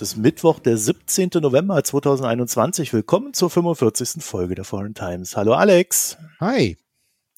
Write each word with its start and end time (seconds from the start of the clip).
Heute 0.00 0.12
ist 0.12 0.16
Mittwoch, 0.16 0.60
der 0.60 0.78
17. 0.78 1.28
November 1.42 1.84
2021. 1.84 2.94
Willkommen 2.94 3.34
zur 3.34 3.50
45. 3.50 4.24
Folge 4.24 4.54
der 4.54 4.64
Foreign 4.64 4.94
Times. 4.94 5.36
Hallo 5.36 5.52
Alex. 5.52 6.16
Hi. 6.40 6.78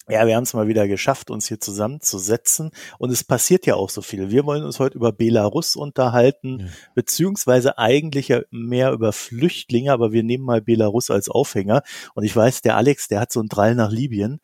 Ja, 0.09 0.29
wir 0.29 0.37
haben 0.37 0.45
es 0.45 0.55
mal 0.55 0.69
wieder 0.69 0.87
geschafft, 0.87 1.33
uns 1.33 1.49
hier 1.49 1.59
zusammenzusetzen. 1.59 2.71
Und 2.99 3.11
es 3.11 3.25
passiert 3.25 3.67
ja 3.67 3.75
auch 3.75 3.91
so 3.91 4.01
viel. 4.01 4.31
Wir 4.31 4.47
wollen 4.47 4.63
uns 4.63 4.79
heute 4.79 4.97
über 4.97 5.11
Belarus 5.11 5.75
unterhalten, 5.75 6.61
ja. 6.61 6.67
beziehungsweise 6.95 7.79
eigentlich 7.79 8.29
ja 8.29 8.43
mehr 8.53 8.93
über 8.93 9.13
Flüchtlinge, 9.13 9.91
aber 9.91 10.13
wir 10.13 10.23
nehmen 10.23 10.45
mal 10.45 10.63
Belarus 10.63 11.11
als 11.11 11.29
Aufhänger. 11.29 11.83
Und 12.15 12.23
ich 12.23 12.37
weiß, 12.37 12.63
der 12.63 12.77
Alex, 12.77 13.09
der 13.09 13.19
hat 13.19 13.33
so 13.33 13.41
einen 13.41 13.49
Drall 13.49 13.75
nach 13.75 13.91
Libyen. 13.91 14.41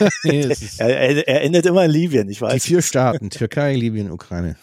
er, 0.24 0.50
er, 0.78 1.28
er, 1.28 1.42
endet 1.42 1.66
immer 1.66 1.84
in 1.84 1.92
Libyen, 1.92 2.28
ich 2.28 2.42
weiß. 2.42 2.54
Die 2.54 2.70
vier 2.70 2.82
Staaten, 2.82 3.30
Türkei, 3.30 3.76
Libyen, 3.76 4.10
Ukraine. 4.10 4.56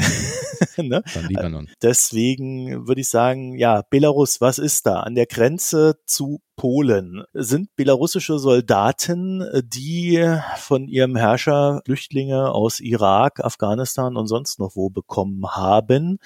ne? 0.76 1.02
Dann 1.14 1.28
Libanon. 1.28 1.68
Deswegen 1.82 2.86
würde 2.86 3.00
ich 3.00 3.08
sagen, 3.08 3.58
ja, 3.58 3.82
Belarus, 3.88 4.40
was 4.40 4.58
ist 4.58 4.86
da? 4.86 5.00
An 5.00 5.14
der 5.14 5.26
Grenze 5.26 5.98
zu 6.06 6.40
Polen 6.56 7.24
sind 7.32 7.74
belarussische 7.76 8.38
Soldaten, 8.38 9.44
die 9.64 10.24
von 10.56 10.88
ihrem 10.88 11.16
Herrscher 11.16 11.82
Flüchtlinge 11.84 12.52
aus 12.52 12.80
Irak, 12.80 13.44
Afghanistan 13.44 14.16
und 14.16 14.28
sonst 14.28 14.58
noch 14.58 14.76
wo 14.76 14.90
bekommen 14.90 15.44
haben 15.48 16.18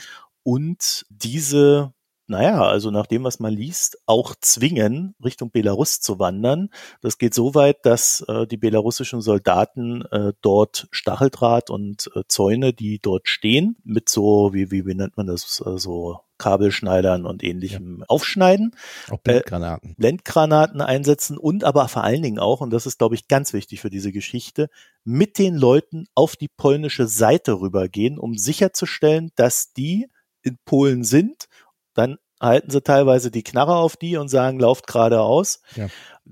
und 0.43 1.05
diese 1.11 1.93
naja, 2.29 2.62
also 2.62 2.91
nach 2.91 3.07
dem, 3.07 3.25
was 3.25 3.41
man 3.41 3.55
liest, 3.55 3.98
auch 4.07 4.34
zwingen, 4.41 5.15
Richtung 5.25 5.51
Belarus 5.51 6.01
zu 6.01 6.19
wandern. 6.19 6.71
Das 7.01 7.19
geht 7.19 7.34
so 7.34 7.55
weit, 7.55 7.84
dass 7.84 8.25
äh, 8.29 8.47
die 8.47 8.57
belarussischen 8.57 9.21
Soldaten 9.21 10.03
äh, 10.11 10.33
dort 10.43 10.89
Stacheldraht 10.91 11.71
und 11.71 12.11
äh, 12.15 12.23
Zäune, 12.29 12.73
die 12.73 12.99
dort 13.01 13.29
stehen, 13.29 13.77
mit 13.84 14.09
so, 14.09 14.53
wie, 14.53 14.71
wie, 14.71 14.87
wie 14.87 14.95
nennt 14.95 15.17
man 15.17 15.27
das, 15.27 15.62
äh, 15.67 15.79
so 15.79 16.21
Kabelschneidern 16.39 17.27
und 17.27 17.43
ähnlichem 17.43 17.99
ja. 18.01 18.05
aufschneiden. 18.09 18.75
Auch 19.11 19.19
Blendgranaten. 19.19 19.91
Äh, 19.91 19.95
Blendgranaten 19.97 20.81
einsetzen 20.81 21.37
und 21.37 21.65
aber 21.65 21.89
vor 21.89 22.05
allen 22.05 22.23
Dingen 22.23 22.39
auch, 22.39 22.61
und 22.61 22.71
das 22.71 22.87
ist, 22.87 22.99
glaube 22.99 23.17
ich, 23.17 23.29
ganz 23.29 23.53
wichtig 23.53 23.81
für 23.81 23.91
diese 23.91 24.12
Geschichte, 24.12 24.69
mit 25.05 25.39
den 25.39 25.56
Leuten 25.56 26.06
auf 26.15 26.37
die 26.37 26.49
polnische 26.49 27.06
Seite 27.06 27.61
rübergehen, 27.61 28.19
um 28.19 28.37
sicherzustellen, 28.37 29.31
dass 29.34 29.73
die 29.73 30.09
in 30.43 30.59
Polen 30.65 31.05
sind 31.05 31.49
dann 31.99 32.19
halten 32.41 32.71
sie 32.71 32.83
teilweise 32.83 33.31
die 33.31 33.43
Knarre 33.43 33.77
auf 33.77 33.97
die 33.97 34.17
und 34.17 34.29
sagen, 34.29 34.61
lauft 34.61 34.87
geradeaus. 34.87 35.61
Ja. 35.75 35.89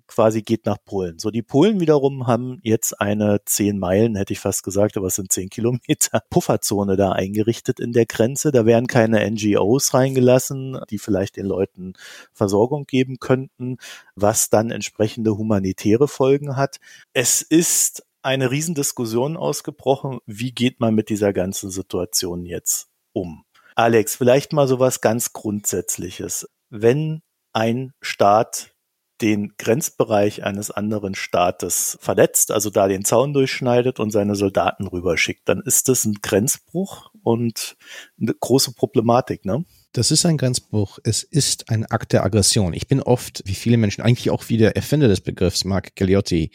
Quasi 0.07 0.43
geht 0.43 0.67
nach 0.67 0.77
Polen. 0.85 1.19
So, 1.19 1.31
die 1.31 1.43
Polen 1.43 1.81
wiederum 1.81 2.27
haben 2.27 2.61
jetzt 2.63 3.01
eine 3.01 3.41
zehn 3.45 3.79
Meilen, 3.79 4.15
hätte 4.15 4.35
ich 4.35 4.41
fast 4.41 4.63
gesagt, 4.63 4.97
aber 4.97 5.07
es 5.09 5.17
sind 5.17 5.33
zehn 5.33 5.49
Kilometer 5.49 6.23
Pufferzone 6.31 6.97
da 6.97 7.13
eingerichtet 7.13 7.81
in 7.81 7.93
der 7.93 8.07
Grenze. 8.07 8.53
Da 8.53 8.67
werden 8.67 8.87
keine 8.87 9.29
NGOs 9.29 9.95
reingelassen, 9.95 10.79
die 10.91 10.99
vielleicht 10.99 11.37
den 11.37 11.47
Leuten 11.47 11.95
Versorgung 12.33 12.85
geben 12.85 13.19
könnten, 13.19 13.79
was 14.15 14.51
dann 14.51 14.71
entsprechende 14.71 15.37
humanitäre 15.37 16.09
Folgen 16.09 16.57
hat. 16.57 16.77
Es 17.13 17.43
ist 17.43 18.05
eine 18.23 18.51
Riesendiskussion 18.51 19.37
ausgebrochen. 19.37 20.19
Wie 20.27 20.53
geht 20.53 20.79
man 20.79 20.95
mit 20.95 21.09
dieser 21.09 21.33
ganzen 21.33 21.71
Situation 21.71 22.45
jetzt 22.45 22.89
um? 23.13 23.46
Alex, 23.77 24.17
vielleicht 24.17 24.55
mal 24.55 24.67
so 24.67 24.79
was 24.79 25.03
ganz 25.03 25.35
Grundsätzliches. 25.35 26.49
Wenn 26.71 27.21
ein 27.53 27.93
Staat 28.01 28.73
den 29.21 29.53
Grenzbereich 29.59 30.45
eines 30.45 30.71
anderen 30.71 31.15
Staates 31.15 31.99
verletzt, 32.01 32.53
also 32.53 32.71
da 32.71 32.89
den 32.89 33.05
Zaun 33.05 33.35
durchschneidet 33.35 34.01
und 34.01 34.11
seine 34.11 34.35
Soldaten 34.35 34.87
rüberschickt, 34.87 35.47
dann 35.47 35.61
ist 35.61 35.89
das 35.89 36.07
ein 36.07 36.15
Grenzbruch 36.23 37.11
und 37.23 37.77
eine 38.21 38.35
große 38.35 38.73
Problematik, 38.73 39.45
ne? 39.45 39.65
Das 39.93 40.11
ist 40.11 40.25
ein 40.25 40.39
Grenzbruch. 40.39 40.99
Es 41.05 41.23
ist 41.23 41.71
ein 41.71 41.87
Akt 41.87 42.13
der 42.13 42.25
Aggression. 42.25 42.73
Ich 42.73 42.89
bin 42.89 43.03
oft, 43.03 43.43
wie 43.47 43.55
viele 43.55 43.77
Menschen, 43.77 44.03
eigentlich 44.03 44.31
auch 44.31 44.49
wie 44.49 44.59
der 44.59 44.77
Erfinder 44.77 45.09
des 45.09 45.21
Begriffs, 45.21 45.65
Mark 45.65 45.97
Galliotti. 45.97 46.51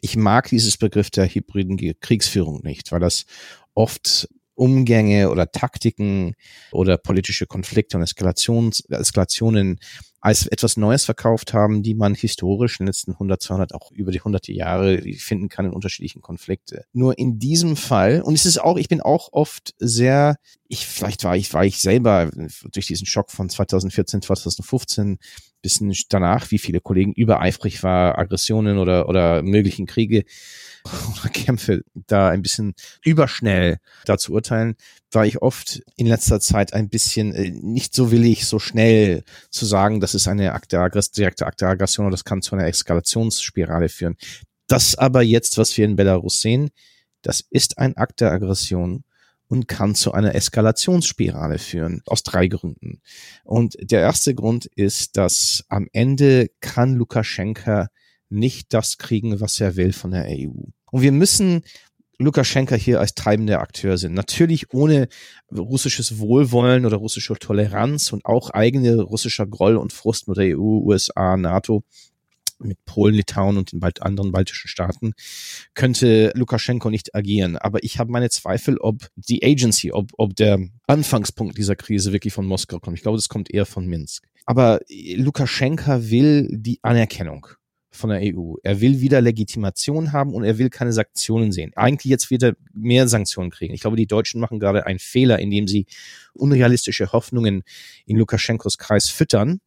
Ich 0.00 0.16
mag 0.16 0.48
dieses 0.48 0.76
Begriff 0.76 1.10
der 1.10 1.26
hybriden 1.26 1.78
Kriegsführung 2.00 2.60
nicht, 2.62 2.90
weil 2.90 3.00
das 3.00 3.26
oft 3.74 4.28
Umgänge 4.56 5.30
oder 5.30 5.50
Taktiken 5.50 6.34
oder 6.72 6.96
politische 6.96 7.46
Konflikte 7.46 7.96
und 7.96 8.02
Eskalations, 8.02 8.80
Eskalationen 8.88 9.78
als 10.20 10.46
etwas 10.46 10.76
Neues 10.76 11.04
verkauft 11.04 11.52
haben, 11.52 11.84
die 11.84 11.94
man 11.94 12.16
historisch 12.16 12.80
in 12.80 12.84
den 12.84 12.88
letzten 12.88 13.12
100, 13.12 13.40
200, 13.40 13.74
auch 13.74 13.92
über 13.92 14.10
die 14.10 14.20
hunderte 14.20 14.52
Jahre 14.52 15.00
finden 15.16 15.48
kann 15.48 15.66
in 15.66 15.72
unterschiedlichen 15.72 16.20
Konflikte. 16.20 16.84
Nur 16.92 17.16
in 17.16 17.38
diesem 17.38 17.76
Fall, 17.76 18.22
und 18.22 18.34
es 18.34 18.44
ist 18.44 18.58
auch, 18.58 18.76
ich 18.76 18.88
bin 18.88 19.00
auch 19.00 19.28
oft 19.30 19.74
sehr, 19.78 20.36
ich, 20.66 20.84
vielleicht 20.84 21.22
war 21.22 21.36
ich, 21.36 21.54
war 21.54 21.64
ich 21.64 21.78
selber 21.80 22.30
durch 22.72 22.88
diesen 22.88 23.06
Schock 23.06 23.30
von 23.30 23.48
2014, 23.48 24.22
2015 24.22 25.18
bisschen 25.62 25.92
danach, 26.08 26.50
wie 26.50 26.58
viele 26.58 26.80
Kollegen 26.80 27.12
übereifrig 27.12 27.82
war, 27.82 28.18
Aggressionen 28.18 28.78
oder, 28.78 29.08
oder 29.08 29.42
möglichen 29.42 29.86
Kriege 29.86 30.24
oder 31.20 31.28
Kämpfe 31.30 31.82
da 31.94 32.28
ein 32.30 32.42
bisschen 32.42 32.74
überschnell 33.04 33.78
da 34.04 34.18
zu 34.18 34.32
urteilen, 34.32 34.76
war 35.10 35.26
ich 35.26 35.42
oft 35.42 35.82
in 35.96 36.06
letzter 36.06 36.40
Zeit 36.40 36.72
ein 36.72 36.88
bisschen 36.88 37.32
äh, 37.34 37.50
nicht 37.50 37.94
so 37.94 38.10
willig, 38.10 38.46
so 38.46 38.58
schnell 38.58 39.24
zu 39.50 39.66
sagen, 39.66 40.00
das 40.00 40.14
ist 40.14 40.28
eine 40.28 40.58
direkte 41.16 41.46
Akt 41.46 41.60
der 41.60 41.68
Aggression 41.68 42.06
oder 42.06 42.12
das 42.12 42.24
kann 42.24 42.42
zu 42.42 42.54
einer 42.54 42.66
Eskalationsspirale 42.66 43.88
führen. 43.88 44.16
Das 44.66 44.96
aber 44.96 45.22
jetzt, 45.22 45.58
was 45.58 45.76
wir 45.76 45.84
in 45.84 45.96
Belarus 45.96 46.40
sehen, 46.40 46.70
das 47.22 47.44
ist 47.50 47.78
ein 47.78 47.96
Akt 47.96 48.20
der 48.20 48.32
Aggression 48.32 49.04
und 49.48 49.68
kann 49.68 49.94
zu 49.94 50.12
einer 50.12 50.34
Eskalationsspirale 50.34 51.58
führen, 51.58 52.02
aus 52.06 52.22
drei 52.22 52.48
Gründen. 52.48 53.00
Und 53.44 53.76
der 53.80 54.00
erste 54.00 54.34
Grund 54.34 54.66
ist, 54.66 55.16
dass 55.16 55.64
am 55.68 55.88
Ende 55.92 56.50
kann 56.60 56.94
Lukaschenka 56.94 57.88
nicht 58.28 58.72
das 58.74 58.98
kriegen, 58.98 59.40
was 59.40 59.60
er 59.60 59.76
will 59.76 59.92
von 59.92 60.10
der 60.10 60.26
EU. 60.28 60.62
Und 60.90 61.02
wir 61.02 61.12
müssen 61.12 61.62
Lukaschenka 62.18 62.74
hier 62.74 63.00
als 63.00 63.14
treibender 63.14 63.60
Akteur 63.60 63.98
sind. 63.98 64.14
Natürlich 64.14 64.72
ohne 64.72 65.08
russisches 65.54 66.18
Wohlwollen 66.18 66.86
oder 66.86 66.96
russische 66.96 67.34
Toleranz 67.34 68.12
und 68.12 68.24
auch 68.24 68.50
eigene 68.50 69.02
russischer 69.02 69.46
Groll 69.46 69.76
und 69.76 69.92
Frust 69.92 70.28
mit 70.28 70.38
der 70.38 70.58
EU, 70.58 70.80
USA, 70.80 71.36
NATO 71.36 71.84
mit 72.58 72.82
Polen, 72.86 73.14
Litauen 73.14 73.58
und 73.58 73.72
den 73.72 73.80
bald 73.80 74.02
anderen 74.02 74.32
baltischen 74.32 74.68
Staaten, 74.68 75.12
könnte 75.74 76.32
Lukaschenko 76.34 76.88
nicht 76.88 77.14
agieren. 77.14 77.58
Aber 77.58 77.84
ich 77.84 77.98
habe 77.98 78.10
meine 78.10 78.30
Zweifel, 78.30 78.78
ob 78.78 79.08
die 79.16 79.44
Agency, 79.44 79.92
ob, 79.92 80.12
ob 80.16 80.34
der 80.36 80.58
Anfangspunkt 80.86 81.58
dieser 81.58 81.76
Krise 81.76 82.12
wirklich 82.12 82.32
von 82.32 82.46
Moskau 82.46 82.78
kommt. 82.78 82.96
Ich 82.96 83.02
glaube, 83.02 83.18
das 83.18 83.28
kommt 83.28 83.52
eher 83.52 83.66
von 83.66 83.86
Minsk. 83.86 84.26
Aber 84.46 84.80
Lukaschenka 84.88 86.08
will 86.08 86.48
die 86.50 86.78
Anerkennung 86.82 87.46
von 87.96 88.10
der 88.10 88.20
EU. 88.22 88.54
Er 88.62 88.80
will 88.80 89.00
wieder 89.00 89.20
Legitimation 89.20 90.12
haben 90.12 90.34
und 90.34 90.44
er 90.44 90.58
will 90.58 90.70
keine 90.70 90.92
Sanktionen 90.92 91.52
sehen. 91.52 91.72
Eigentlich 91.74 92.10
jetzt 92.10 92.30
wird 92.30 92.42
er 92.42 92.56
mehr 92.72 93.08
Sanktionen 93.08 93.50
kriegen. 93.50 93.74
Ich 93.74 93.80
glaube, 93.80 93.96
die 93.96 94.06
Deutschen 94.06 94.40
machen 94.40 94.60
gerade 94.60 94.86
einen 94.86 94.98
Fehler, 94.98 95.38
indem 95.38 95.66
sie 95.66 95.86
unrealistische 96.34 97.12
Hoffnungen 97.12 97.64
in 98.06 98.16
Lukaschenkos 98.16 98.78
Kreis 98.78 99.08
füttern 99.08 99.60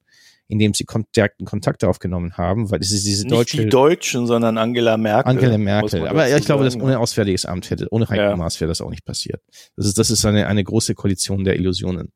indem 0.50 0.74
sie 0.74 0.86
direkten 1.16 1.46
Kontakt 1.46 1.84
aufgenommen 1.84 2.34
haben, 2.36 2.72
weil 2.72 2.80
es 2.82 2.92
ist 2.92 3.06
diese 3.06 3.24
Nicht 3.24 3.36
deutsche. 3.36 3.58
die 3.58 3.70
Deutschen, 3.70 4.26
sondern 4.26 4.58
Angela 4.58 4.98
Merkel. 4.98 5.30
Angela 5.30 5.58
Merkel. 5.60 6.08
Aber 6.08 6.36
ich 6.36 6.44
glaube, 6.44 6.64
dass 6.64 6.76
ohne 6.76 7.00
Auswärtiges 7.00 7.46
Amt 7.46 7.70
hätte, 7.70 7.88
ohne 7.92 8.10
Heiko 8.10 8.22
ja. 8.24 8.36
Maas 8.36 8.60
wäre 8.60 8.68
das 8.68 8.82
auch 8.82 8.90
nicht 8.90 9.06
passiert. 9.06 9.42
Das 9.78 9.86
ist, 9.86 10.00
das 10.00 10.10
ist 10.10 10.26
eine, 10.26 10.48
eine 10.48 10.64
große 10.64 10.96
Koalition 10.96 11.44
der 11.44 11.56
Illusionen. 11.56 12.12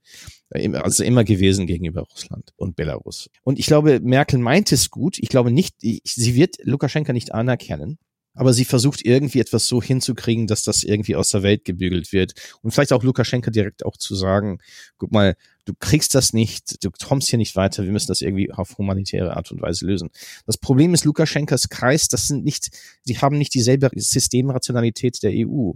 Also 0.50 1.03
immer 1.03 1.24
gewesen 1.24 1.68
gegenüber 1.68 2.01
Russland 2.01 2.51
und 2.56 2.75
Belarus. 2.75 3.30
Und 3.44 3.59
ich 3.59 3.68
glaube, 3.68 4.00
Merkel 4.01 4.39
meint 4.39 4.71
es 4.71 4.89
gut. 4.89 5.18
Ich 5.19 5.29
glaube 5.29 5.51
nicht, 5.51 5.75
sie 5.79 6.36
wird 6.36 6.57
Lukaschenka 6.63 7.13
nicht 7.13 7.33
anerkennen 7.33 8.00
aber 8.33 8.53
sie 8.53 8.65
versucht 8.65 9.06
irgendwie 9.06 9.39
etwas 9.39 9.68
so 9.68 9.81
hinzukriegen, 9.81 10.47
dass 10.47 10.63
das 10.63 10.83
irgendwie 10.83 11.15
aus 11.15 11.30
der 11.30 11.44
Welt 11.44 11.65
gebügelt 11.65 12.12
wird. 12.12 12.33
Und 12.62 12.71
vielleicht 12.71 12.94
auch 12.94 13.03
Lukaschenka 13.03 13.51
direkt 13.51 13.85
auch 13.85 13.97
zu 13.97 14.15
sagen, 14.15 14.59
guck 14.97 15.12
mal, 15.12 15.35
du 15.65 15.74
kriegst 15.80 16.13
das 16.15 16.33
nicht, 16.33 16.83
du 16.83 16.89
kommst 16.91 17.30
hier 17.30 17.38
nicht 17.38 17.56
weiter, 17.56 17.83
wir 17.83 17.91
müssen 17.91 18.07
das 18.07 18.21
irgendwie 18.21 18.51
auf 18.51 18.77
humanitäre 18.77 19.35
Art 19.35 19.51
und 19.51 19.62
Weise 19.62 19.85
lösen. 19.85 20.09
Das 20.45 20.57
Problem 20.57 20.94
ist 20.94 21.06
Lukaschenkas 21.06 21.69
Kreis, 21.69 22.07
das 22.07 22.27
sind 22.27 22.44
nicht, 22.44 22.69
sie 23.03 23.18
haben 23.19 23.38
nicht 23.38 23.53
dieselbe 23.53 23.89
Systemrationalität 23.95 25.24
der 25.24 25.31
EU. 25.33 25.71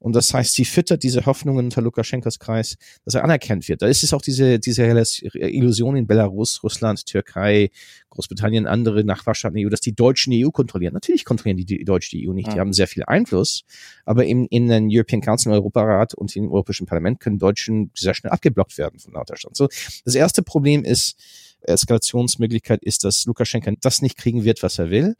Und 0.00 0.16
das 0.16 0.32
heißt, 0.32 0.54
sie 0.54 0.64
füttert 0.64 1.02
diese 1.02 1.26
Hoffnungen 1.26 1.66
unter 1.66 1.82
Lukaschenkas 1.82 2.38
Kreis, 2.38 2.76
dass 3.04 3.14
er 3.14 3.22
anerkannt 3.22 3.68
wird. 3.68 3.82
Da 3.82 3.86
ist 3.86 4.02
es 4.02 4.14
auch 4.14 4.22
diese, 4.22 4.58
diese 4.58 4.82
Illusion 5.34 5.94
in 5.94 6.06
Belarus, 6.06 6.62
Russland, 6.62 7.04
Türkei, 7.04 7.70
Großbritannien, 8.08 8.66
andere 8.66 9.04
Nachbarstaaten 9.04 9.56
der 9.56 9.66
EU, 9.66 9.68
dass 9.68 9.82
die 9.82 9.94
Deutschen 9.94 10.30
die 10.30 10.44
EU 10.44 10.50
kontrollieren. 10.50 10.94
Natürlich 10.94 11.26
kontrollieren 11.26 11.58
die, 11.58 11.66
die 11.66 11.84
Deutschen 11.84 12.18
die 12.18 12.26
EU 12.26 12.32
nicht. 12.32 12.48
Ja. 12.48 12.54
Die 12.54 12.60
haben 12.60 12.72
sehr 12.72 12.88
viel 12.88 13.04
Einfluss. 13.04 13.64
Aber 14.06 14.24
in, 14.24 14.46
in 14.46 14.68
den 14.68 14.88
European 14.90 15.20
Council, 15.20 15.52
Europarat 15.52 16.14
und 16.14 16.34
im 16.34 16.50
Europäischen 16.50 16.86
Parlament 16.86 17.20
können 17.20 17.38
Deutschen 17.38 17.90
sehr 17.94 18.14
schnell 18.14 18.32
abgeblockt 18.32 18.78
werden 18.78 18.98
von 18.98 19.12
lauter 19.12 19.36
Stand. 19.36 19.54
So, 19.54 19.68
das 20.04 20.14
erste 20.14 20.42
Problem 20.42 20.82
ist, 20.82 21.16
Eskalationsmöglichkeit 21.60 22.82
ist, 22.82 23.04
dass 23.04 23.26
Lukaschenka 23.26 23.70
das 23.82 24.00
nicht 24.00 24.16
kriegen 24.16 24.44
wird, 24.44 24.62
was 24.62 24.78
er 24.78 24.88
will. 24.88 25.16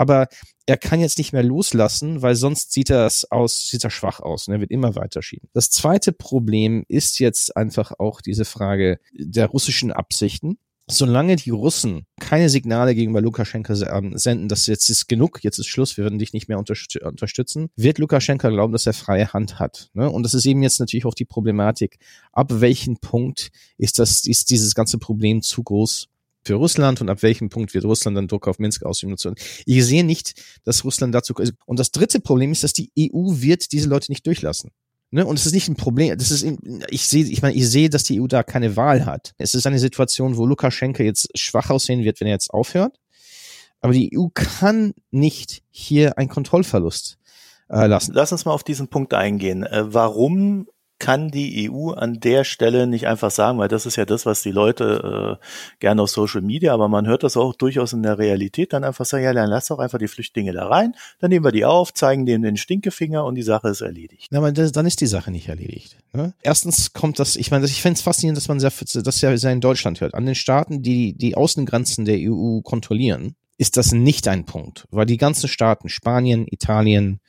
Aber 0.00 0.28
er 0.64 0.78
kann 0.78 0.98
jetzt 0.98 1.18
nicht 1.18 1.34
mehr 1.34 1.42
loslassen, 1.42 2.22
weil 2.22 2.34
sonst 2.34 2.72
sieht 2.72 2.88
er 2.88 3.04
es 3.04 3.30
aus, 3.30 3.68
sieht 3.68 3.84
er 3.84 3.90
schwach 3.90 4.20
aus 4.20 4.48
und 4.48 4.54
er 4.54 4.60
wird 4.60 4.70
immer 4.70 4.96
weiter 4.96 5.20
schieben. 5.20 5.50
Das 5.52 5.68
zweite 5.68 6.12
Problem 6.12 6.84
ist 6.88 7.18
jetzt 7.18 7.54
einfach 7.54 7.92
auch 7.98 8.22
diese 8.22 8.46
Frage 8.46 8.98
der 9.12 9.48
russischen 9.48 9.92
Absichten 9.92 10.56
solange 10.92 11.36
die 11.36 11.50
Russen 11.50 12.04
keine 12.18 12.48
Signale 12.48 12.96
gegenüber 12.96 13.20
Lukaschenka 13.20 13.74
ähm, 13.96 14.18
senden, 14.18 14.48
dass 14.48 14.66
jetzt 14.66 14.88
ist 14.88 15.06
genug, 15.08 15.38
jetzt 15.44 15.58
ist 15.60 15.68
Schluss, 15.68 15.96
wir 15.96 16.02
werden 16.02 16.18
dich 16.18 16.32
nicht 16.32 16.48
mehr 16.48 16.58
unterstützen, 16.58 17.68
wird 17.76 17.98
Lukaschenka 17.98 18.48
glauben, 18.48 18.72
dass 18.72 18.86
er 18.86 18.92
freie 18.92 19.32
Hand 19.32 19.60
hat. 19.60 19.90
Ne? 19.92 20.10
Und 20.10 20.24
das 20.24 20.34
ist 20.34 20.46
eben 20.46 20.64
jetzt 20.64 20.80
natürlich 20.80 21.04
auch 21.04 21.14
die 21.14 21.26
Problematik. 21.26 21.98
Ab 22.32 22.48
welchem 22.54 22.96
Punkt 22.96 23.50
ist 23.78 24.00
das, 24.00 24.26
ist 24.26 24.50
dieses 24.50 24.74
ganze 24.74 24.98
Problem 24.98 25.42
zu 25.42 25.62
groß 25.62 26.08
für 26.44 26.54
Russland 26.54 27.00
und 27.00 27.08
ab 27.08 27.22
welchem 27.22 27.48
Punkt 27.48 27.74
wird 27.74 27.84
Russland 27.84 28.16
dann 28.16 28.28
Druck 28.28 28.48
auf 28.48 28.58
Minsk 28.58 28.84
ausüben? 28.84 29.16
Ich 29.66 29.84
sehe 29.84 30.04
nicht, 30.04 30.42
dass 30.64 30.84
Russland 30.84 31.14
dazu, 31.14 31.34
und 31.66 31.78
das 31.78 31.90
dritte 31.90 32.20
Problem 32.20 32.52
ist, 32.52 32.64
dass 32.64 32.72
die 32.72 32.90
EU 32.98 33.40
wird 33.40 33.72
diese 33.72 33.88
Leute 33.88 34.10
nicht 34.10 34.26
durchlassen. 34.26 34.70
Ne? 35.10 35.26
Und 35.26 35.38
es 35.38 35.46
ist 35.46 35.52
nicht 35.52 35.68
ein 35.68 35.76
Problem. 35.76 36.16
Das 36.16 36.30
ist, 36.30 36.46
ich 36.88 37.06
sehe, 37.06 37.24
ich 37.24 37.42
meine, 37.42 37.54
ich 37.54 37.68
sehe, 37.68 37.90
dass 37.90 38.04
die 38.04 38.20
EU 38.20 38.26
da 38.26 38.42
keine 38.42 38.76
Wahl 38.76 39.06
hat. 39.06 39.34
Es 39.38 39.54
ist 39.54 39.66
eine 39.66 39.78
Situation, 39.78 40.36
wo 40.36 40.46
Lukaschenka 40.46 41.02
jetzt 41.02 41.36
schwach 41.36 41.70
aussehen 41.70 42.04
wird, 42.04 42.20
wenn 42.20 42.28
er 42.28 42.34
jetzt 42.34 42.50
aufhört. 42.50 42.96
Aber 43.80 43.92
die 43.92 44.16
EU 44.16 44.26
kann 44.32 44.92
nicht 45.10 45.62
hier 45.70 46.16
einen 46.16 46.28
Kontrollverlust 46.28 47.18
äh, 47.70 47.86
lassen. 47.86 48.12
Lass 48.14 48.30
uns 48.30 48.44
mal 48.44 48.52
auf 48.52 48.62
diesen 48.62 48.88
Punkt 48.88 49.14
eingehen. 49.14 49.64
Äh, 49.64 49.92
warum 49.92 50.68
kann 51.00 51.30
die 51.30 51.68
EU 51.68 51.90
an 51.90 52.20
der 52.20 52.44
Stelle 52.44 52.86
nicht 52.86 53.08
einfach 53.08 53.32
sagen, 53.32 53.58
weil 53.58 53.66
das 53.66 53.86
ist 53.86 53.96
ja 53.96 54.04
das, 54.04 54.26
was 54.26 54.42
die 54.42 54.52
Leute 54.52 55.38
äh, 55.40 55.44
gerne 55.80 56.02
auf 56.02 56.10
Social 56.10 56.42
Media, 56.42 56.72
aber 56.72 56.88
man 56.88 57.08
hört 57.08 57.24
das 57.24 57.36
auch 57.36 57.54
durchaus 57.54 57.92
in 57.92 58.04
der 58.04 58.18
Realität, 58.18 58.72
dann 58.72 58.84
einfach 58.84 59.04
sagen, 59.04 59.24
ja, 59.24 59.32
dann 59.32 59.50
lass 59.50 59.66
doch 59.66 59.80
einfach 59.80 59.98
die 59.98 60.06
Flüchtlinge 60.06 60.52
da 60.52 60.68
rein, 60.68 60.94
dann 61.18 61.30
nehmen 61.30 61.44
wir 61.44 61.52
die 61.52 61.64
auf, 61.64 61.92
zeigen 61.92 62.26
denen 62.26 62.44
den 62.44 62.56
Stinkefinger 62.56 63.24
und 63.24 63.34
die 63.34 63.42
Sache 63.42 63.68
ist 63.68 63.80
erledigt. 63.80 64.28
Na, 64.30 64.38
aber 64.38 64.52
dann 64.52 64.86
ist 64.86 65.00
die 65.00 65.06
Sache 65.06 65.32
nicht 65.32 65.48
erledigt. 65.48 65.96
Ne? 66.12 66.34
Erstens 66.42 66.92
kommt 66.92 67.18
das, 67.18 67.34
ich 67.34 67.50
meine, 67.50 67.64
ich 67.64 67.82
fände 67.82 67.96
es 67.96 68.02
faszinierend, 68.02 68.36
dass 68.36 68.48
man 68.48 68.60
das 68.60 69.20
ja 69.20 69.50
in 69.50 69.60
Deutschland 69.60 70.00
hört. 70.00 70.14
An 70.14 70.26
den 70.26 70.34
Staaten, 70.34 70.82
die 70.82 71.14
die 71.16 71.36
Außengrenzen 71.36 72.04
der 72.04 72.18
EU 72.20 72.60
kontrollieren, 72.60 73.34
ist 73.60 73.76
das 73.76 73.92
nicht 73.92 74.26
ein 74.26 74.46
Punkt, 74.46 74.86
weil 74.90 75.04
die 75.04 75.18
ganzen 75.18 75.46
Staaten, 75.46 75.90
Spanien, 75.90 76.46
Italien, 76.50 77.20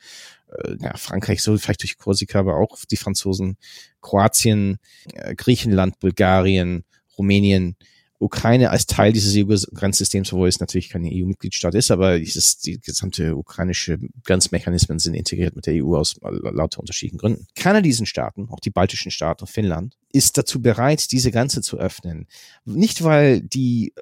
äh, 0.64 0.76
ja, 0.80 0.96
Frankreich 0.96 1.42
so 1.42 1.56
vielleicht 1.58 1.82
durch 1.82 1.98
Korsika, 1.98 2.40
aber 2.40 2.56
auch 2.56 2.78
die 2.90 2.96
Franzosen, 2.96 3.56
Kroatien, 4.00 4.78
äh, 5.14 5.34
Griechenland, 5.34 5.98
Bulgarien, 6.00 6.84
Rumänien, 7.18 7.76
Ukraine 8.22 8.70
als 8.70 8.86
Teil 8.86 9.12
dieses 9.12 9.34
EU-Grenzsystems, 9.36 10.32
obwohl 10.32 10.48
es 10.48 10.60
natürlich 10.60 10.88
kein 10.90 11.04
EU-Mitgliedstaat 11.04 11.74
ist, 11.74 11.90
aber 11.90 12.20
dieses, 12.20 12.58
die 12.58 12.80
gesamte 12.80 13.36
ukrainische 13.36 13.98
Grenzmechanismen 14.24 15.00
sind 15.00 15.14
integriert 15.14 15.56
mit 15.56 15.66
der 15.66 15.84
EU 15.84 15.96
aus 15.96 16.14
lauter 16.22 16.78
unterschiedlichen 16.78 17.18
Gründen. 17.18 17.46
Keiner 17.56 17.82
diesen 17.82 18.06
Staaten, 18.06 18.48
auch 18.50 18.60
die 18.60 18.70
baltischen 18.70 19.10
Staaten 19.10 19.42
und 19.42 19.50
Finnland, 19.50 19.96
ist 20.12 20.38
dazu 20.38 20.62
bereit, 20.62 21.10
diese 21.10 21.32
Grenze 21.32 21.62
zu 21.62 21.78
öffnen. 21.78 22.28
Nicht, 22.64 23.02
weil 23.02 23.40
die 23.40 23.92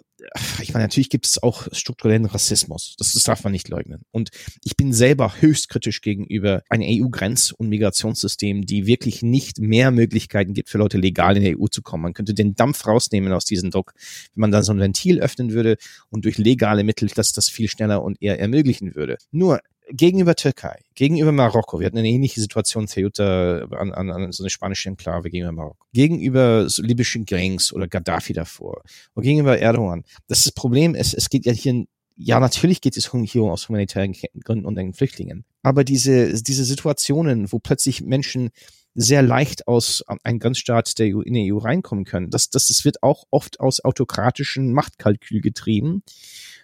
ich 0.62 0.72
meine, 0.72 0.84
natürlich 0.84 1.10
gibt 1.10 1.26
es 1.26 1.42
auch 1.42 1.68
strukturellen 1.72 2.26
Rassismus. 2.26 2.94
Das, 2.98 3.12
das 3.12 3.22
darf 3.22 3.44
man 3.44 3.52
nicht 3.52 3.68
leugnen. 3.68 4.02
Und 4.10 4.30
ich 4.64 4.76
bin 4.76 4.92
selber 4.92 5.34
höchst 5.40 5.68
kritisch 5.68 6.00
gegenüber 6.00 6.62
einem 6.68 6.84
EU-Grenz- 6.86 7.52
und 7.52 7.68
Migrationssystem, 7.68 8.66
die 8.66 8.86
wirklich 8.86 9.22
nicht 9.22 9.58
mehr 9.58 9.90
Möglichkeiten 9.90 10.54
gibt, 10.54 10.68
für 10.68 10.78
Leute 10.78 10.98
legal 10.98 11.36
in 11.36 11.42
der 11.42 11.58
EU 11.58 11.66
zu 11.66 11.82
kommen. 11.82 12.02
Man 12.02 12.14
könnte 12.14 12.34
den 12.34 12.54
Dampf 12.54 12.86
rausnehmen 12.86 13.32
aus 13.32 13.44
diesem 13.44 13.70
Druck, 13.70 13.94
wenn 14.34 14.42
man 14.42 14.50
dann 14.50 14.62
so 14.62 14.72
ein 14.72 14.80
Ventil 14.80 15.20
öffnen 15.20 15.52
würde 15.52 15.76
und 16.10 16.24
durch 16.24 16.38
legale 16.38 16.84
Mittel 16.84 17.08
das, 17.14 17.32
das 17.32 17.48
viel 17.48 17.68
schneller 17.68 18.02
und 18.02 18.20
eher 18.20 18.38
ermöglichen 18.38 18.94
würde. 18.94 19.18
Nur, 19.30 19.60
gegenüber 19.90 20.34
Türkei, 20.34 20.80
gegenüber 20.94 21.32
Marokko, 21.32 21.80
wir 21.80 21.86
hatten 21.86 21.98
eine 21.98 22.08
ähnliche 22.08 22.40
Situation, 22.40 22.86
Ceuta, 22.86 23.66
an, 23.70 23.92
an, 23.92 24.10
an 24.10 24.32
so 24.32 24.42
eine 24.42 24.50
spanische 24.50 24.88
Enklave 24.88 25.30
gegenüber 25.30 25.52
Marokko, 25.52 25.86
gegenüber 25.92 26.68
so 26.68 26.82
libyschen 26.82 27.24
Gangs 27.24 27.72
oder 27.72 27.88
Gaddafi 27.88 28.32
davor, 28.32 28.82
und 29.14 29.22
gegenüber 29.22 29.58
Erdogan. 29.58 30.04
Das, 30.28 30.38
ist 30.38 30.46
das 30.46 30.52
Problem 30.52 30.94
es, 30.94 31.14
es 31.14 31.28
geht 31.28 31.46
ja 31.46 31.52
hier, 31.52 31.84
ja, 32.16 32.38
natürlich 32.38 32.80
geht 32.80 32.96
es 32.96 33.10
hier 33.12 33.42
aus 33.42 33.68
humanitären 33.68 34.14
Gründen 34.44 34.66
und 34.66 34.74
den 34.74 34.92
Flüchtlingen. 34.92 35.44
Aber 35.62 35.84
diese, 35.84 36.42
diese 36.42 36.64
Situationen, 36.64 37.50
wo 37.50 37.58
plötzlich 37.58 38.02
Menschen 38.02 38.50
sehr 38.94 39.22
leicht 39.22 39.68
aus 39.68 40.04
einem 40.24 40.38
Grenzstaat 40.38 40.98
der 40.98 41.14
EU, 41.14 41.20
in 41.20 41.34
die 41.34 41.52
EU 41.52 41.58
reinkommen 41.58 42.04
können. 42.04 42.30
Das, 42.30 42.50
das, 42.50 42.66
das 42.66 42.84
wird 42.84 43.02
auch 43.02 43.24
oft 43.30 43.60
aus 43.60 43.84
autokratischen 43.84 44.72
Machtkalkül 44.72 45.40
getrieben 45.40 46.02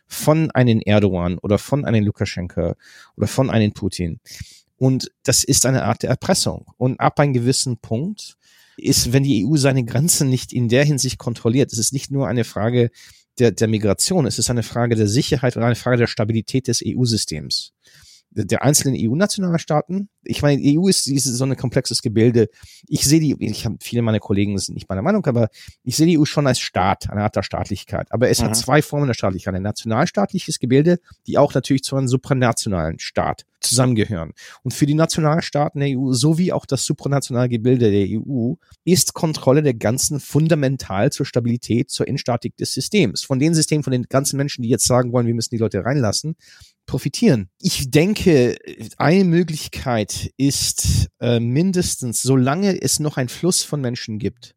von 0.07 0.51
einem 0.53 0.81
Erdogan 0.81 1.39
oder 1.39 1.59
von 1.59 1.85
einem 1.85 2.05
Lukaschenka 2.05 2.77
oder 3.17 3.27
von 3.27 3.51
einem 3.51 3.73
Putin. 3.73 4.21
Und 4.77 5.11
das 5.23 5.45
ist 5.45 5.67
eine 5.67 5.85
Art 5.85 6.03
der 6.03 6.11
Erpressung. 6.11 6.67
Und 6.77 7.01
ab 7.01 7.19
einem 7.19 7.33
gewissen 7.33 7.79
Punkt 7.79 8.37
ist, 8.77 9.13
wenn 9.13 9.23
die 9.23 9.47
EU 9.47 9.57
seine 9.57 9.85
Grenzen 9.85 10.29
nicht 10.29 10.53
in 10.53 10.69
der 10.69 10.85
Hinsicht 10.85 11.19
kontrolliert, 11.19 11.73
es 11.73 11.79
ist 11.79 11.93
nicht 11.93 12.11
nur 12.11 12.29
eine 12.29 12.45
Frage 12.45 12.91
der, 13.39 13.53
der 13.53 13.69
Migration, 13.69 14.27
es 14.27 14.39
ist 14.39 14.51
eine 14.51 14.63
Frage 14.63 14.95
der 14.95 15.09
Sicherheit 15.09 15.57
und 15.57 15.63
eine 15.63 15.75
Frage 15.75 15.97
der 15.97 16.07
Stabilität 16.07 16.69
des 16.69 16.83
EU-Systems 16.85 17.73
der 18.45 18.63
einzelnen 18.63 18.97
EU-Nationalstaaten. 18.99 20.09
Ich 20.25 20.43
meine, 20.43 20.61
die 20.61 20.79
EU 20.79 20.89
ist, 20.89 21.07
ist 21.07 21.25
so 21.25 21.45
ein 21.45 21.57
komplexes 21.57 22.03
Gebilde. 22.03 22.49
Ich 22.87 23.05
sehe 23.05 23.21
die, 23.21 23.37
ich 23.39 23.65
habe 23.65 23.77
viele 23.81 24.03
meiner 24.03 24.21
Kollegen 24.21 24.59
sind 24.59 24.75
nicht 24.75 24.89
meiner 24.89 25.03
Meinung, 25.03 25.25
aber 25.27 25.49
ich 25.83 25.97
sehe 25.97 26.07
die 26.07 26.19
EU 26.19 26.25
schon 26.25 26.47
als 26.47 26.59
Staat, 26.59 27.09
eine 27.11 27.23
Art 27.23 27.37
der 27.37 27.43
Staatlichkeit. 27.43 28.09
Aber 28.11 28.29
es 28.29 28.41
mhm. 28.41 28.47
hat 28.47 28.57
zwei 28.57 28.83
Formen 28.83 29.07
der 29.07 29.15
Staatlichkeit. 29.15 29.55
Ein 29.55 29.63
nationalstaatliches 29.63 30.59
Gebilde, 30.59 30.99
die 31.27 31.39
auch 31.39 31.55
natürlich 31.55 31.83
zu 31.83 31.97
einem 31.97 32.09
supranationalen 32.09 32.99
Staat 32.99 33.45
zusammengehören. 33.61 34.33
Und 34.63 34.75
für 34.75 34.87
die 34.87 34.95
Nationalstaaten 34.95 35.81
der 35.81 35.99
EU 35.99 36.13
sowie 36.13 36.53
auch 36.53 36.67
das 36.67 36.85
supranationale 36.85 37.49
Gebilde 37.49 37.91
der 37.91 38.07
EU 38.21 38.55
ist 38.85 39.15
Kontrolle 39.15 39.63
der 39.63 39.75
ganzen 39.75 40.21
fundamental 40.21 41.11
zur 41.11 41.27
Stabilität, 41.27 41.91
zur 41.91 42.07
Instatik 42.07 42.57
des 42.57 42.73
Systems. 42.73 43.23
Von 43.23 43.39
den 43.39 43.55
Systemen, 43.55 43.83
von 43.83 43.93
den 43.93 44.05
ganzen 44.05 44.37
Menschen, 44.37 44.63
die 44.63 44.69
jetzt 44.69 44.87
sagen 44.87 45.13
wollen, 45.13 45.27
wir 45.27 45.35
müssen 45.35 45.55
die 45.55 45.59
Leute 45.61 45.85
reinlassen, 45.85 46.37
profitieren. 46.87 47.51
Ich 47.61 47.91
denke, 47.91 48.57
eine 48.97 49.25
Möglichkeit 49.25 50.33
ist 50.37 51.09
äh, 51.21 51.41
mindestens, 51.41 52.23
solange 52.23 52.81
es 52.81 53.01
noch 53.01 53.17
ein 53.17 53.29
Fluss 53.29 53.63
von 53.63 53.81
Menschen 53.81 54.19
gibt, 54.19 54.55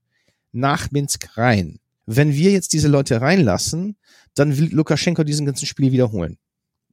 nach 0.51 0.91
Minsk 0.91 1.37
rein. 1.37 1.79
Wenn 2.05 2.33
wir 2.33 2.51
jetzt 2.51 2.73
diese 2.73 2.87
Leute 2.87 3.21
reinlassen, 3.21 3.97
dann 4.33 4.57
will 4.57 4.73
Lukaschenko 4.73 5.23
diesen 5.23 5.45
ganzen 5.45 5.65
Spiel 5.65 5.91
wiederholen. 5.91 6.37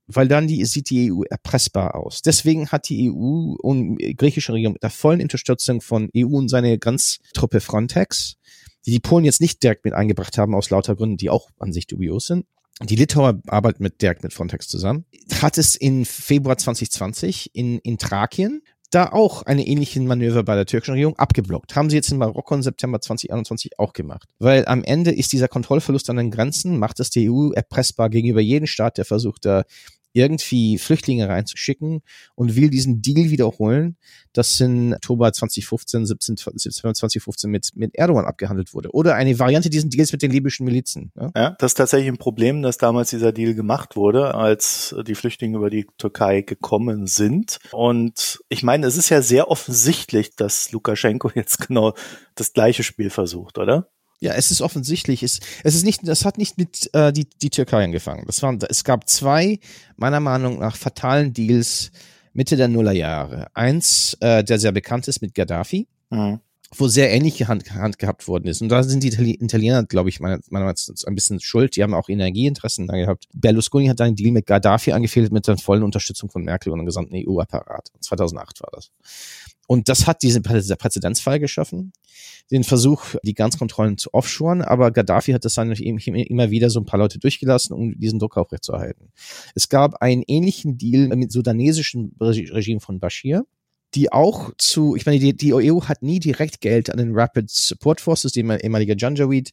Weil 0.09 0.29
dann 0.29 0.47
die, 0.47 0.65
sieht 0.65 0.91
die 0.91 1.13
EU 1.13 1.23
erpressbar 1.23 1.97
aus. 1.97 2.23
Deswegen 2.23 2.69
hat 2.69 2.89
die 2.89 3.11
EU 3.11 3.55
und 3.61 3.99
griechische 4.17 4.53
Regierung 4.53 4.75
mit 4.75 4.83
der 4.83 4.91
vollen 4.91 5.21
Unterstützung 5.21 5.81
von 5.81 6.11
EU 6.17 6.37
und 6.37 6.49
seine 6.49 6.79
Grenztruppe 6.79 7.61
Frontex, 7.61 8.37
die 8.85 8.93
die 8.93 9.01
Polen 9.01 9.25
jetzt 9.25 9.41
nicht 9.41 9.63
direkt 9.63 9.85
mit 9.85 9.95
eingebracht 9.95 10.39
haben 10.39 10.55
aus 10.55 10.71
lauter 10.71 10.95
Gründen, 10.95 11.17
die 11.17 11.31
auch 11.31 11.51
an 11.59 11.73
sich 11.73 11.89
dubios 11.89 12.27
sind, 12.27 12.47
die 12.83 12.97
Litauer 12.97 13.41
arbeitet 13.47 13.81
mit 13.81 14.03
direkt 14.03 14.23
mit 14.23 14.33
Frontex 14.33 14.69
zusammen, 14.69 15.07
hat 15.41 15.57
es 15.59 15.77
in 15.77 16.05
Februar 16.05 16.59
2020 16.59 17.55
in, 17.55 17.79
in 17.79 17.99
Thrakien 17.99 18.63
da 18.91 19.13
auch 19.13 19.43
eine 19.43 19.67
ähnliche 19.67 20.01
Manöver 20.01 20.43
bei 20.45 20.55
der 20.55 20.67
türkischen 20.67 20.93
Regierung 20.93 21.19
abgeblockt. 21.19 21.75
Haben 21.75 21.91
sie 21.91 21.97
jetzt 21.97 22.11
in 22.13 22.19
Marokko 22.19 22.55
im 22.55 22.63
September 22.63 23.01
2021 23.01 23.79
auch 23.79 23.93
gemacht. 23.93 24.29
Weil 24.39 24.67
am 24.67 24.85
Ende 24.85 25.11
ist 25.11 25.33
dieser 25.33 25.49
Kontrollverlust 25.49 26.09
an 26.11 26.17
den 26.17 26.31
Grenzen, 26.31 26.79
macht 26.79 27.01
es 27.01 27.11
die 27.11 27.31
EU 27.31 27.51
erpressbar 27.51 28.11
gegenüber 28.11 28.41
jedem 28.41 28.67
Staat, 28.67 28.99
der 28.99 29.05
versucht, 29.05 29.45
da 29.45 29.65
irgendwie 30.17 30.79
Flüchtlinge 30.79 31.29
reinzuschicken 31.29 32.01
und 32.35 32.57
will 32.57 32.71
diesen 32.71 33.03
Deal 33.03 33.31
wiederholen, 33.31 33.97
das 34.33 34.59
in 34.61 34.95
Oktober 34.95 35.33
2015, 35.33 36.07
17, 36.07 36.37
2015 36.39 37.51
mit, 37.51 37.71
mit 37.75 37.95
Erdogan 37.95 38.25
abgehandelt 38.25 38.73
wurde. 38.73 38.91
Oder 38.93 39.15
eine 39.15 39.39
Variante 39.39 39.69
diesen 39.69 39.91
Deals 39.91 40.13
mit 40.13 40.23
den 40.23 40.31
libyschen 40.31 40.65
Milizen. 40.65 41.13
Ja? 41.17 41.31
ja, 41.37 41.51
das 41.59 41.73
ist 41.73 41.77
tatsächlich 41.77 42.09
ein 42.09 42.19
Problem, 42.19 42.63
dass 42.63 42.79
damals 42.79 43.11
dieser 43.11 43.33
Deal 43.33 43.55
gemacht 43.55 43.95
wurde, 43.95 44.35
als 44.35 44.95
die 45.07 45.15
Flüchtlinge 45.15 45.59
über 45.59 45.71
die 45.71 45.87
Türkei 45.99 46.41
gekommen 46.41 47.07
sind. 47.07 47.59
Und 47.73 48.43
ich 48.49 48.63
meine, 48.63 48.87
es 48.87 48.97
ist 48.97 49.11
ja 49.11 49.21
sehr 49.21 49.51
offensichtlich, 49.51 50.35
dass 50.35 50.73
Lukaschenko 50.73 51.31
jetzt 51.35 51.67
genau 51.67 51.95
das 52.35 52.55
gleiche 52.55 52.83
Spiel 52.83 53.11
versucht, 53.11 53.59
oder? 53.59 53.89
Ja, 54.19 54.33
es 54.33 54.51
ist 54.51 54.63
offensichtlich. 54.63 55.23
Es, 55.23 55.41
es 55.63 55.75
ist 55.75 55.85
nicht, 55.85 56.07
das 56.09 56.25
hat 56.25 56.39
nicht 56.39 56.57
mit 56.59 56.89
äh, 56.95 57.13
die, 57.13 57.29
die 57.43 57.51
Türkei 57.51 57.85
angefangen. 57.85 58.25
Das 58.27 58.43
waren, 58.43 58.59
es 58.69 58.83
gab 58.85 59.09
zwei, 59.09 59.59
meiner 59.97 60.21
Meinung 60.21 60.59
nach, 60.59 60.77
fatalen 60.77 61.33
Deals 61.33 61.91
Mitte 62.33 62.57
der 62.57 62.69
Nullerjahre. 62.69 63.49
Eins, 63.55 64.17
äh, 64.21 64.45
der 64.45 64.59
sehr 64.59 64.73
bekannt 64.73 65.09
ist 65.09 65.23
mit 65.23 65.35
Gaddafi. 65.35 65.89
Mhm. 66.11 66.41
wo 66.77 66.87
sehr 66.89 67.13
ähnliche 67.13 67.49
Hand, 67.49 67.73
Hand 67.73 67.99
gehabt 67.99 68.29
worden 68.29 68.47
ist. 68.49 68.61
Und 68.61 68.69
da 68.69 68.83
sind 68.83 69.03
die 69.03 69.09
Italiener, 69.09 69.85
glaube 69.85 70.09
ich, 70.09 70.21
meiner 70.21 70.41
Meinung 70.51 70.69
nach 70.69 71.07
ein 71.07 71.15
bisschen 71.15 71.41
schuld. 71.41 71.75
Die 71.77 71.83
haben 71.83 71.95
auch 71.95 72.09
Energieinteressen 72.09 72.87
da 72.87 72.97
gehabt. 72.97 73.25
Berlusconi 73.33 73.87
hat 73.87 74.01
einen 74.01 74.17
Deal 74.17 74.33
mit 74.33 74.47
Gaddafi 74.47 74.93
angefehlt 74.93 75.33
mit 75.33 75.47
der 75.47 75.59
vollen 75.59 75.83
Unterstützung 75.83 76.29
von 76.31 76.43
Merkel 76.43 76.73
und 76.73 76.79
dem 76.79 76.87
gesamten 76.87 77.15
EU-Apparat. 77.17 77.91
2008 78.01 78.61
war 78.63 78.71
das. 78.73 78.91
Und 79.67 79.89
das 79.89 80.07
hat 80.07 80.23
diesen 80.23 80.43
Präzedenzfall 80.43 81.41
geschaffen, 81.41 81.93
den 82.51 82.63
Versuch, 82.63 83.17
die 83.25 83.35
Grenzkontrollen 83.35 83.99
zu 83.99 84.15
offshoren, 84.15 84.63
aber 84.63 84.93
Gaddafi 84.93 85.33
hat 85.33 85.45
das 85.45 85.55
dann 85.55 85.73
immer 85.73 86.51
wieder 86.51 86.71
so 86.71 86.79
ein 86.81 86.87
paar 86.87 87.01
Leute 87.01 87.19
durchgelassen, 87.19 87.75
um 87.75 87.99
diesen 87.99 88.19
Druck 88.19 88.37
aufrechtzuerhalten. 88.37 89.11
Es 89.55 89.69
gab 89.69 90.03
einen 90.03 90.23
ähnlichen 90.27 90.79
Deal 90.79 91.09
mit 91.17 91.33
sudanesischen 91.33 92.15
Regime 92.21 92.81
von 92.81 93.01
Bashir, 93.01 93.45
die 93.95 94.13
auch 94.13 94.53
zu, 94.59 94.95
ich 94.95 95.07
meine, 95.07 95.19
die, 95.19 95.37
die 95.37 95.55
EU 95.55 95.81
hat 95.83 96.03
nie 96.03 96.21
direkt 96.21 96.61
Geld 96.61 96.91
an 96.91 96.99
den 96.99 97.13
Rapid 97.15 97.51
Support 97.51 98.01
Forces, 98.01 98.33
die 98.33 98.41
ehemalige 98.41 98.95
Janjaweed 98.97 99.53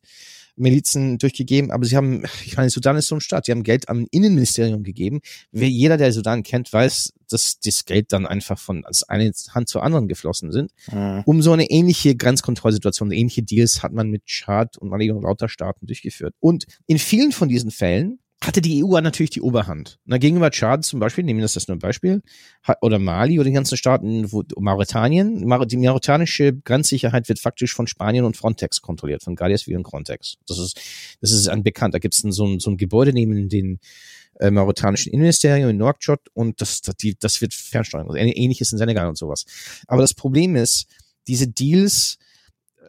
Milizen 0.55 1.17
durchgegeben, 1.17 1.72
aber 1.72 1.86
sie 1.86 1.95
haben, 1.95 2.24
ich 2.45 2.57
meine, 2.57 2.69
Sudan 2.69 2.95
ist 2.95 3.07
so 3.07 3.15
ein 3.15 3.22
Staat, 3.22 3.48
die 3.48 3.51
haben 3.51 3.63
Geld 3.63 3.89
am 3.89 4.05
Innenministerium 4.12 4.83
gegeben. 4.83 5.22
Wer, 5.51 5.69
jeder, 5.69 5.98
der 5.98 6.12
Sudan 6.12 6.43
kennt, 6.43 6.72
weiß, 6.72 7.13
dass 7.29 7.60
das 7.60 7.86
Geld 7.86 8.13
dann 8.13 8.25
einfach 8.25 8.60
von 8.60 8.86
als 8.86 9.03
eine 9.03 9.31
Hand 9.51 9.69
zur 9.69 9.83
anderen 9.83 10.07
geflossen 10.07 10.51
sind. 10.51 10.72
Mhm. 10.91 11.24
Um 11.25 11.41
so 11.41 11.51
eine 11.51 11.69
ähnliche 11.69 12.15
Grenzkontrollsituation, 12.15 13.12
ähnliche 13.12 13.43
Deals 13.43 13.81
hat 13.81 13.93
man 13.93 14.10
mit 14.10 14.25
Chad 14.25 14.77
und 14.77 14.89
Mali 14.89 15.12
und 15.12 15.24
lauter 15.24 15.50
Staaten 15.50 15.88
durchgeführt. 15.88 16.36
Und 16.39 16.65
in 16.86 17.00
vielen 17.00 17.31
von 17.31 17.50
diesen 17.50 17.72
Fällen 17.72 18.19
hatte 18.45 18.62
die 18.62 18.83
EU 18.83 19.00
natürlich 19.00 19.29
die 19.29 19.41
Oberhand. 19.41 20.00
Na, 20.05 20.17
gegenüber 20.17 20.51
Tschad 20.51 20.85
zum 20.85 21.00
Beispiel, 21.00 21.23
nehmen 21.23 21.39
wir 21.39 21.43
das 21.45 21.67
nur 21.67 21.75
ein 21.75 21.79
Beispiel, 21.79 22.21
oder 22.81 23.00
Mali 23.00 23.39
oder 23.39 23.45
den 23.45 23.53
ganzen 23.53 23.77
Staaten, 23.77 24.31
wo 24.31 24.43
Mauretanien, 24.57 25.39
die 25.67 25.77
mauretanische 25.77 26.53
Grenzsicherheit 26.53 27.29
wird 27.29 27.39
faktisch 27.39 27.73
von 27.73 27.88
Spanien 27.88 28.25
und 28.25 28.38
Frontex 28.38 28.81
kontrolliert, 28.81 29.23
von 29.23 29.35
Guardia 29.35 29.57
Civil 29.57 29.77
und 29.77 29.88
Frontex. 29.88 30.38
Das 30.47 30.59
ist, 30.59 30.79
das 31.21 31.31
ist 31.31 31.47
ein 31.47 31.63
bekannt. 31.63 31.93
Da 31.93 32.00
gibt 32.00 32.13
es 32.13 32.21
so 32.21 32.45
ein, 32.45 32.59
so 32.59 32.71
ein 32.71 32.77
Gebäude 32.77 33.13
neben 33.13 33.50
den 33.50 33.79
äh, 34.39 34.51
mauretanischen 34.51 35.12
Innenministerium 35.12 35.69
in 35.69 35.77
Nouakchott 35.77 36.29
und 36.33 36.59
das, 36.59 36.81
das, 36.81 36.95
die, 36.97 37.17
das 37.17 37.41
wird 37.41 37.53
fernsteuern. 37.53 38.07
Also 38.07 38.17
ähnliches 38.17 38.71
in 38.71 38.77
Senegal 38.77 39.07
und 39.07 39.17
sowas. 39.17 39.45
Aber 39.88 40.01
das 40.01 40.13
Problem 40.13 40.55
ist, 40.55 40.88
diese 41.27 41.47
Deals 41.47 42.17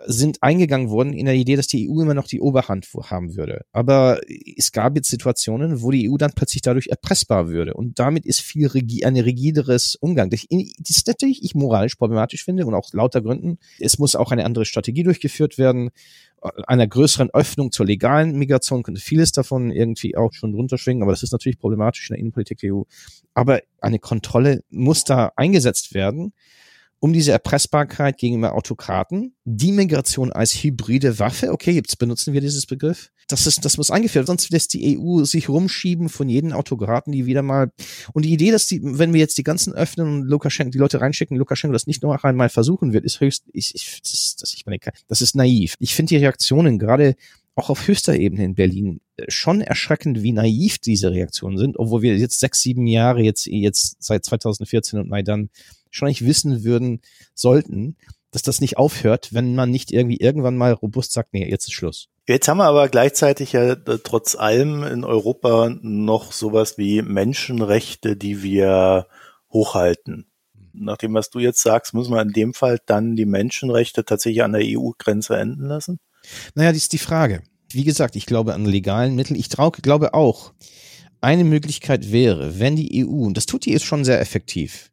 sind 0.07 0.43
eingegangen 0.43 0.91
worden 0.91 1.13
in 1.13 1.27
der 1.27 1.35
Idee, 1.35 1.57
dass 1.57 1.67
die 1.67 1.89
EU 1.89 2.03
immer 2.03 2.15
noch 2.15 2.27
die 2.27 2.41
Oberhand 2.41 2.87
haben 3.11 3.37
würde. 3.37 3.65
Aber 3.73 4.21
es 4.57 4.73
gab 4.73 4.97
jetzt 4.97 5.09
Situationen, 5.09 5.83
wo 5.83 5.91
die 5.91 6.11
EU 6.11 6.17
dann 6.17 6.33
plötzlich 6.35 6.63
dadurch 6.63 6.89
erpressbar 6.89 7.49
würde. 7.49 7.75
Und 7.75 7.99
damit 7.99 8.27
ist 8.27 8.41
viel 8.41 8.67
rigi 8.67 9.05
ein 9.05 9.17
rigideres 9.17 9.97
Umgang. 9.97 10.31
Das 10.31 10.45
ist 10.45 11.07
natürlich 11.07 11.43
ich 11.43 11.55
moralisch 11.55 11.95
problematisch 11.95 12.45
finde 12.45 12.67
und 12.67 12.75
auch 12.75 12.93
lauter 12.93 13.23
Gründen. 13.23 13.59
Es 13.79 13.99
muss 13.99 14.17
auch 14.17 14.33
eine 14.33 14.45
andere 14.45 14.65
Strategie 14.65 15.03
durchgeführt 15.03 15.59
werden. 15.59 15.91
Einer 16.67 16.87
größeren 16.87 17.31
Öffnung 17.31 17.73
zur 17.73 17.87
legalen 17.87 18.37
Migration 18.37 18.83
könnte 18.83 19.01
vieles 19.01 19.33
davon 19.33 19.71
irgendwie 19.71 20.17
auch 20.17 20.35
schon 20.35 20.55
runterschwingen, 20.55 21.03
aber 21.03 21.13
das 21.13 21.23
ist 21.23 21.33
natürlich 21.33 21.59
problematisch 21.59 22.11
in 22.11 22.15
der 22.15 22.21
Innenpolitik 22.21 22.59
der 22.59 22.75
EU. 22.75 22.83
Aber 23.33 23.61
eine 23.81 23.99
Kontrolle 23.99 24.63
muss 24.71 25.05
da 25.05 25.33
eingesetzt 25.37 25.95
werden 25.95 26.35
um 27.05 27.13
diese 27.13 27.33
Erpressbarkeit 27.33 28.17
gegenüber 28.17 28.55
Autokraten, 28.55 29.35
die 29.45 29.73
Migration 29.73 30.33
als 30.33 30.55
hybride 30.55 31.19
Waffe, 31.19 31.53
okay, 31.53 31.73
jetzt 31.73 31.99
benutzen 31.99 32.33
wir 32.33 32.41
dieses 32.41 32.65
Begriff, 32.65 33.11
das 33.29 33.47
ist, 33.47 33.63
das 33.67 33.77
muss 33.77 33.91
eingeführt, 33.91 34.27
sonst 34.27 34.49
lässt 34.49 34.73
die 34.73 34.99
EU 34.99 35.23
sich 35.25 35.51
rumschieben 35.51 36.09
von 36.09 36.31
jedem 36.31 36.55
Autokraten, 36.55 37.13
die 37.13 37.27
wieder 37.27 37.43
mal, 37.43 37.71
und 38.15 38.25
die 38.25 38.33
Idee, 38.33 38.53
dass 38.53 38.65
die, 38.65 38.81
wenn 38.83 39.13
wir 39.13 39.21
jetzt 39.21 39.37
die 39.37 39.43
ganzen 39.43 39.75
öffnen 39.75 40.07
und 40.09 40.23
Lukaschenko, 40.23 40.71
die 40.71 40.79
Leute 40.79 41.03
reinschicken, 41.03 41.37
Lukaschenko 41.37 41.75
das 41.75 41.87
nicht 41.87 42.03
noch 42.03 42.25
einmal 42.25 42.49
versuchen 42.49 42.95
wird, 42.95 43.05
ist 43.05 43.21
höchst, 43.21 43.45
ich, 43.53 43.75
ich, 43.75 44.01
das, 44.01 44.37
das, 44.41 44.55
ich 44.55 44.65
meine, 44.65 44.79
das 45.07 45.21
ist 45.21 45.37
naiv. 45.37 45.75
Ich 45.81 45.95
finde 45.95 46.09
die 46.09 46.17
Reaktionen 46.17 46.79
gerade 46.79 47.17
auch 47.55 47.69
auf 47.69 47.87
höchster 47.87 48.17
Ebene 48.17 48.45
in 48.45 48.55
Berlin 48.55 49.03
äh, 49.19 49.31
schon 49.31 49.61
erschreckend, 49.61 50.23
wie 50.23 50.33
naiv 50.33 50.79
diese 50.79 51.13
Reaktionen 51.13 51.59
sind, 51.59 51.79
obwohl 51.79 52.01
wir 52.01 52.17
jetzt 52.17 52.41
sechs, 52.41 52.63
sieben 52.63 52.87
Jahre 52.87 53.21
jetzt, 53.21 53.45
jetzt 53.45 54.03
seit 54.03 54.25
2014 54.25 55.01
und 55.01 55.11
Maidan 55.11 55.51
schon 55.95 56.09
nicht 56.09 56.25
wissen 56.25 56.65
würden 56.65 57.01
sollten, 57.35 57.97
dass 58.31 58.43
das 58.43 58.61
nicht 58.61 58.77
aufhört, 58.77 59.33
wenn 59.33 59.55
man 59.55 59.71
nicht 59.71 59.93
irgendwie 59.93 60.17
irgendwann 60.17 60.57
mal 60.57 60.73
robust 60.73 61.13
sagt, 61.13 61.33
nee, 61.33 61.49
jetzt 61.49 61.69
ist 61.69 61.73
Schluss. 61.73 62.09
Jetzt 62.27 62.49
haben 62.49 62.59
wir 62.59 62.65
aber 62.65 62.89
gleichzeitig 62.89 63.53
ja 63.53 63.73
äh, 63.73 63.99
trotz 64.03 64.35
allem 64.35 64.83
in 64.83 65.05
Europa 65.05 65.71
noch 65.83 66.33
sowas 66.33 66.77
wie 66.77 67.03
Menschenrechte, 67.03 68.17
die 68.17 68.43
wir 68.43 69.07
hochhalten. 69.53 70.27
Nach 70.73 70.97
dem, 70.97 71.15
was 71.15 71.31
du 71.31 71.39
jetzt 71.39 71.63
sagst, 71.63 71.95
muss 71.95 72.09
man 72.09 72.29
in 72.29 72.33
dem 72.33 72.55
Fall 72.55 72.81
dann 72.87 73.15
die 73.15 73.27
Menschenrechte 73.27 74.05
tatsächlich 74.05 74.43
an 74.43 74.53
der 74.53 74.63
EU-Grenze 74.65 75.37
enden 75.37 75.67
lassen? 75.67 76.01
Naja, 76.57 76.71
das 76.71 76.79
ist 76.79 76.93
die 76.93 76.99
Frage. 76.99 77.43
Wie 77.71 77.85
gesagt, 77.85 78.17
ich 78.17 78.27
glaube 78.27 78.55
an 78.55 78.65
legalen 78.65 79.15
Mitteln. 79.15 79.39
Ich 79.39 79.49
trau, 79.49 79.71
glaube 79.71 80.15
auch, 80.15 80.53
eine 81.21 81.45
Möglichkeit 81.45 82.11
wäre, 82.11 82.59
wenn 82.59 82.75
die 82.75 83.07
EU, 83.07 83.27
und 83.27 83.37
das 83.37 83.47
tut 83.47 83.65
die 83.65 83.71
jetzt 83.71 83.85
schon 83.85 84.05
sehr 84.05 84.21
effektiv, 84.21 84.91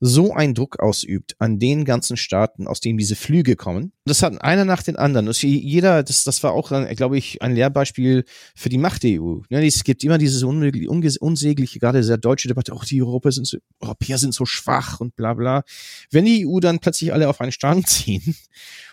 so 0.00 0.32
einen 0.32 0.54
Druck 0.54 0.80
ausübt 0.80 1.36
an 1.38 1.58
den 1.58 1.84
ganzen 1.84 2.16
Staaten, 2.16 2.66
aus 2.66 2.80
denen 2.80 2.98
diese 2.98 3.16
Flüge 3.16 3.56
kommen. 3.56 3.92
Das 4.04 4.22
hat 4.22 4.40
einer 4.42 4.64
nach 4.64 4.82
den 4.82 4.96
anderen. 4.96 5.26
Das 5.26 5.40
jeder, 5.42 6.02
das, 6.02 6.24
das 6.24 6.42
war 6.42 6.52
auch, 6.52 6.70
glaube 6.94 7.16
ich, 7.16 7.42
ein 7.42 7.54
Lehrbeispiel 7.54 8.24
für 8.54 8.68
die 8.68 8.78
Macht 8.78 9.02
der 9.02 9.22
EU. 9.22 9.38
Ja, 9.48 9.60
es 9.60 9.84
gibt 9.84 10.04
immer 10.04 10.18
dieses 10.18 10.42
unmögliche, 10.42 10.88
unsägliche, 11.20 11.78
gerade 11.78 12.02
sehr 12.02 12.18
deutsche 12.18 12.48
Debatte, 12.48 12.72
auch 12.72 12.84
die 12.84 13.02
Europäer 13.02 13.32
sind 13.32 13.46
so, 13.46 13.58
Europäer 13.80 14.18
sind 14.18 14.34
so 14.34 14.44
schwach 14.44 15.00
und 15.00 15.16
bla 15.16 15.34
bla. 15.34 15.62
Wenn 16.10 16.24
die 16.24 16.46
EU 16.46 16.60
dann 16.60 16.80
plötzlich 16.80 17.12
alle 17.12 17.28
auf 17.28 17.40
einen 17.40 17.52
Strang 17.52 17.84
ziehen 17.86 18.36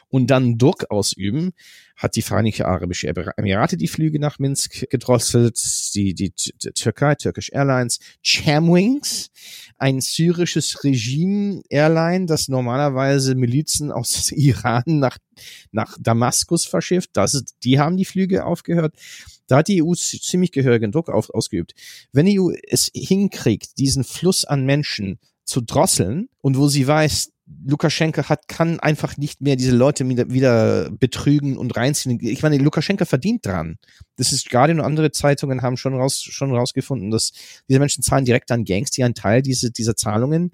und 0.10 0.28
dann 0.28 0.58
Druck 0.58 0.92
ausüben, 0.92 1.54
hat 2.02 2.16
die 2.16 2.24
Vereinigte 2.24 2.66
Arabische 2.66 3.08
Emirate 3.08 3.78
die 3.78 3.88
Flüge 3.88 4.20
nach 4.20 4.40
Minsk 4.40 4.90
gedrosselt, 4.90 5.62
die, 5.94 6.16
die, 6.16 6.34
die 6.34 6.72
Türkei, 6.72 7.14
Turkish 7.14 7.52
Airlines, 7.54 8.00
Chamwings, 8.24 9.30
ein 9.78 10.02
syrisches 10.02 10.84
Regime-Airline, 10.84 12.26
das 12.26 12.48
normalerweise 12.48 13.36
Milizen 13.36 13.92
aus 13.92 14.32
Iran 14.36 14.84
nach, 14.88 15.20
nach 15.72 15.96
Damaskus 16.02 16.66
verschifft, 16.66 17.12
das 17.14 17.36
ist, 17.36 17.56
die 17.64 17.80
haben 17.80 17.98
die 17.98 18.06
Flüge 18.06 18.46
aufgehört. 18.46 18.96
Da 19.46 19.58
hat 19.58 19.68
die 19.68 19.84
EU 19.84 19.94
ziemlich 19.94 20.52
gehörigen 20.52 20.92
Druck 20.92 21.10
auf, 21.10 21.30
ausgeübt. 21.30 21.76
Wenn 22.12 22.26
die 22.26 22.40
EU 22.40 22.52
es 22.68 22.90
hinkriegt, 22.96 23.78
diesen 23.78 24.04
Fluss 24.04 24.44
an 24.44 24.66
Menschen 24.66 25.20
zu 25.44 25.62
drosseln 25.62 26.30
und 26.40 26.58
wo 26.58 26.68
sie 26.68 26.88
weiß, 26.88 27.32
Lukaschenka 27.66 28.30
hat, 28.30 28.48
kann 28.48 28.80
einfach 28.80 29.18
nicht 29.18 29.42
mehr 29.42 29.56
diese 29.56 29.76
Leute 29.76 30.08
wieder, 30.08 30.30
wieder 30.30 30.90
betrügen 30.92 31.58
und 31.58 31.76
reinziehen. 31.76 32.20
Ich 32.22 32.44
meine, 32.44 32.58
Lukaschenka 32.58 33.06
verdient 33.06 33.46
dran. 33.46 33.78
Das 34.18 34.32
ist 34.32 34.50
Guardian 34.50 34.80
und 34.80 34.86
andere 34.86 35.12
Zeitungen 35.12 35.62
haben 35.62 35.78
schon 35.78 35.94
raus, 35.94 36.22
schon 36.22 36.56
rausgefunden, 36.56 37.12
dass 37.12 37.32
diese 37.70 37.80
Menschen 37.80 38.04
zahlen 38.04 38.26
direkt 38.26 38.52
an 38.52 38.66
Gangs, 38.66 38.92
die 38.92 39.04
einen 39.04 39.14
Teil 39.16 39.42
diese, 39.42 39.72
dieser 39.72 39.96
Zahlungen, 39.96 40.52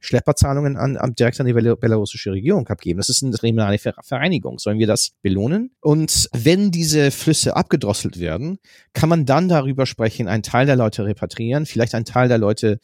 Schlepperzahlungen 0.00 0.76
an, 0.76 0.96
an 0.96 1.14
direkt 1.14 1.40
an 1.40 1.46
die 1.46 1.52
belarussische 1.52 2.32
Regierung 2.32 2.66
abgeben. 2.68 2.98
Das 2.98 3.10
ist 3.10 3.22
eine 3.22 3.36
kriminelle 3.36 3.78
Vereinigung. 3.78 4.58
Sollen 4.58 4.78
wir 4.78 4.86
das 4.86 5.12
belohnen? 5.22 5.70
Und 5.80 6.28
wenn 6.32 6.70
diese 6.70 7.10
Flüsse 7.10 7.54
abgedrosselt 7.54 8.18
werden, 8.18 8.58
kann 8.94 9.10
man 9.10 9.26
dann 9.26 9.48
darüber 9.48 9.84
sprechen, 9.84 10.26
einen 10.26 10.42
Teil 10.42 10.66
der 10.66 10.76
Leute 10.76 11.04
repatriieren, 11.04 11.66
vielleicht 11.66 11.94
einen 11.94 12.06
Teil 12.06 12.28
der 12.28 12.38
Leute 12.38 12.80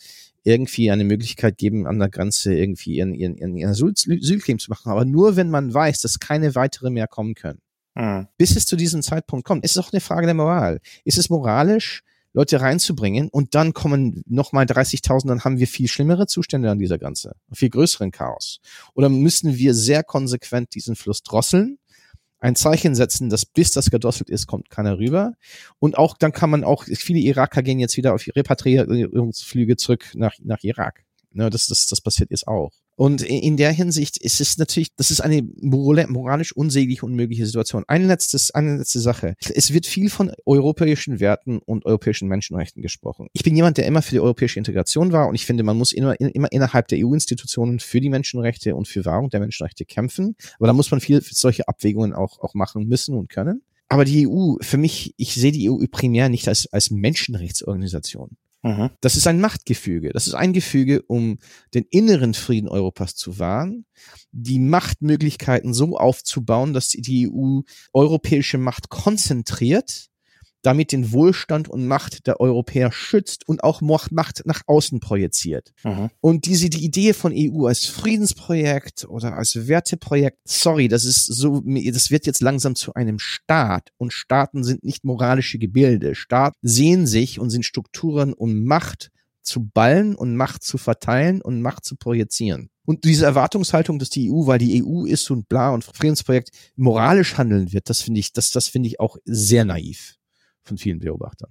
irgendwie 0.46 0.92
eine 0.92 1.02
Möglichkeit 1.02 1.58
geben, 1.58 1.88
an 1.88 1.98
der 1.98 2.08
Grenze 2.08 2.54
irgendwie 2.54 2.94
ihren, 2.94 3.14
ihren, 3.14 3.36
ihren, 3.36 3.56
ihren 3.56 3.70
Asylclaim 3.70 4.60
zu 4.60 4.70
machen. 4.70 4.92
Aber 4.92 5.04
nur, 5.04 5.34
wenn 5.34 5.50
man 5.50 5.74
weiß, 5.74 6.00
dass 6.00 6.20
keine 6.20 6.54
weitere 6.54 6.88
mehr 6.90 7.08
kommen 7.08 7.34
können. 7.34 7.58
Mhm. 7.96 8.28
Bis 8.38 8.54
es 8.54 8.64
zu 8.64 8.76
diesem 8.76 9.02
Zeitpunkt 9.02 9.44
kommt. 9.44 9.64
ist 9.64 9.76
Es 9.76 9.78
auch 9.84 9.92
eine 9.92 10.00
Frage 10.00 10.26
der 10.26 10.34
Moral. 10.34 10.80
Ist 11.04 11.18
es 11.18 11.30
moralisch, 11.30 12.04
Leute 12.32 12.60
reinzubringen 12.60 13.28
und 13.28 13.54
dann 13.56 13.72
kommen 13.72 14.22
nochmal 14.26 14.66
30.000, 14.66 15.26
dann 15.26 15.42
haben 15.42 15.58
wir 15.58 15.66
viel 15.66 15.88
schlimmere 15.88 16.26
Zustände 16.26 16.70
an 16.70 16.78
dieser 16.78 16.98
Grenze, 16.98 17.34
viel 17.50 17.70
größeren 17.70 18.10
Chaos. 18.10 18.60
Oder 18.94 19.08
müssen 19.08 19.56
wir 19.56 19.74
sehr 19.74 20.04
konsequent 20.04 20.74
diesen 20.74 20.96
Fluss 20.96 21.22
drosseln 21.22 21.78
ein 22.38 22.54
Zeichen 22.54 22.94
setzen, 22.94 23.30
dass 23.30 23.46
bis 23.46 23.70
das 23.72 23.90
gedrosselt 23.90 24.30
ist, 24.30 24.46
kommt 24.46 24.70
keiner 24.70 24.98
rüber. 24.98 25.32
Und 25.78 25.96
auch 25.96 26.16
dann 26.16 26.32
kann 26.32 26.50
man 26.50 26.64
auch, 26.64 26.84
viele 26.84 27.20
Iraker 27.20 27.62
gehen 27.62 27.78
jetzt 27.78 27.96
wieder 27.96 28.14
auf 28.14 28.26
Repatriierungsflüge 28.26 29.76
zurück 29.76 30.12
nach, 30.14 30.34
nach 30.42 30.62
Irak. 30.62 31.04
Ne, 31.32 31.50
das, 31.50 31.66
das, 31.66 31.86
das 31.86 32.00
passiert 32.00 32.30
jetzt 32.30 32.46
auch. 32.46 32.72
Und 32.96 33.20
in 33.22 33.58
der 33.58 33.72
Hinsicht 33.72 34.16
ist 34.16 34.40
es 34.40 34.56
natürlich, 34.56 34.94
das 34.96 35.10
ist 35.10 35.20
eine 35.20 35.42
moralisch 35.60 36.56
unsägliche, 36.56 37.04
unmögliche 37.04 37.44
Situation. 37.44 37.84
Eine 37.88 38.06
letztes, 38.06 38.50
eine 38.52 38.78
letzte 38.78 39.00
Sache. 39.00 39.34
Es 39.54 39.72
wird 39.72 39.86
viel 39.86 40.08
von 40.08 40.32
europäischen 40.46 41.20
Werten 41.20 41.58
und 41.58 41.84
europäischen 41.84 42.26
Menschenrechten 42.26 42.80
gesprochen. 42.80 43.28
Ich 43.34 43.42
bin 43.42 43.54
jemand, 43.54 43.76
der 43.76 43.86
immer 43.86 44.00
für 44.00 44.12
die 44.12 44.20
europäische 44.20 44.58
Integration 44.58 45.12
war 45.12 45.28
und 45.28 45.34
ich 45.34 45.44
finde, 45.44 45.62
man 45.62 45.76
muss 45.76 45.92
immer, 45.92 46.18
immer 46.18 46.50
innerhalb 46.50 46.88
der 46.88 47.04
EU-Institutionen 47.04 47.80
für 47.80 48.00
die 48.00 48.08
Menschenrechte 48.08 48.74
und 48.74 48.88
für 48.88 49.04
Wahrung 49.04 49.28
der 49.28 49.40
Menschenrechte 49.40 49.84
kämpfen. 49.84 50.34
Aber 50.58 50.66
da 50.66 50.72
muss 50.72 50.90
man 50.90 51.00
viel 51.00 51.20
solche 51.22 51.68
Abwägungen 51.68 52.14
auch, 52.14 52.40
auch 52.40 52.54
machen 52.54 52.86
müssen 52.86 53.14
und 53.14 53.28
können. 53.28 53.62
Aber 53.88 54.04
die 54.04 54.26
EU, 54.26 54.56
für 54.62 54.78
mich, 54.78 55.14
ich 55.16 55.34
sehe 55.34 55.52
die 55.52 55.70
EU 55.70 55.84
primär 55.90 56.28
nicht 56.28 56.48
als, 56.48 56.66
als 56.72 56.90
Menschenrechtsorganisation. 56.90 58.36
Mhm. 58.66 58.90
Das 59.00 59.14
ist 59.14 59.28
ein 59.28 59.40
Machtgefüge. 59.40 60.10
Das 60.10 60.26
ist 60.26 60.34
ein 60.34 60.52
Gefüge, 60.52 61.02
um 61.02 61.38
den 61.72 61.84
inneren 61.88 62.34
Frieden 62.34 62.68
Europas 62.68 63.14
zu 63.14 63.38
wahren, 63.38 63.86
die 64.32 64.58
Machtmöglichkeiten 64.58 65.72
so 65.72 65.96
aufzubauen, 65.96 66.72
dass 66.72 66.88
die 66.88 67.30
EU 67.30 67.60
europäische 67.92 68.58
Macht 68.58 68.88
konzentriert 68.88 70.08
damit 70.66 70.90
den 70.90 71.12
Wohlstand 71.12 71.68
und 71.68 71.86
Macht 71.86 72.26
der 72.26 72.40
Europäer 72.40 72.90
schützt 72.90 73.48
und 73.48 73.62
auch 73.62 73.80
Macht 73.80 74.42
nach 74.46 74.62
außen 74.66 74.98
projiziert. 74.98 75.72
Mhm. 75.84 76.10
Und 76.20 76.46
diese 76.46 76.68
die 76.68 76.84
Idee 76.84 77.12
von 77.12 77.32
EU 77.32 77.66
als 77.66 77.86
Friedensprojekt 77.86 79.06
oder 79.08 79.36
als 79.36 79.68
Werteprojekt, 79.68 80.38
sorry, 80.44 80.88
das 80.88 81.04
ist 81.04 81.24
so, 81.26 81.62
das 81.64 82.10
wird 82.10 82.26
jetzt 82.26 82.42
langsam 82.42 82.74
zu 82.74 82.94
einem 82.94 83.20
Staat 83.20 83.90
und 83.96 84.12
Staaten 84.12 84.64
sind 84.64 84.82
nicht 84.82 85.04
moralische 85.04 85.58
Gebilde. 85.58 86.16
Staaten 86.16 86.56
sehen 86.62 87.06
sich 87.06 87.38
und 87.38 87.50
sind 87.50 87.64
Strukturen, 87.64 88.32
um 88.32 88.64
Macht 88.64 89.12
zu 89.42 89.68
ballen 89.68 90.16
und 90.16 90.34
Macht 90.34 90.64
zu 90.64 90.78
verteilen 90.78 91.42
und 91.42 91.62
Macht 91.62 91.84
zu 91.84 91.94
projizieren. 91.94 92.70
Und 92.84 93.04
diese 93.04 93.24
Erwartungshaltung, 93.24 94.00
dass 94.00 94.10
die 94.10 94.32
EU, 94.32 94.46
weil 94.46 94.58
die 94.58 94.82
EU 94.84 95.04
ist 95.04 95.30
und 95.30 95.48
bla 95.48 95.70
und 95.70 95.84
Friedensprojekt 95.84 96.50
moralisch 96.74 97.38
handeln 97.38 97.72
wird, 97.72 97.88
das 97.88 98.02
finde 98.02 98.18
ich, 98.18 98.32
das, 98.32 98.50
das 98.50 98.66
finde 98.66 98.88
ich 98.88 98.98
auch 98.98 99.16
sehr 99.24 99.64
naiv 99.64 100.16
von 100.66 100.78
vielen 100.78 100.98
Beobachtern. 100.98 101.50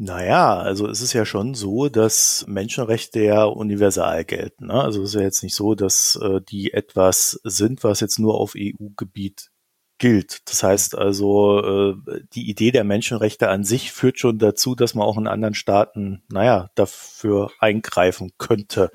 Naja, 0.00 0.56
also 0.56 0.86
es 0.86 1.00
ist 1.00 1.12
ja 1.12 1.24
schon 1.24 1.54
so, 1.54 1.88
dass 1.88 2.44
Menschenrechte 2.46 3.20
ja 3.20 3.44
universal 3.44 4.24
gelten. 4.24 4.66
Ne? 4.66 4.74
Also 4.74 5.02
es 5.02 5.08
ist 5.08 5.14
ja 5.16 5.22
jetzt 5.22 5.42
nicht 5.42 5.56
so, 5.56 5.74
dass 5.74 6.14
äh, 6.22 6.40
die 6.40 6.72
etwas 6.72 7.40
sind, 7.42 7.82
was 7.82 7.98
jetzt 7.98 8.20
nur 8.20 8.38
auf 8.40 8.54
EU-Gebiet 8.56 9.50
gilt. 9.98 10.48
Das 10.48 10.62
heißt 10.62 10.96
also, 10.96 11.94
äh, 12.06 12.20
die 12.32 12.48
Idee 12.48 12.70
der 12.70 12.84
Menschenrechte 12.84 13.48
an 13.48 13.64
sich 13.64 13.90
führt 13.92 14.20
schon 14.20 14.38
dazu, 14.38 14.74
dass 14.76 14.94
man 14.94 15.04
auch 15.04 15.18
in 15.18 15.26
anderen 15.26 15.54
Staaten, 15.54 16.22
naja, 16.30 16.70
dafür 16.76 17.50
eingreifen 17.58 18.30
könnte, 18.38 18.90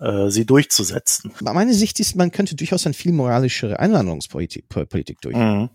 äh, 0.00 0.28
sie 0.28 0.44
durchzusetzen. 0.44 1.32
Meine 1.40 1.74
Sicht 1.74 2.00
ist, 2.00 2.16
man 2.16 2.32
könnte 2.32 2.56
durchaus 2.56 2.84
eine 2.84 2.94
viel 2.94 3.12
moralischere 3.12 3.78
Einwanderungspolitik 3.78 4.68
Politik 4.68 5.20
durchführen. 5.20 5.60
Mhm. 5.60 5.70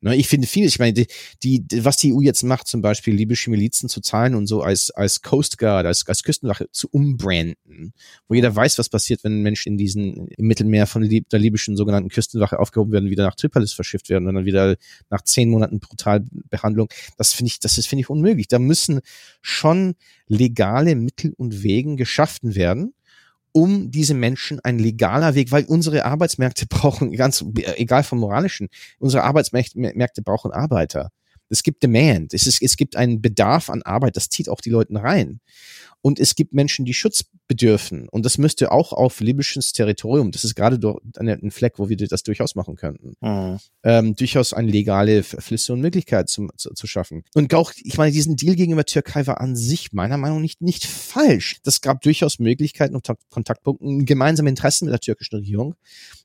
Ne, 0.00 0.14
ich 0.14 0.28
finde 0.28 0.46
vieles, 0.46 0.74
ich 0.74 0.78
meine, 0.78 0.92
die, 0.92 1.06
die, 1.42 1.84
was 1.84 1.96
die 1.96 2.14
EU 2.14 2.20
jetzt 2.20 2.44
macht, 2.44 2.68
zum 2.68 2.82
Beispiel 2.82 3.14
libysche 3.14 3.50
Milizen 3.50 3.88
zu 3.88 4.00
zahlen 4.00 4.36
und 4.36 4.46
so 4.46 4.62
als, 4.62 4.90
als 4.90 5.22
Coast 5.22 5.58
Guard, 5.58 5.86
als, 5.86 6.06
als 6.06 6.22
Küstenwache 6.22 6.68
zu 6.70 6.88
umbranden, 6.92 7.92
wo 8.28 8.34
jeder 8.34 8.54
weiß, 8.54 8.78
was 8.78 8.88
passiert, 8.88 9.24
wenn 9.24 9.42
Menschen 9.42 9.72
in 9.72 9.76
diesen, 9.76 10.28
im 10.28 10.46
Mittelmeer 10.46 10.86
von 10.86 11.02
der 11.02 11.40
libyschen 11.40 11.76
sogenannten 11.76 12.10
Küstenwache 12.10 12.60
aufgehoben 12.60 12.92
werden, 12.92 13.10
wieder 13.10 13.24
nach 13.24 13.34
Tripolis 13.34 13.72
verschifft 13.72 14.08
werden 14.08 14.28
und 14.28 14.36
dann 14.36 14.44
wieder 14.44 14.76
nach 15.10 15.22
zehn 15.22 15.50
Monaten 15.50 15.80
brutal 15.80 16.24
Behandlung. 16.48 16.88
Das 17.16 17.32
finde 17.32 17.48
ich, 17.48 17.58
das 17.58 17.76
ist, 17.76 17.88
finde 17.88 18.02
ich 18.02 18.10
unmöglich. 18.10 18.46
Da 18.46 18.60
müssen 18.60 19.00
schon 19.42 19.96
legale 20.28 20.94
Mittel 20.94 21.34
und 21.36 21.64
Wegen 21.64 21.96
geschaffen 21.96 22.54
werden, 22.54 22.94
um 23.58 23.90
diese 23.90 24.14
Menschen 24.14 24.60
ein 24.60 24.78
legaler 24.78 25.34
Weg, 25.34 25.50
weil 25.50 25.64
unsere 25.64 26.04
Arbeitsmärkte 26.04 26.66
brauchen, 26.68 27.10
ganz 27.12 27.44
egal 27.76 28.04
vom 28.04 28.20
moralischen, 28.20 28.68
unsere 29.00 29.24
Arbeitsmärkte 29.24 30.22
brauchen 30.22 30.52
Arbeiter. 30.52 31.10
Es 31.48 31.64
gibt 31.64 31.82
Demand, 31.82 32.34
es, 32.34 32.46
ist, 32.46 32.62
es 32.62 32.76
gibt 32.76 32.94
einen 32.94 33.20
Bedarf 33.20 33.68
an 33.68 33.82
Arbeit, 33.82 34.16
das 34.16 34.28
zieht 34.28 34.48
auch 34.48 34.60
die 34.60 34.70
Leute 34.70 34.94
rein. 34.94 35.40
Und 36.00 36.20
es 36.20 36.34
gibt 36.34 36.54
Menschen, 36.54 36.84
die 36.84 36.94
Schutz 36.94 37.24
bedürfen. 37.48 38.08
Und 38.08 38.24
das 38.24 38.38
müsste 38.38 38.70
auch 38.70 38.92
auf 38.92 39.20
libysches 39.20 39.72
Territorium, 39.72 40.30
das 40.30 40.44
ist 40.44 40.54
gerade 40.54 40.78
dort 40.78 41.02
ein 41.18 41.50
Fleck, 41.50 41.78
wo 41.78 41.88
wir 41.88 41.96
das 41.96 42.22
durchaus 42.22 42.54
machen 42.54 42.76
könnten, 42.76 43.14
mhm. 43.20 43.58
ähm, 43.82 44.14
durchaus 44.14 44.52
eine 44.52 44.70
legale 44.70 45.22
Flüsse 45.22 45.72
und 45.72 45.80
Möglichkeit 45.80 46.28
zum, 46.28 46.50
zu, 46.56 46.74
zu 46.74 46.86
schaffen. 46.86 47.24
Und 47.34 47.52
auch, 47.54 47.72
ich 47.76 47.96
meine, 47.96 48.12
diesen 48.12 48.36
Deal 48.36 48.54
gegenüber 48.54 48.84
Türkei 48.84 49.26
war 49.26 49.40
an 49.40 49.56
sich 49.56 49.92
meiner 49.92 50.16
Meinung 50.16 50.38
nach 50.38 50.42
nicht, 50.42 50.60
nicht 50.60 50.86
falsch. 50.86 51.56
Das 51.64 51.80
gab 51.80 52.02
durchaus 52.02 52.38
Möglichkeiten 52.38 52.94
und 52.94 53.08
Kontaktpunkten, 53.30 54.04
gemeinsame 54.04 54.50
Interessen 54.50 54.84
mit 54.84 54.92
der 54.92 55.00
türkischen 55.00 55.36
Regierung. 55.36 55.74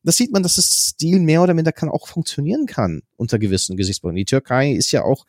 Das 0.03 0.17
sieht 0.17 0.31
man, 0.31 0.43
dass 0.43 0.55
das 0.55 0.95
Deal 0.99 1.19
mehr 1.19 1.41
oder 1.41 1.53
minder 1.53 1.71
kann 1.71 1.89
auch 1.89 2.07
funktionieren 2.07 2.65
kann 2.65 3.01
unter 3.15 3.39
gewissen 3.39 3.77
Gesichtspunkten. 3.77 4.17
Die 4.17 4.25
Türkei 4.25 4.73
ist 4.73 4.91
ja 4.91 5.03
auch 5.03 5.25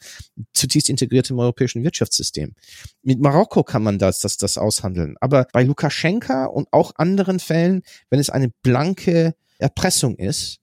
zutiefst 0.52 0.90
integriert 0.90 1.30
im 1.30 1.38
europäischen 1.38 1.84
Wirtschaftssystem. 1.84 2.54
Mit 3.02 3.20
Marokko 3.20 3.62
kann 3.62 3.82
man 3.82 3.98
das, 3.98 4.18
das, 4.18 4.33
das 4.42 4.58
aushandeln. 4.58 5.16
Aber 5.20 5.46
bei 5.52 5.62
Lukas 5.62 5.84
Lukaschenka 5.84 6.46
und 6.46 6.68
auch 6.70 6.92
anderen 6.96 7.40
Fällen, 7.40 7.82
wenn 8.10 8.20
es 8.20 8.30
eine 8.30 8.50
blanke 8.62 9.34
Erpressung 9.58 10.16
ist, 10.16 10.58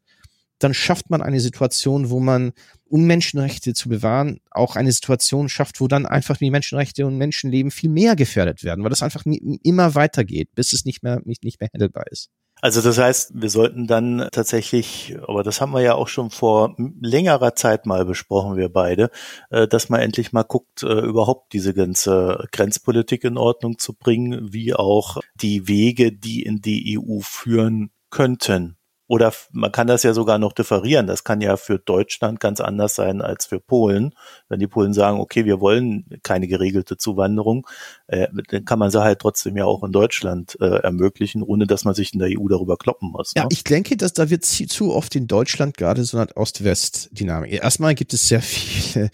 dann 0.60 0.74
schafft 0.74 1.10
man 1.10 1.22
eine 1.22 1.40
Situation, 1.40 2.10
wo 2.10 2.20
man, 2.20 2.54
um 2.92 3.06
Menschenrechte 3.06 3.74
zu 3.74 3.90
bewahren, 3.90 4.42
auch 4.52 4.76
eine 4.76 4.92
Situation 4.92 5.48
schafft, 5.48 5.80
wo 5.80 5.88
dann 5.88 6.06
einfach 6.06 6.38
die 6.38 6.52
Menschenrechte 6.52 7.06
und 7.06 7.18
Menschenleben 7.18 7.72
viel 7.72 7.90
mehr 7.90 8.16
gefährdet 8.16 8.64
werden, 8.64 8.84
weil 8.84 8.90
das 8.90 9.02
einfach 9.02 9.24
immer 9.64 9.96
weitergeht, 9.96 10.50
bis 10.56 10.74
es 10.74 10.84
nicht 10.84 11.02
mehr, 11.02 11.22
nicht, 11.24 11.44
nicht 11.44 11.62
mehr 11.62 11.70
handelbar 11.74 12.06
ist. 12.12 12.30
Also 12.64 12.82
das 12.82 13.00
heißt, 13.00 13.32
wir 13.34 13.50
sollten 13.50 13.88
dann 13.88 14.28
tatsächlich, 14.32 15.16
aber 15.28 15.42
das 15.42 15.62
haben 15.62 15.72
wir 15.72 15.82
ja 15.82 15.96
auch 15.96 16.08
schon 16.08 16.30
vor 16.30 16.76
längerer 16.78 17.56
Zeit 17.56 17.88
mal 17.88 18.06
besprochen, 18.06 18.56
wir 18.56 18.70
beide, 18.70 19.10
äh, 19.50 19.68
dass 19.68 19.90
man 19.90 20.02
endlich 20.02 20.32
mal 20.32 20.44
guckt, 20.44 20.84
äh, 20.84 21.00
überhaupt 21.00 21.54
diese 21.54 21.74
ganze 21.74 22.46
Grenzpolitik 22.52 23.24
in 23.24 23.38
Ordnung 23.38 23.80
zu 23.80 23.94
bringen, 23.94 24.54
wie 24.54 24.76
auch 24.76 25.18
die 25.34 25.68
Wege, 25.68 26.12
die 26.12 26.44
in 26.44 26.62
die 26.62 27.00
EU 27.00 27.20
führen 27.22 27.92
könnten. 28.12 28.78
Oder 29.12 29.34
man 29.52 29.74
kann 29.74 29.88
das 29.88 30.04
ja 30.04 30.14
sogar 30.14 30.40
noch 30.40 30.54
differieren. 30.54 31.06
Das 31.06 31.26
kann 31.26 31.42
ja 31.42 31.58
für 31.58 31.78
Deutschland 31.78 32.40
ganz 32.40 32.62
anders 32.62 32.96
sein 32.96 33.22
als 33.22 33.46
für 33.46 33.60
Polen. 33.60 34.16
Wenn 34.48 34.62
die 34.62 34.68
Polen 34.68 34.94
sagen, 34.94 35.20
okay, 35.20 35.44
wir 35.44 35.60
wollen 35.60 36.06
keine 36.24 36.48
geregelte 36.48 36.96
Zuwanderung, 36.96 37.68
äh, 38.08 38.30
dann 38.50 38.64
kann 38.64 38.80
man 38.80 38.90
sie 38.90 39.04
halt 39.04 39.20
trotzdem 39.20 39.58
ja 39.58 39.66
auch 39.66 39.84
in 39.84 39.92
Deutschland 39.92 40.58
äh, 40.62 40.78
ermöglichen, 40.78 41.44
ohne 41.44 41.68
dass 41.68 41.84
man 41.84 41.94
sich 41.94 42.14
in 42.14 42.20
der 42.20 42.30
EU 42.30 42.48
darüber 42.48 42.78
kloppen 42.78 43.12
muss. 43.12 43.34
Ja, 43.36 43.44
ne? 43.44 43.50
ich 43.52 43.66
denke, 43.66 43.98
dass 43.98 44.14
da 44.14 44.30
wird 44.30 44.46
zu 44.46 44.94
oft 44.94 45.14
in 45.14 45.28
Deutschland 45.28 45.76
gerade 45.76 46.06
so 46.06 46.18
eine 46.18 46.34
Ost-West-Dynamik. 46.38 47.52
Erstmal 47.52 47.96
gibt 47.96 48.14
es 48.14 48.30
sehr 48.30 48.42
viele 48.42 49.10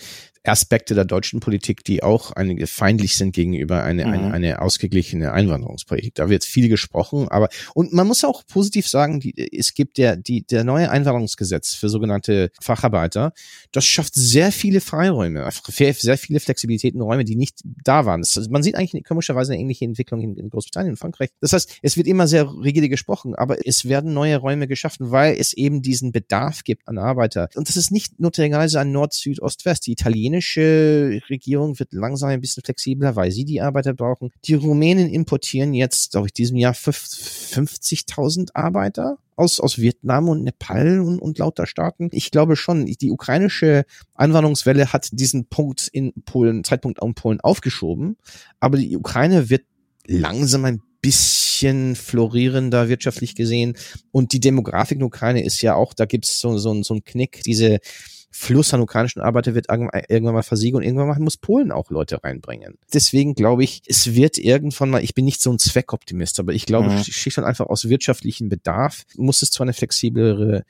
Aspekte 0.47 0.95
der 0.95 1.05
deutschen 1.05 1.39
Politik, 1.39 1.83
die 1.83 2.03
auch 2.03 2.31
einige 2.31 2.67
feindlich 2.67 3.17
sind 3.17 3.33
gegenüber 3.33 3.83
eine, 3.83 4.05
mhm. 4.05 4.13
eine, 4.13 4.33
eine 4.33 4.61
ausgeglichene 4.61 5.31
Einwanderungspolitik. 5.31 6.15
Da 6.15 6.29
wird 6.29 6.43
viel 6.43 6.69
gesprochen, 6.69 7.27
aber 7.29 7.49
und 7.73 7.93
man 7.93 8.07
muss 8.07 8.23
auch 8.23 8.45
positiv 8.47 8.87
sagen, 8.87 9.19
die, 9.19 9.33
es 9.57 9.73
gibt 9.73 9.97
der, 9.97 10.15
die, 10.15 10.45
der 10.45 10.63
neue 10.63 10.89
Einwanderungsgesetz 10.89 11.73
für 11.73 11.89
sogenannte 11.89 12.51
Facharbeiter, 12.61 13.33
das 13.71 13.85
schafft 13.85 14.15
sehr 14.15 14.51
viele 14.51 14.81
Freiräume, 14.81 15.47
sehr 15.69 16.17
viele 16.17 16.39
Flexibilitäten, 16.39 17.01
Räume, 17.01 17.25
die 17.25 17.35
nicht 17.35 17.59
da 17.83 18.05
waren. 18.05 18.21
Das, 18.21 18.49
man 18.49 18.63
sieht 18.63 18.75
eigentlich 18.75 19.03
komischerweise 19.03 19.53
eine 19.53 19.61
ähnliche 19.61 19.85
Entwicklung 19.85 20.21
in, 20.21 20.37
in 20.37 20.49
Großbritannien 20.49 20.93
und 20.93 20.97
Frankreich. 20.97 21.29
Das 21.41 21.53
heißt, 21.53 21.79
es 21.81 21.97
wird 21.97 22.07
immer 22.07 22.27
sehr 22.27 22.49
rigide 22.49 22.89
gesprochen, 22.89 23.35
aber 23.35 23.65
es 23.65 23.85
werden 23.85 24.13
neue 24.13 24.37
Räume 24.37 24.67
geschaffen, 24.67 25.11
weil 25.11 25.35
es 25.37 25.53
eben 25.53 25.81
diesen 25.81 26.11
Bedarf 26.11 26.63
gibt 26.63 26.87
an 26.87 26.97
Arbeiter. 26.97 27.49
Und 27.55 27.67
das 27.69 27.77
ist 27.77 27.91
nicht 27.91 28.19
notwendigerweise 28.19 28.79
ein 28.79 28.91
Nord, 28.91 29.13
Süd, 29.13 29.41
Ost, 29.41 29.65
West. 29.65 29.87
Die 29.87 29.91
Italiener 29.91 30.36
italienische 30.37 31.21
Regierung 31.29 31.77
wird 31.79 31.93
langsam 31.93 32.29
ein 32.29 32.41
bisschen 32.41 32.63
flexibler, 32.63 33.15
weil 33.15 33.31
sie 33.31 33.45
die 33.45 33.61
Arbeiter 33.61 33.93
brauchen. 33.93 34.31
Die 34.45 34.53
Rumänen 34.53 35.09
importieren 35.09 35.73
jetzt, 35.73 36.11
glaube 36.11 36.27
ich, 36.27 36.33
diesem 36.33 36.57
Jahr 36.57 36.73
50.000 36.73 38.49
Arbeiter 38.53 39.17
aus, 39.35 39.59
aus 39.59 39.77
Vietnam 39.77 40.29
und 40.29 40.43
Nepal 40.43 40.99
und, 40.99 41.19
und 41.19 41.37
lauter 41.37 41.67
Staaten. 41.67 42.09
Ich 42.11 42.31
glaube 42.31 42.55
schon, 42.55 42.85
die 42.85 43.11
ukrainische 43.11 43.85
Einwanderungswelle 44.15 44.93
hat 44.93 45.09
diesen 45.11 45.45
Punkt 45.47 45.87
in 45.87 46.13
Polen, 46.25 46.63
Zeitpunkt 46.63 47.01
in 47.01 47.13
Polen 47.13 47.41
aufgeschoben, 47.41 48.17
aber 48.59 48.77
die 48.77 48.97
Ukraine 48.97 49.49
wird 49.49 49.65
langsam 50.05 50.65
ein 50.65 50.81
bisschen 51.01 51.95
florierender 51.95 52.89
wirtschaftlich 52.89 53.35
gesehen 53.35 53.77
und 54.11 54.33
die 54.33 54.39
Demografik 54.39 54.95
in 54.95 54.99
der 54.99 55.07
Ukraine 55.07 55.43
ist 55.43 55.61
ja 55.61 55.75
auch, 55.75 55.93
da 55.93 56.05
gibt 56.05 56.25
es 56.25 56.39
so, 56.39 56.57
so, 56.57 56.81
so 56.81 56.95
einen 56.95 57.03
Knick, 57.03 57.43
diese 57.43 57.79
Fluss 58.39 58.71
an 58.73 58.81
ukrainischen 58.81 59.21
Arbeiter 59.23 59.55
wird 59.55 59.65
irgendwann 59.69 60.35
mal 60.35 60.43
versiegen 60.43 60.77
und 60.77 60.83
irgendwann 60.83 61.07
mal 61.07 61.19
muss 61.19 61.37
Polen 61.37 61.71
auch 61.71 61.89
Leute 61.89 62.23
reinbringen. 62.23 62.77
Deswegen 62.93 63.33
glaube 63.33 63.63
ich, 63.63 63.81
es 63.87 64.13
wird 64.13 64.37
irgendwann 64.37 64.91
mal, 64.91 65.03
ich 65.03 65.15
bin 65.15 65.25
nicht 65.25 65.41
so 65.41 65.51
ein 65.51 65.57
Zweckoptimist, 65.57 66.39
aber 66.39 66.53
ich 66.53 66.67
glaube, 66.67 66.89
mhm. 66.89 67.03
schlicht 67.03 67.39
und 67.39 67.45
einfach 67.45 67.65
aus 67.65 67.89
wirtschaftlichen 67.89 68.47
Bedarf 68.47 69.05
muss 69.15 69.41
es 69.41 69.49
zu 69.49 69.63
einer 69.63 69.73
flexiblere 69.73 70.65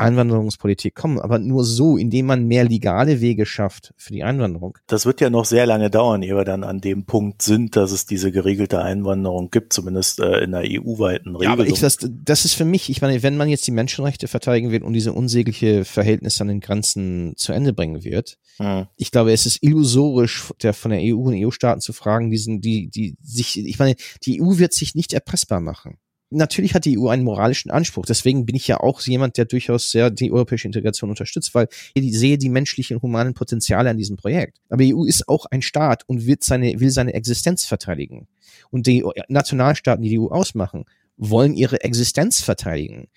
Einwanderungspolitik 0.00 0.94
kommen, 0.94 1.20
aber 1.20 1.38
nur 1.38 1.64
so, 1.64 1.96
indem 1.96 2.26
man 2.26 2.46
mehr 2.46 2.64
legale 2.64 3.20
Wege 3.20 3.46
schafft 3.46 3.92
für 3.96 4.12
die 4.12 4.22
Einwanderung. 4.22 4.78
Das 4.86 5.06
wird 5.06 5.20
ja 5.20 5.30
noch 5.30 5.44
sehr 5.44 5.66
lange 5.66 5.90
dauern, 5.90 6.22
ehe 6.22 6.34
wir 6.34 6.44
dann 6.44 6.64
an 6.64 6.80
dem 6.80 7.04
Punkt 7.04 7.42
sind, 7.42 7.76
dass 7.76 7.92
es 7.92 8.06
diese 8.06 8.32
geregelte 8.32 8.80
Einwanderung 8.80 9.50
gibt, 9.50 9.72
zumindest 9.72 10.20
äh, 10.20 10.40
in 10.40 10.52
der 10.52 10.62
EU-weiten 10.62 11.36
Regelung. 11.36 11.42
Ja, 11.42 11.52
aber 11.52 11.66
ich, 11.66 11.80
das, 11.80 11.98
das 12.00 12.44
ist 12.44 12.54
für 12.54 12.64
mich, 12.64 12.90
ich 12.90 13.02
meine, 13.02 13.22
wenn 13.22 13.36
man 13.36 13.48
jetzt 13.48 13.66
die 13.66 13.72
Menschenrechte 13.72 14.28
verteidigen 14.28 14.70
wird 14.70 14.82
und 14.82 14.92
diese 14.92 15.12
unsägliche 15.12 15.84
Verhältnisse 15.84 16.42
an 16.42 16.48
den 16.48 16.60
Grenzen 16.60 17.34
zu 17.36 17.52
Ende 17.52 17.72
bringen 17.72 18.04
wird, 18.04 18.38
hm. 18.56 18.86
ich 18.96 19.10
glaube, 19.10 19.32
es 19.32 19.46
ist 19.46 19.62
illusorisch, 19.62 20.52
der 20.62 20.74
von 20.74 20.90
der 20.90 21.00
EU 21.02 21.18
und 21.18 21.34
EU-Staaten 21.34 21.80
zu 21.80 21.92
fragen, 21.92 22.30
diesen, 22.30 22.60
die, 22.60 22.88
die 22.88 23.16
sich, 23.22 23.58
ich 23.58 23.78
meine, 23.78 23.96
die 24.24 24.42
EU 24.42 24.58
wird 24.58 24.72
sich 24.72 24.94
nicht 24.94 25.12
erpressbar 25.12 25.60
machen. 25.60 25.98
Natürlich 26.30 26.74
hat 26.74 26.84
die 26.84 26.98
EU 26.98 27.08
einen 27.08 27.24
moralischen 27.24 27.70
Anspruch. 27.70 28.06
Deswegen 28.06 28.46
bin 28.46 28.56
ich 28.56 28.66
ja 28.66 28.78
auch 28.78 29.00
jemand, 29.02 29.36
der 29.36 29.44
durchaus 29.44 29.90
sehr 29.90 30.10
die 30.10 30.32
europäische 30.32 30.66
Integration 30.66 31.10
unterstützt, 31.10 31.54
weil 31.54 31.68
ich 31.94 32.16
sehe 32.16 32.38
die 32.38 32.48
menschlichen 32.48 32.96
und 32.96 33.02
humanen 33.02 33.34
Potenziale 33.34 33.90
an 33.90 33.96
diesem 33.96 34.16
Projekt. 34.16 34.58
Aber 34.68 34.82
die 34.82 34.94
EU 34.94 35.04
ist 35.04 35.28
auch 35.28 35.46
ein 35.46 35.62
Staat 35.62 36.04
und 36.08 36.26
wird 36.26 36.44
seine, 36.44 36.80
will 36.80 36.90
seine 36.90 37.14
Existenz 37.14 37.64
verteidigen. 37.64 38.28
Und 38.70 38.86
die 38.86 39.04
Nationalstaaten, 39.28 40.02
die 40.02 40.10
die 40.10 40.18
EU 40.18 40.28
ausmachen, 40.28 40.84
wollen 41.16 41.54
ihre 41.54 41.82
Existenz 41.82 42.40
verteidigen. 42.40 43.08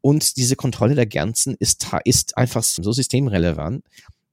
Und 0.00 0.36
diese 0.36 0.54
Kontrolle 0.54 0.94
der 0.94 1.06
Grenzen 1.06 1.56
ist, 1.58 1.88
ist 2.04 2.36
einfach 2.36 2.62
so 2.62 2.92
systemrelevant, 2.92 3.84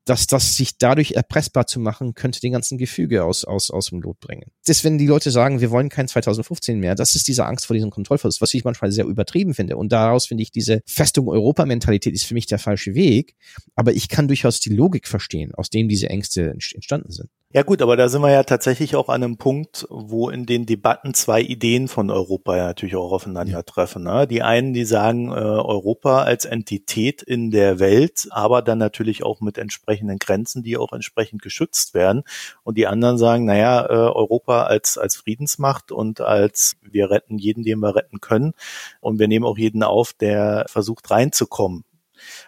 dass 0.05 0.27
das 0.27 0.55
sich 0.55 0.77
dadurch 0.77 1.13
erpressbar 1.13 1.65
zu 1.65 1.79
machen, 1.79 2.13
könnte 2.13 2.39
den 2.39 2.51
ganzen 2.51 2.77
Gefüge 2.77 3.23
aus, 3.23 3.43
aus, 3.43 3.71
aus 3.71 3.87
dem 3.87 4.01
Lot 4.01 4.19
bringen. 4.19 4.51
Das, 4.65 4.83
wenn 4.83 4.97
die 4.97 5.07
Leute 5.07 5.31
sagen, 5.31 5.61
wir 5.61 5.71
wollen 5.71 5.89
kein 5.89 6.07
2015 6.07 6.79
mehr, 6.79 6.95
das 6.95 7.15
ist 7.15 7.27
diese 7.27 7.45
Angst 7.45 7.65
vor 7.65 7.73
diesem 7.73 7.89
Kontrollverlust, 7.89 8.41
was 8.41 8.53
ich 8.53 8.63
manchmal 8.63 8.91
sehr 8.91 9.05
übertrieben 9.05 9.55
finde. 9.55 9.77
Und 9.77 9.91
daraus 9.91 10.27
finde 10.27 10.43
ich, 10.43 10.51
diese 10.51 10.81
Festung 10.85 11.27
Europa-Mentalität 11.27 12.13
ist 12.13 12.25
für 12.25 12.35
mich 12.35 12.45
der 12.45 12.59
falsche 12.59 12.93
Weg. 12.93 13.35
Aber 13.75 13.93
ich 13.93 14.07
kann 14.07 14.27
durchaus 14.27 14.59
die 14.59 14.69
Logik 14.69 15.07
verstehen, 15.07 15.53
aus 15.55 15.69
dem 15.69 15.89
diese 15.89 16.09
Ängste 16.09 16.51
entstanden 16.51 17.11
sind. 17.11 17.29
Ja 17.55 17.63
gut, 17.63 17.81
aber 17.81 17.95
da 17.95 18.09
sind 18.09 18.21
wir 18.21 18.31
ja 18.31 18.43
tatsächlich 18.43 18.97
auch 18.97 19.07
an 19.07 19.23
einem 19.23 19.37
Punkt, 19.37 19.87
wo 19.89 20.29
in 20.29 20.45
den 20.45 20.65
Debatten 20.65 21.13
zwei 21.13 21.39
Ideen 21.39 21.87
von 21.87 22.09
Europa 22.11 22.57
ja 22.57 22.65
natürlich 22.65 22.97
auch 22.97 23.13
aufeinandertreffen. 23.13 24.03
Ne? 24.03 24.27
Die 24.27 24.43
einen, 24.43 24.73
die 24.73 24.83
sagen, 24.83 25.29
äh, 25.31 25.35
Europa 25.35 26.23
als 26.23 26.43
Entität 26.43 27.21
in 27.21 27.51
der 27.51 27.79
Welt, 27.79 28.27
aber 28.31 28.61
dann 28.61 28.77
natürlich 28.79 29.23
auch 29.23 29.39
mit 29.39 29.57
entsprechenden 29.57 30.19
Grenzen, 30.19 30.63
die 30.63 30.75
auch 30.75 30.91
entsprechend 30.91 31.41
geschützt 31.41 31.93
werden. 31.93 32.23
Und 32.63 32.77
die 32.77 32.87
anderen 32.87 33.17
sagen, 33.17 33.45
naja, 33.45 33.85
äh, 33.85 33.93
Europa 33.93 34.63
als, 34.63 34.97
als 34.97 35.15
Friedensmacht 35.15 35.93
und 35.93 36.19
als 36.19 36.75
wir 36.81 37.09
retten 37.09 37.37
jeden, 37.37 37.63
den 37.63 37.79
wir 37.79 37.95
retten 37.95 38.19
können. 38.19 38.51
Und 38.99 39.17
wir 39.17 39.29
nehmen 39.29 39.45
auch 39.45 39.57
jeden 39.57 39.81
auf, 39.81 40.11
der 40.11 40.65
versucht 40.67 41.09
reinzukommen 41.09 41.85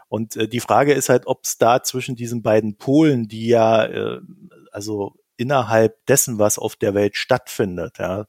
und 0.10 0.36
äh, 0.36 0.48
die 0.48 0.60
Frage 0.60 0.94
ist 0.94 1.10
halt, 1.10 1.28
ob 1.28 1.44
es 1.44 1.58
da 1.58 1.84
zwischen 1.84 2.16
diesen 2.16 2.42
beiden 2.42 2.76
Polen, 2.76 3.28
die 3.28 3.48
ja 3.48 3.86
äh, 3.86 4.20
also 4.78 5.16
innerhalb 5.38 6.06
dessen, 6.06 6.38
was 6.38 6.60
auf 6.60 6.76
der 6.76 6.94
Welt 6.94 7.18
stattfindet, 7.18 7.98
ja, 7.98 8.28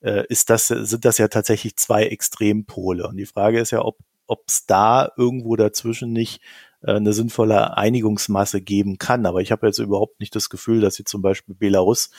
äh, 0.00 0.24
ist 0.28 0.48
das, 0.48 0.68
sind 0.68 1.04
das 1.04 1.18
ja 1.18 1.28
tatsächlich 1.28 1.76
zwei 1.76 2.06
Extrempole. 2.06 3.06
Und 3.06 3.18
die 3.18 3.26
Frage 3.26 3.60
ist 3.60 3.70
ja, 3.70 3.82
ob 3.82 3.98
es 4.46 4.64
da 4.64 5.12
irgendwo 5.18 5.56
dazwischen 5.56 6.14
nicht 6.14 6.40
äh, 6.82 6.94
eine 6.94 7.12
sinnvolle 7.12 7.76
Einigungsmasse 7.76 8.62
geben 8.62 8.96
kann. 8.96 9.26
Aber 9.26 9.42
ich 9.42 9.52
habe 9.52 9.66
jetzt 9.66 9.78
überhaupt 9.78 10.20
nicht 10.20 10.34
das 10.34 10.48
Gefühl, 10.48 10.80
dass 10.80 10.94
sie 10.94 11.04
zum 11.04 11.20
Beispiel 11.20 11.54
Belarus 11.54 12.10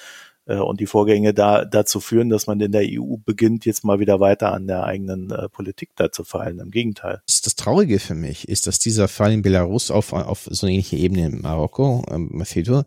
und 0.45 0.79
die 0.79 0.87
Vorgänge 0.87 1.33
da 1.33 1.65
dazu 1.65 1.99
führen, 1.99 2.29
dass 2.29 2.47
man 2.47 2.59
in 2.59 2.71
der 2.71 2.83
EU 2.83 3.17
beginnt, 3.23 3.65
jetzt 3.65 3.83
mal 3.83 3.99
wieder 3.99 4.19
weiter 4.19 4.53
an 4.53 4.67
der 4.67 4.83
eigenen 4.83 5.29
äh, 5.29 5.47
Politik 5.49 5.91
da 5.95 6.11
zu 6.11 6.23
fallen. 6.23 6.59
Im 6.59 6.71
Gegenteil. 6.71 7.21
Das, 7.27 7.41
das 7.41 7.55
Traurige 7.55 7.99
für 7.99 8.15
mich 8.15 8.47
ist, 8.47 8.67
dass 8.67 8.79
dieser 8.79 9.07
Fall 9.07 9.33
in 9.33 9.41
Belarus 9.41 9.91
auf, 9.91 10.13
auf 10.13 10.47
so 10.49 10.65
eine 10.65 10.73
ähnliche 10.73 10.97
Ebene 10.97 11.27
in 11.27 11.41
Marokko, 11.41 12.03
ähm, 12.09 12.29
Mafedo, 12.31 12.83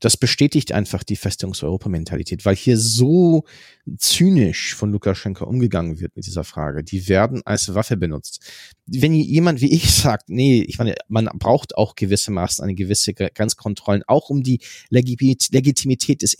das 0.00 0.16
bestätigt 0.16 0.72
einfach 0.72 1.04
die 1.04 1.16
Festungs-Europa-Mentalität, 1.16 2.44
weil 2.46 2.56
hier 2.56 2.78
so 2.78 3.44
zynisch 3.98 4.74
von 4.74 4.90
Lukaschenko 4.92 5.44
umgegangen 5.44 6.00
wird 6.00 6.16
mit 6.16 6.26
dieser 6.26 6.44
Frage. 6.44 6.82
Die 6.82 7.08
werden 7.08 7.42
als 7.44 7.74
Waffe 7.74 7.96
benutzt. 7.96 8.40
Wenn 8.86 9.14
jemand 9.14 9.60
wie 9.60 9.72
ich 9.72 9.92
sagt, 9.92 10.30
nee, 10.30 10.62
ich 10.62 10.78
meine, 10.78 10.94
man 11.08 11.28
braucht 11.38 11.76
auch 11.76 11.94
gewissermaßen 11.94 12.64
eine 12.64 12.74
gewisse 12.74 13.12
Grenzkontrollen, 13.12 14.02
auch 14.06 14.30
um 14.30 14.42
die 14.42 14.60
Legitimität 14.88 16.22
des 16.22 16.34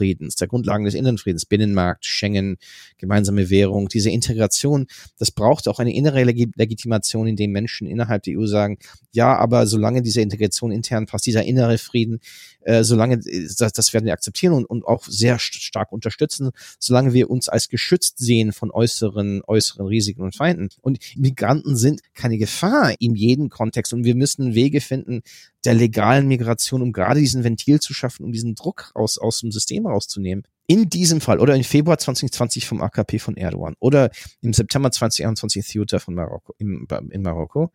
Innenfriedens, 0.00 0.34
der 0.36 0.48
Grundlagen 0.48 0.84
des 0.84 0.94
Innenfriedens, 0.94 1.46
Binnenmarkt, 1.46 2.04
Schengen, 2.04 2.56
gemeinsame 2.98 3.50
Währung, 3.50 3.88
diese 3.88 4.10
Integration, 4.10 4.86
das 5.18 5.30
braucht 5.30 5.68
auch 5.68 5.78
eine 5.78 5.94
innere 5.94 6.24
Legitimation, 6.24 7.26
in 7.26 7.36
dem 7.36 7.52
Menschen 7.52 7.86
innerhalb 7.86 8.22
der 8.22 8.38
EU 8.38 8.46
sagen, 8.46 8.78
ja, 9.12 9.36
aber 9.36 9.66
solange 9.66 10.02
diese 10.02 10.20
Integration 10.20 10.72
intern 10.72 11.06
passt, 11.06 11.26
dieser 11.26 11.44
innere 11.44 11.78
Frieden, 11.78 12.20
äh, 12.62 12.82
solange 12.84 13.16
äh, 13.26 13.48
das, 13.58 13.72
das 13.72 13.92
werden 13.92 14.06
wir 14.06 14.12
akzeptieren 14.12 14.54
und, 14.54 14.64
und 14.64 14.84
auch 14.84 15.04
sehr 15.04 15.38
stark 15.38 15.92
unterstützen, 15.92 16.50
solange 16.78 17.12
wir 17.12 17.30
uns 17.30 17.48
als 17.48 17.68
geschützt 17.68 18.18
sehen 18.18 18.52
von 18.52 18.70
äußeren, 18.70 19.42
äußeren 19.46 19.86
Risiken 19.86 20.22
und 20.22 20.36
Feinden. 20.36 20.68
Und 20.80 20.98
Migranten 21.16 21.76
sind 21.76 22.00
keine 22.14 22.38
Gefahr 22.38 22.94
in 22.98 23.14
jedem 23.14 23.48
Kontext 23.48 23.92
und 23.92 24.04
wir 24.04 24.14
müssen 24.14 24.54
Wege 24.54 24.80
finden 24.80 25.22
der 25.64 25.74
legalen 25.74 26.26
Migration, 26.26 26.82
um 26.82 26.92
gerade 26.92 27.20
diesen 27.20 27.44
Ventil 27.44 27.80
zu 27.80 27.92
schaffen, 27.92 28.24
um 28.24 28.32
diesen 28.32 28.54
Druck 28.54 28.90
aus, 28.94 29.18
aus 29.18 29.40
dem 29.40 29.52
System 29.52 29.86
rauszunehmen. 29.86 30.44
In 30.66 30.88
diesem 30.88 31.20
Fall 31.20 31.40
oder 31.40 31.56
im 31.56 31.64
Februar 31.64 31.98
2020 31.98 32.66
vom 32.66 32.80
AKP 32.80 33.18
von 33.18 33.36
Erdogan 33.36 33.74
oder 33.80 34.10
im 34.40 34.52
September 34.52 34.90
2021 34.90 35.66
Ceuta 35.66 35.98
von 35.98 36.14
Marokko, 36.14 36.54
im, 36.58 36.86
in 37.10 37.22
Marokko, 37.22 37.72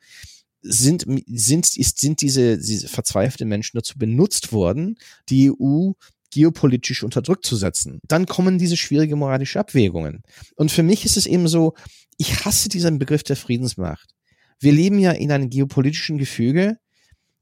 sind, 0.62 1.06
sind, 1.28 1.78
ist, 1.78 2.00
sind 2.00 2.22
diese, 2.22 2.58
diese 2.58 2.88
verzweifelten 2.88 3.48
Menschen 3.48 3.78
dazu 3.78 4.00
benutzt 4.00 4.52
worden, 4.52 4.98
die 5.30 5.52
EU 5.52 5.92
geopolitisch 6.32 7.04
unter 7.04 7.22
Druck 7.22 7.46
zu 7.46 7.56
setzen. 7.56 8.00
Dann 8.08 8.26
kommen 8.26 8.58
diese 8.58 8.76
schwierige 8.76 9.16
moralische 9.16 9.60
Abwägungen. 9.60 10.24
Und 10.56 10.72
für 10.72 10.84
mich 10.84 11.06
ist 11.06 11.18
es 11.18 11.28
eben 11.28 11.48
so, 11.48 11.76
ich 12.18 12.46
hasse 12.46 12.68
diesen 12.68 12.98
Begriff 12.98 13.24
der 13.24 13.36
Friedensmacht. 13.36 14.16
Wir 14.60 14.72
leben 14.72 15.00
ja 15.00 15.12
in 15.12 15.32
einem 15.32 15.50
geopolitischen 15.50 16.18
Gefüge, 16.18 16.78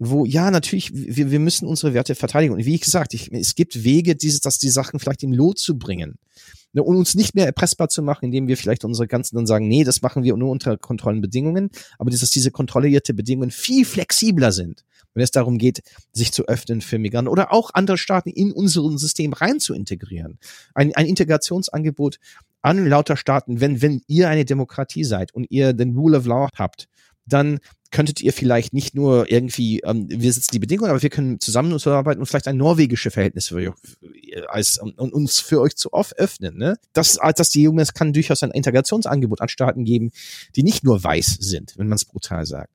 wo, 0.09 0.25
ja, 0.25 0.51
natürlich, 0.51 0.91
wir, 0.93 1.31
wir 1.31 1.39
müssen 1.39 1.67
unsere 1.67 1.93
Werte 1.93 2.15
verteidigen. 2.15 2.53
Und 2.53 2.65
wie 2.65 2.79
gesagt, 2.79 3.13
ich, 3.13 3.31
es 3.31 3.55
gibt 3.55 3.83
Wege, 3.83 4.15
diese, 4.15 4.39
dass 4.39 4.59
die 4.59 4.69
Sachen 4.69 4.99
vielleicht 4.99 5.23
im 5.23 5.33
Lot 5.33 5.59
zu 5.59 5.77
bringen. 5.77 6.17
Ne, 6.73 6.81
und 6.81 6.95
uns 6.95 7.13
nicht 7.13 7.35
mehr 7.35 7.45
erpressbar 7.45 7.89
zu 7.89 8.01
machen, 8.01 8.25
indem 8.25 8.47
wir 8.47 8.57
vielleicht 8.57 8.83
unsere 8.83 9.07
ganzen 9.07 9.35
dann 9.35 9.45
sagen, 9.45 9.67
nee, 9.67 9.83
das 9.83 10.01
machen 10.01 10.23
wir 10.23 10.35
nur 10.35 10.49
unter 10.49 10.75
Kontrollenbedingungen, 10.75 11.69
aber 11.99 12.09
dass 12.09 12.27
diese 12.31 12.49
kontrollierte 12.49 13.13
Bedingungen 13.13 13.51
viel 13.51 13.85
flexibler 13.85 14.51
sind, 14.51 14.83
wenn 15.13 15.23
es 15.23 15.29
darum 15.29 15.59
geht, 15.59 15.83
sich 16.13 16.31
zu 16.31 16.47
öffnen 16.47 16.81
für 16.81 16.97
Migranten 16.97 17.29
oder 17.29 17.53
auch 17.53 17.69
andere 17.75 17.99
Staaten 17.99 18.29
in 18.29 18.51
unserem 18.51 18.97
System 18.97 19.33
rein 19.33 19.59
zu 19.59 19.75
integrieren. 19.75 20.39
Ein, 20.73 20.95
ein 20.95 21.05
Integrationsangebot 21.05 22.17
an 22.63 22.87
lauter 22.87 23.17
Staaten, 23.17 23.61
wenn, 23.61 23.83
wenn 23.83 24.01
ihr 24.07 24.29
eine 24.29 24.45
Demokratie 24.45 25.03
seid 25.03 25.33
und 25.35 25.45
ihr 25.51 25.73
den 25.73 25.95
Rule 25.95 26.17
of 26.17 26.25
Law 26.25 26.49
habt, 26.55 26.87
dann 27.25 27.59
könntet 27.91 28.21
ihr 28.21 28.33
vielleicht 28.33 28.73
nicht 28.73 28.95
nur 28.95 29.31
irgendwie, 29.31 29.81
ähm, 29.81 30.07
wir 30.09 30.33
setzen 30.33 30.49
die 30.51 30.59
Bedingungen, 30.59 30.89
aber 30.89 31.01
wir 31.01 31.11
können 31.11 31.39
zusammenarbeiten 31.39 32.19
und 32.19 32.25
vielleicht 32.25 32.47
ein 32.47 32.57
norwegische 32.57 33.11
Verhältnis 33.11 33.49
für 33.49 33.55
euch, 33.55 33.69
als, 34.47 34.79
und, 34.79 34.97
uns 34.97 35.39
für 35.39 35.61
euch 35.61 35.75
zu 35.75 35.93
oft 35.93 36.17
öffnen. 36.17 36.57
Ne? 36.57 36.77
Das, 36.93 37.19
dass 37.35 37.49
die 37.51 37.61
Jungen, 37.61 37.79
es 37.79 37.93
kann 37.93 38.11
durchaus 38.11 38.41
ein 38.41 38.51
Integrationsangebot 38.51 39.41
an 39.41 39.47
Staaten 39.47 39.85
geben, 39.85 40.11
die 40.55 40.63
nicht 40.63 40.83
nur 40.83 41.03
weiß 41.03 41.37
sind, 41.39 41.77
wenn 41.77 41.87
man 41.87 41.97
es 41.97 42.05
brutal 42.05 42.45
sagt. 42.45 42.71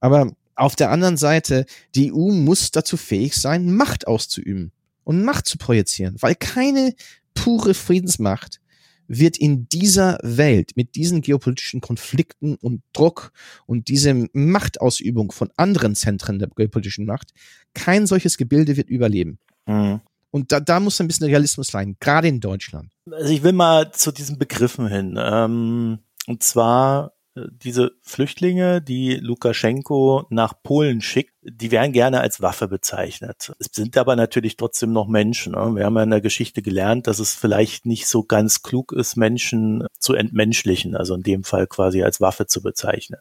Aber 0.00 0.32
auf 0.56 0.74
der 0.74 0.90
anderen 0.90 1.16
Seite, 1.16 1.64
die 1.94 2.12
EU 2.12 2.32
muss 2.32 2.72
dazu 2.72 2.96
fähig 2.96 3.36
sein, 3.36 3.72
Macht 3.72 4.06
auszuüben 4.08 4.72
und 5.04 5.22
Macht 5.22 5.46
zu 5.46 5.58
projizieren, 5.58 6.16
weil 6.20 6.34
keine 6.34 6.94
pure 7.34 7.74
Friedensmacht 7.74 8.60
wird 9.08 9.36
in 9.36 9.68
dieser 9.68 10.18
Welt 10.22 10.72
mit 10.76 10.94
diesen 10.94 11.20
geopolitischen 11.20 11.80
Konflikten 11.80 12.56
und 12.56 12.82
Druck 12.92 13.32
und 13.66 13.88
diese 13.88 14.28
Machtausübung 14.32 15.32
von 15.32 15.50
anderen 15.56 15.94
Zentren 15.94 16.38
der 16.38 16.48
geopolitischen 16.48 17.06
Macht, 17.06 17.32
kein 17.74 18.06
solches 18.06 18.36
Gebilde 18.36 18.76
wird 18.76 18.90
überleben. 18.90 19.38
Mhm. 19.66 20.00
Und 20.30 20.52
da, 20.52 20.60
da 20.60 20.80
muss 20.80 21.00
ein 21.00 21.06
bisschen 21.06 21.26
Realismus 21.26 21.68
sein, 21.68 21.96
gerade 21.98 22.28
in 22.28 22.40
Deutschland. 22.40 22.92
Also 23.10 23.32
ich 23.32 23.42
will 23.42 23.52
mal 23.52 23.92
zu 23.92 24.12
diesen 24.12 24.38
Begriffen 24.38 24.88
hin. 24.88 25.18
Ähm, 25.18 25.98
und 26.26 26.42
zwar 26.42 27.15
diese 27.50 27.92
Flüchtlinge, 28.02 28.80
die 28.80 29.16
Lukaschenko 29.16 30.26
nach 30.30 30.54
Polen 30.62 31.00
schickt, 31.00 31.34
die 31.42 31.70
werden 31.70 31.92
gerne 31.92 32.20
als 32.20 32.40
Waffe 32.40 32.66
bezeichnet. 32.66 33.52
Es 33.58 33.68
sind 33.72 33.96
aber 33.98 34.16
natürlich 34.16 34.56
trotzdem 34.56 34.92
noch 34.92 35.06
Menschen. 35.06 35.52
Ne? 35.52 35.76
Wir 35.76 35.84
haben 35.84 35.96
ja 35.96 36.02
in 36.02 36.10
der 36.10 36.20
Geschichte 36.20 36.62
gelernt, 36.62 37.06
dass 37.06 37.18
es 37.18 37.34
vielleicht 37.34 37.86
nicht 37.86 38.06
so 38.06 38.22
ganz 38.22 38.62
klug 38.62 38.92
ist, 38.92 39.16
Menschen 39.16 39.86
zu 39.98 40.14
entmenschlichen, 40.14 40.96
also 40.96 41.14
in 41.14 41.22
dem 41.22 41.44
Fall 41.44 41.66
quasi 41.66 42.02
als 42.02 42.20
Waffe 42.20 42.46
zu 42.46 42.62
bezeichnen, 42.62 43.20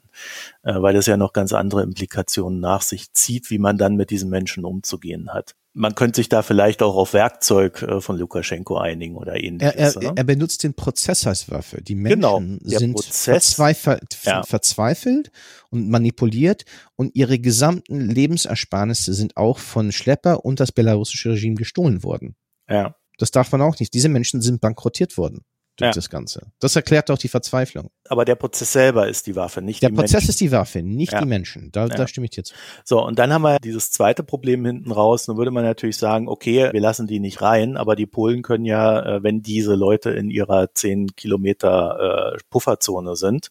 äh, 0.64 0.82
weil 0.82 0.96
es 0.96 1.06
ja 1.06 1.18
noch 1.18 1.34
ganz 1.34 1.54
andere 1.54 1.84
Implikationen 1.84 2.60
nach 2.60 2.82
sich 2.82 3.14
zieht, 3.14 3.50
wie 3.50 3.60
man 3.60 3.78
dann 3.78 3.96
mit 3.96 4.10
diesen 4.10 4.30
Menschen 4.30 4.66
umzugehen 4.66 5.34
hat 5.34 5.56
man 5.76 5.94
könnte 5.94 6.18
sich 6.18 6.30
da 6.30 6.42
vielleicht 6.42 6.82
auch 6.82 6.96
auf 6.96 7.14
Werkzeug 7.14 7.82
äh, 7.82 8.00
von 8.00 8.18
Lukaschenko 8.18 8.78
einigen 8.78 9.18
oder 9.18 9.36
ähnliches. 9.36 9.98
Er, 9.98 10.02
er, 10.02 10.14
er 10.16 10.24
benutzt 10.24 10.64
den 10.64 10.74
Prozess 10.74 11.28
als 11.28 11.52
Waffe. 11.52 11.82
Die 11.82 11.96
Menschen 11.96 12.60
genau, 12.62 12.78
sind 12.80 13.04
verzweifelt, 13.04 14.18
ja. 14.24 14.44
verzweifelt 14.44 15.32
und 15.70 15.90
manipuliert 15.90 16.64
und 16.96 17.14
ihre 17.14 17.40
gesamten 17.40 18.10
Lebensersparnisse 18.10 19.14
sind 19.14 19.36
auch 19.36 19.60
von 19.60 19.92
Schlepper 19.92 20.46
und 20.46 20.62
das 20.62 20.72
belarussische 20.72 21.32
Regime 21.32 21.56
gestohlen 21.56 22.04
worden. 22.04 22.38
Ja. 22.70 22.96
Das 23.18 23.32
darf 23.32 23.52
man 23.52 23.62
auch 23.62 23.78
nicht. 23.80 23.94
Diese 23.94 24.10
Menschen 24.10 24.42
sind 24.42 24.62
bankrottiert 24.62 25.18
worden. 25.18 25.42
Durch 25.78 25.90
ja. 25.90 25.92
das 25.92 26.10
Ganze. 26.10 26.52
Das 26.60 26.76
erklärt 26.76 27.10
doch 27.10 27.18
die 27.18 27.28
Verzweiflung. 27.28 27.90
Aber 28.08 28.24
der 28.24 28.36
Prozess 28.36 28.72
selber 28.72 29.08
ist 29.08 29.28
die 29.28 29.36
Waffe, 29.36 29.62
nicht 29.62 29.82
der 29.82 29.90
die 29.90 29.96
Prozess 29.96 30.14
Menschen. 30.14 30.30
ist 30.30 30.42
die 30.42 30.52
Waffe, 30.52 30.82
nicht 30.82 31.14
ja. 31.14 31.20
die 31.20 31.26
Menschen. 31.26 31.72
Da, 31.72 31.88
ja. 31.88 31.96
da 31.96 32.08
stimme 32.08 32.26
ich 32.26 32.32
dir 32.32 32.44
zu. 32.44 32.54
So, 32.84 33.04
und 33.04 33.20
dann 33.20 33.34
haben 33.34 33.42
wir 33.42 33.60
dieses 33.60 33.92
zweite 33.92 34.24
Problem 34.24 34.66
hinten 34.66 34.92
raus. 34.92 35.26
Dann 35.26 35.38
würde 35.38 35.52
man 35.52 35.64
natürlich 35.64 35.98
sagen, 35.98 36.28
okay, 36.28 36.70
wir 36.72 36.82
lassen 36.82 37.08
die 37.08 37.20
nicht 37.20 37.42
rein, 37.42 37.78
aber 37.78 37.96
die 37.96 38.06
Polen 38.06 38.42
können 38.42 38.66
ja, 38.66 39.18
äh, 39.18 39.24
wenn 39.24 39.42
diese 39.42 39.76
Leute 39.76 40.12
in 40.12 40.30
ihrer 40.30 40.74
zehn 40.74 41.16
Kilometer 41.16 42.36
äh, 42.36 42.38
Pufferzone 42.50 43.16
sind 43.16 43.50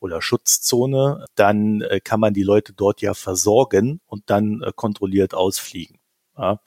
oder 0.00 0.20
Schutzzone, 0.20 1.24
dann 1.34 1.80
äh, 1.82 2.00
kann 2.00 2.20
man 2.20 2.34
die 2.34 2.42
Leute 2.42 2.72
dort 2.72 3.00
ja 3.00 3.14
versorgen 3.14 4.00
und 4.06 4.24
dann 4.26 4.62
äh, 4.62 4.72
kontrolliert 4.74 5.34
ausfliegen. 5.34 6.01
Ja. 6.42 6.60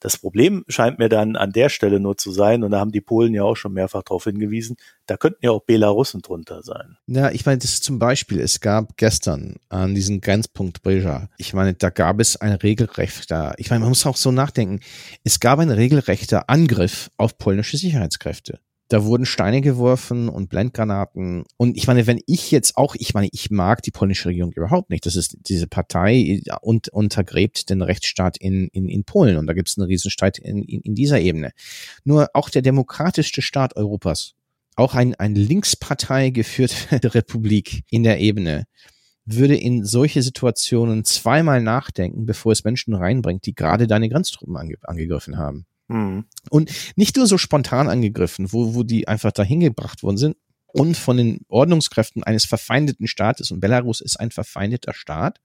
Das 0.00 0.18
Problem 0.18 0.64
scheint 0.66 0.98
mir 0.98 1.08
dann 1.08 1.36
an 1.36 1.52
der 1.52 1.68
Stelle 1.68 2.00
nur 2.00 2.16
zu 2.16 2.32
sein, 2.32 2.64
und 2.64 2.72
da 2.72 2.80
haben 2.80 2.90
die 2.90 3.00
Polen 3.00 3.32
ja 3.32 3.44
auch 3.44 3.54
schon 3.54 3.72
mehrfach 3.72 4.02
darauf 4.02 4.24
hingewiesen, 4.24 4.76
da 5.06 5.16
könnten 5.16 5.38
ja 5.42 5.52
auch 5.52 5.62
Belarussen 5.62 6.20
drunter 6.20 6.62
sein. 6.64 6.96
Ja, 7.06 7.30
ich 7.30 7.46
meine, 7.46 7.58
das 7.58 7.74
ist 7.74 7.84
zum 7.84 8.00
Beispiel, 8.00 8.40
es 8.40 8.60
gab 8.60 8.96
gestern 8.96 9.56
an 9.68 9.94
diesem 9.94 10.20
Grenzpunkt 10.20 10.82
Breja, 10.82 11.28
ich 11.38 11.54
meine, 11.54 11.74
da 11.74 11.90
gab 11.90 12.18
es 12.18 12.36
ein 12.36 12.52
regelrechter, 12.52 13.54
ich 13.58 13.70
meine, 13.70 13.80
man 13.80 13.90
muss 13.90 14.04
auch 14.04 14.16
so 14.16 14.32
nachdenken, 14.32 14.80
es 15.22 15.38
gab 15.38 15.60
ein 15.60 15.70
regelrechter 15.70 16.50
Angriff 16.50 17.10
auf 17.16 17.38
polnische 17.38 17.76
Sicherheitskräfte. 17.76 18.58
Da 18.90 19.04
wurden 19.04 19.24
Steine 19.24 19.60
geworfen 19.60 20.28
und 20.28 20.50
Blendgranaten. 20.50 21.44
Und 21.56 21.76
ich 21.76 21.86
meine, 21.86 22.08
wenn 22.08 22.20
ich 22.26 22.50
jetzt 22.50 22.76
auch, 22.76 22.96
ich 22.98 23.14
meine, 23.14 23.28
ich 23.30 23.48
mag 23.48 23.82
die 23.82 23.92
polnische 23.92 24.28
Regierung 24.28 24.50
überhaupt 24.50 24.90
nicht. 24.90 25.06
Das 25.06 25.14
ist 25.14 25.36
diese 25.48 25.68
Partei 25.68 26.42
und 26.60 26.88
untergräbt 26.88 27.70
den 27.70 27.82
Rechtsstaat 27.82 28.36
in, 28.36 28.66
in, 28.72 28.88
in 28.88 29.04
Polen. 29.04 29.36
Und 29.36 29.46
da 29.46 29.52
gibt 29.52 29.68
es 29.68 29.78
einen 29.78 29.86
Riesenstreit 29.86 30.38
in, 30.38 30.64
in, 30.64 30.80
in 30.80 30.96
dieser 30.96 31.20
Ebene. 31.20 31.52
Nur 32.02 32.30
auch 32.34 32.50
der 32.50 32.62
demokratischste 32.62 33.42
Staat 33.42 33.76
Europas, 33.76 34.34
auch 34.74 34.96
ein, 34.96 35.14
ein 35.14 35.36
Linkspartei 35.36 36.30
geführte 36.30 37.14
Republik 37.14 37.84
in 37.90 38.02
der 38.02 38.18
Ebene, 38.18 38.64
würde 39.24 39.54
in 39.54 39.84
solche 39.84 40.20
Situationen 40.20 41.04
zweimal 41.04 41.62
nachdenken, 41.62 42.26
bevor 42.26 42.50
es 42.50 42.64
Menschen 42.64 42.94
reinbringt, 42.94 43.46
die 43.46 43.54
gerade 43.54 43.86
deine 43.86 44.08
Grenztruppen 44.08 44.56
ange 44.56 44.74
angegriffen 44.82 45.38
haben. 45.38 45.66
Mhm. 45.90 46.24
Und 46.50 46.70
nicht 46.94 47.16
nur 47.16 47.26
so 47.26 47.36
spontan 47.36 47.88
angegriffen, 47.88 48.52
wo, 48.52 48.74
wo 48.74 48.84
die 48.84 49.08
einfach 49.08 49.32
dahin 49.32 49.60
gebracht 49.60 50.02
worden 50.02 50.18
sind 50.18 50.36
und 50.66 50.96
von 50.96 51.16
den 51.16 51.40
Ordnungskräften 51.48 52.22
eines 52.22 52.44
verfeindeten 52.44 53.08
Staates, 53.08 53.50
und 53.50 53.60
Belarus 53.60 54.00
ist 54.00 54.18
ein 54.18 54.30
verfeindeter 54.30 54.94
Staat, 54.94 55.40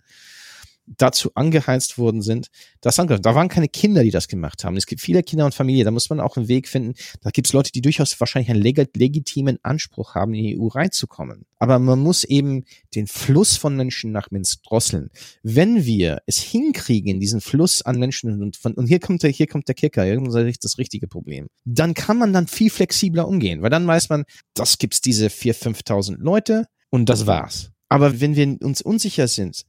dazu 0.88 1.32
angeheizt 1.36 1.98
worden 1.98 2.22
sind, 2.22 2.48
das 2.82 3.00
angreifen. 3.00 3.24
Da 3.24 3.36
waren 3.36 3.50
keine 3.50 3.68
Kinder, 3.68 4.04
die 4.04 4.12
das 4.12 4.28
gemacht 4.28 4.64
haben. 4.64 4.78
Es 4.78 4.86
gibt 4.86 5.02
viele 5.02 5.24
Kinder 5.24 5.46
und 5.46 5.56
Familien. 5.56 5.86
Da 5.86 5.92
muss 5.92 6.10
man 6.10 6.20
auch 6.20 6.38
einen 6.38 6.48
Weg 6.48 6.68
finden. 6.68 6.94
Da 7.22 7.32
gibt 7.32 7.48
es 7.48 7.54
Leute, 7.54 7.72
die 7.72 7.82
durchaus 7.82 8.20
wahrscheinlich 8.20 8.50
einen 8.50 8.62
legitimen 8.62 9.58
Anspruch 9.64 10.16
haben, 10.16 10.34
in 10.34 10.44
die 10.44 10.60
EU 10.60 10.68
reinzukommen. 10.68 11.46
Aber 11.58 11.80
man 11.80 12.00
muss 12.00 12.24
eben 12.24 12.66
den 12.94 13.08
Fluss 13.08 13.58
von 13.58 13.76
Menschen 13.76 14.12
nach 14.12 14.30
Minsk 14.32 14.64
drosseln. 14.64 15.10
Wenn 15.42 15.86
wir 15.86 16.22
es 16.28 16.40
hinkriegen, 16.40 17.20
diesen 17.20 17.42
Fluss 17.42 17.82
an 17.82 17.98
Menschen 17.98 18.42
und 18.42 18.58
von, 18.58 18.74
und 18.74 18.88
hier 18.88 19.00
kommt 19.00 19.24
der, 19.24 19.32
hier 19.32 19.48
kommt 19.48 19.68
der 19.68 19.76
Kicker, 19.76 20.16
kommt 20.16 20.34
das 20.34 20.78
richtige 20.78 21.08
Problem. 21.08 21.48
Dann 21.64 21.94
kann 21.94 22.18
man 22.18 22.34
dann 22.34 22.48
viel 22.48 22.70
flexibler 22.70 23.28
umgehen, 23.28 23.62
weil 23.62 23.70
dann 23.70 23.88
weiß 23.88 24.10
man, 24.10 24.26
das 24.54 24.78
gibt's 24.78 25.02
diese 25.02 25.30
vier, 25.30 25.56
5.000 25.56 26.18
Leute 26.18 26.68
und 26.90 27.10
das 27.10 27.26
war's. 27.26 27.72
Aber 27.90 28.20
wenn 28.20 28.36
wir 28.36 28.58
uns 28.62 28.82
unsicher 28.82 29.28
sind, 29.28 29.66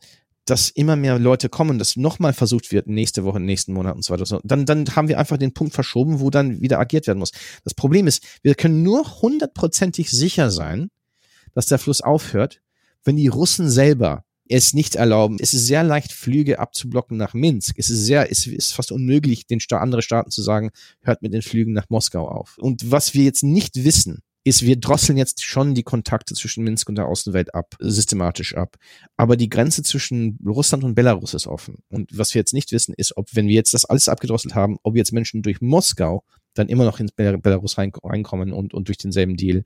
dass 0.46 0.70
immer 0.70 0.96
mehr 0.96 1.18
Leute 1.18 1.48
kommen, 1.48 1.78
dass 1.78 1.96
nochmal 1.96 2.32
versucht 2.32 2.72
wird, 2.72 2.86
nächste 2.86 3.24
Woche, 3.24 3.40
nächsten 3.40 3.72
Monat 3.72 3.96
und 3.96 4.02
so 4.02 4.14
weiter. 4.14 4.40
Dann, 4.44 4.64
dann 4.64 4.96
haben 4.96 5.08
wir 5.08 5.18
einfach 5.18 5.36
den 5.36 5.52
Punkt 5.52 5.74
verschoben, 5.74 6.20
wo 6.20 6.30
dann 6.30 6.60
wieder 6.60 6.78
agiert 6.78 7.06
werden 7.06 7.18
muss. 7.18 7.32
Das 7.64 7.74
Problem 7.74 8.06
ist, 8.06 8.22
wir 8.42 8.54
können 8.54 8.82
nur 8.82 9.20
hundertprozentig 9.20 10.10
sicher 10.10 10.50
sein, 10.50 10.90
dass 11.52 11.66
der 11.66 11.78
Fluss 11.78 12.00
aufhört, 12.00 12.62
wenn 13.04 13.16
die 13.16 13.28
Russen 13.28 13.68
selber 13.68 14.24
es 14.48 14.74
nicht 14.74 14.94
erlauben. 14.94 15.38
Es 15.40 15.54
ist 15.54 15.66
sehr 15.66 15.82
leicht, 15.82 16.12
Flüge 16.12 16.60
abzublocken 16.60 17.16
nach 17.16 17.34
Minsk. 17.34 17.76
Es 17.78 17.90
ist 17.90 18.04
sehr, 18.04 18.30
es 18.30 18.46
ist 18.46 18.74
fast 18.74 18.92
unmöglich, 18.92 19.46
den 19.46 19.58
Sta 19.58 19.78
andere 19.78 20.02
Staaten 20.02 20.30
zu 20.30 20.42
sagen, 20.42 20.70
hört 21.00 21.22
mit 21.22 21.34
den 21.34 21.42
Flügen 21.42 21.72
nach 21.72 21.88
Moskau 21.88 22.28
auf. 22.28 22.56
Und 22.58 22.90
was 22.90 23.14
wir 23.14 23.24
jetzt 23.24 23.42
nicht 23.42 23.84
wissen, 23.84 24.22
ist, 24.46 24.62
wir 24.62 24.76
drosseln 24.76 25.18
jetzt 25.18 25.42
schon 25.42 25.74
die 25.74 25.82
Kontakte 25.82 26.34
zwischen 26.34 26.62
Minsk 26.62 26.88
und 26.88 26.94
der 26.94 27.08
Außenwelt 27.08 27.52
ab, 27.52 27.74
systematisch 27.80 28.54
ab. 28.54 28.76
Aber 29.16 29.36
die 29.36 29.48
Grenze 29.48 29.82
zwischen 29.82 30.38
Russland 30.46 30.84
und 30.84 30.94
Belarus 30.94 31.34
ist 31.34 31.48
offen. 31.48 31.78
Und 31.88 32.16
was 32.16 32.32
wir 32.32 32.42
jetzt 32.42 32.54
nicht 32.54 32.70
wissen, 32.70 32.94
ist, 32.96 33.16
ob, 33.16 33.26
wenn 33.32 33.48
wir 33.48 33.56
jetzt 33.56 33.74
das 33.74 33.84
alles 33.84 34.08
abgedrosselt 34.08 34.54
haben, 34.54 34.76
ob 34.84 34.94
jetzt 34.94 35.12
Menschen 35.12 35.42
durch 35.42 35.60
Moskau 35.60 36.22
dann 36.58 36.68
immer 36.68 36.84
noch 36.84 37.00
ins 37.00 37.12
Belarus 37.12 37.78
reinkommen 37.78 38.52
und, 38.52 38.74
und 38.74 38.88
durch 38.88 38.98
denselben 38.98 39.36
Deal. 39.36 39.62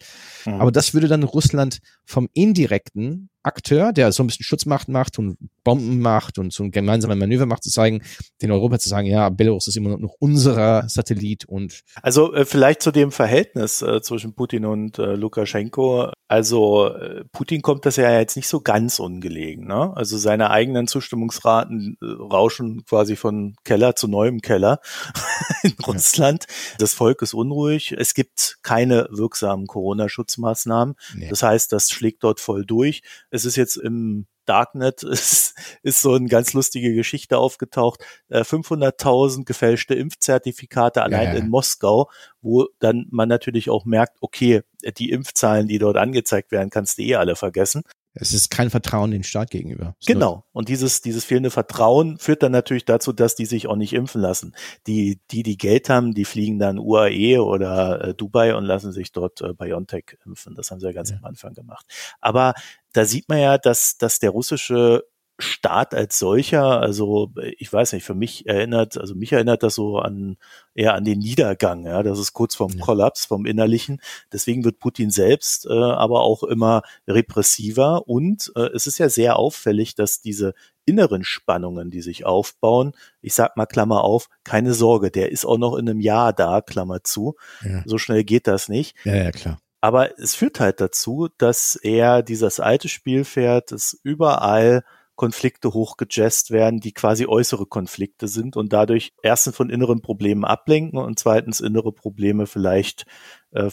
Mhm. 0.47 0.55
Aber 0.55 0.73
das 0.73 0.95
würde 0.95 1.09
dann 1.09 1.23
Russland 1.23 1.79
vom 2.05 2.29
indirekten 2.33 3.31
Akteur, 3.43 3.93
der 3.93 4.13
so 4.13 4.23
ein 4.23 4.27
bisschen 4.27 4.45
Schutzmacht 4.45 4.89
macht 4.89 5.19
und 5.19 5.39
Bomben 5.65 6.01
macht 6.01 6.39
und 6.39 6.53
so 6.53 6.63
ein 6.63 6.71
gemeinsames 6.71 7.17
Manöver 7.17 7.47
macht, 7.47 7.65
zu 7.65 7.71
zeigen, 7.71 8.03
den 8.43 8.51
Europa 8.51 8.79
zu 8.79 8.89
sagen, 8.89 9.07
ja, 9.07 9.31
Belarus 9.31 9.67
ist 9.67 9.77
immer 9.77 9.97
noch 9.97 10.15
unserer 10.19 10.89
Satellit 10.89 11.47
und. 11.47 11.81
Also 12.03 12.35
äh, 12.35 12.45
vielleicht 12.45 12.83
zu 12.83 12.91
dem 12.91 13.11
Verhältnis 13.13 13.81
äh, 13.81 14.03
zwischen 14.03 14.35
Putin 14.35 14.67
und 14.67 14.99
äh, 14.99 15.15
Lukaschenko. 15.15 16.11
Also 16.31 16.87
äh, 16.87 17.25
Putin 17.33 17.61
kommt 17.61 17.87
das 17.87 17.97
ja 17.97 18.17
jetzt 18.17 18.37
nicht 18.37 18.47
so 18.47 18.61
ganz 18.61 19.01
ungelegen. 19.01 19.67
Ne? 19.67 19.93
Also 19.97 20.17
seine 20.17 20.51
eigenen 20.51 20.87
Zustimmungsraten 20.87 21.97
äh, 22.01 22.05
rauschen 22.07 22.85
quasi 22.85 23.17
von 23.17 23.57
Keller 23.65 23.97
zu 23.97 24.07
neuem 24.07 24.41
Keller 24.41 24.79
in 25.65 25.75
Russland. 25.85 26.47
Das 26.79 26.95
Volk 26.95 27.23
ist 27.23 27.35
unruhig. 27.35 27.97
Es 27.99 28.15
gibt 28.15 28.59
keine 28.63 29.09
wirksamen 29.11 29.67
Corona-Schutzmaßnahmen. 29.67 30.95
Nee. 31.17 31.29
Das 31.31 31.43
heißt, 31.43 31.73
das 31.73 31.91
schlägt 31.91 32.23
dort 32.23 32.39
voll 32.39 32.65
durch. 32.65 33.03
Es 33.31 33.45
ist 33.45 33.57
jetzt 33.57 33.77
im 33.77 34.29
Darknet 34.51 35.03
ist, 35.05 35.55
ist 35.83 36.03
so 36.03 36.15
eine 36.15 36.27
ganz 36.27 36.53
lustige 36.53 36.93
Geschichte 36.93 37.39
aufgetaucht. 37.39 38.05
500.000 38.31 39.41
äh, 39.41 39.45
gefälschte 39.45 39.95
Impfzertifikate 39.95 41.03
allein 41.03 41.29
ja, 41.29 41.33
ja. 41.35 41.39
in 41.39 41.49
Moskau, 41.49 42.11
wo 42.43 42.67
dann 42.81 43.07
man 43.11 43.29
natürlich 43.29 43.71
auch 43.71 43.85
merkt, 43.85 44.17
okay, 44.21 44.63
die 44.99 45.11
Impfzahlen, 45.11 45.69
die 45.69 45.79
dort 45.79 45.97
angezeigt 45.97 46.51
werden, 46.51 46.71
kannst 46.71 46.99
du 46.99 47.03
eh 47.03 47.15
alle 47.15 47.37
vergessen. 47.37 47.83
Es 48.13 48.33
ist 48.33 48.51
kein 48.51 48.71
Vertrauen 48.71 49.13
den 49.13 49.23
Staat 49.23 49.51
gegenüber. 49.51 49.95
Genau. 50.05 50.45
Und 50.53 50.69
dieses, 50.69 51.01
dieses 51.01 51.25
fehlende 51.25 51.51
Vertrauen 51.51 52.19
führt 52.19 52.43
dann 52.43 52.53
natürlich 52.53 52.85
dazu, 52.85 53.13
dass 53.13 53.37
die 53.37 53.47
sich 53.47 53.69
auch 53.69 53.77
nicht 53.77 53.93
impfen 53.93 54.21
lassen. 54.21 54.55
Die, 54.87 55.21
die, 55.31 55.45
die 55.45 55.57
Geld 55.57 55.89
haben, 55.89 56.13
die 56.13 56.25
fliegen 56.25 56.59
dann 56.59 56.79
UAE 56.79 57.39
oder 57.39 58.09
äh, 58.09 58.15
Dubai 58.15 58.57
und 58.57 58.65
lassen 58.65 58.93
sich 58.93 59.13
dort 59.13 59.41
äh, 59.43 59.53
BioNTech 59.55 60.19
impfen. 60.27 60.55
Das 60.57 60.71
haben 60.71 60.81
sie 60.81 60.87
ja 60.87 60.93
ganz 60.93 61.11
ja. 61.11 61.17
am 61.19 61.25
Anfang 61.25 61.55
gemacht. 61.55 61.87
Aber 62.21 62.55
da 62.93 63.05
sieht 63.05 63.29
man 63.29 63.39
ja, 63.39 63.59
dass, 63.59 63.97
dass 63.97 64.19
der 64.19 64.31
russische 64.31 65.05
Staat 65.41 65.95
als 65.95 66.19
solcher, 66.19 66.81
also 66.81 67.33
ich 67.59 67.73
weiß 67.73 67.93
nicht, 67.93 68.05
für 68.05 68.15
mich 68.15 68.47
erinnert, 68.47 68.99
also 68.99 69.15
mich 69.15 69.33
erinnert 69.33 69.63
das 69.63 69.75
so 69.75 69.99
an 69.99 70.37
eher 70.75 70.95
an 70.95 71.05
den 71.05 71.19
Niedergang, 71.19 71.85
ja, 71.87 72.03
das 72.03 72.19
ist 72.19 72.33
kurz 72.33 72.55
vorm 72.55 72.73
ja. 72.73 72.85
Kollaps, 72.85 73.25
vom 73.25 73.47
Innerlichen. 73.47 74.01
Deswegen 74.33 74.65
wird 74.65 74.79
Putin 74.79 75.11
selbst 75.11 75.67
äh, 75.67 75.73
aber 75.73 76.23
auch 76.23 76.43
immer 76.43 76.83
repressiver 77.09 78.09
und 78.09 78.53
äh, 78.57 78.69
es 78.75 78.87
ist 78.87 78.99
ja 78.99 79.09
sehr 79.09 79.37
auffällig, 79.37 79.95
dass 79.95 80.21
diese 80.21 80.55
inneren 80.87 81.25
Spannungen, 81.25 81.91
die 81.91 82.03
sich 82.03 82.27
aufbauen, 82.27 82.93
ich 83.21 83.35
sag 83.35 83.57
mal 83.57 83.67
Klammer 83.67 84.03
auf, 84.03 84.29
keine 84.45 84.75
Sorge, 84.75 85.11
der 85.11 85.31
ist 85.31 85.45
auch 85.45 85.59
noch 85.59 85.77
in 85.77 85.89
einem 85.89 86.01
Jahr 86.01 86.33
da, 86.33 86.61
Klammer 86.61 87.05
zu. 87.05 87.37
Ja. 87.63 87.83
So 87.87 87.99
schnell 87.99 88.25
geht 88.25 88.47
das 88.47 88.69
nicht. 88.69 88.97
Ja, 89.05 89.15
ja, 89.15 89.31
klar. 89.31 89.59
Aber 89.81 90.19
es 90.19 90.35
führt 90.35 90.61
halt 90.61 90.81
dazu, 90.81 91.29
dass 91.39 91.77
er 91.77 92.23
dieses 92.23 92.61
alte 92.61 92.89
Spiel 92.89 93.25
fährt, 93.25 93.73
das 93.73 93.99
überall 94.03 94.85
Konflikte 95.21 95.75
hochgejazzt 95.75 96.51
werden, 96.51 96.81
die 96.81 96.93
quasi 96.93 97.27
äußere 97.27 97.67
Konflikte 97.67 98.27
sind 98.27 98.57
und 98.57 98.73
dadurch 98.73 99.13
erstens 99.23 99.55
von 99.55 99.69
inneren 99.69 100.01
Problemen 100.01 100.47
ablenken 100.47 100.99
und 100.99 101.19
zweitens 101.19 101.61
innere 101.61 101.93
Probleme 101.93 102.47
vielleicht 102.47 103.05
äh, 103.51 103.69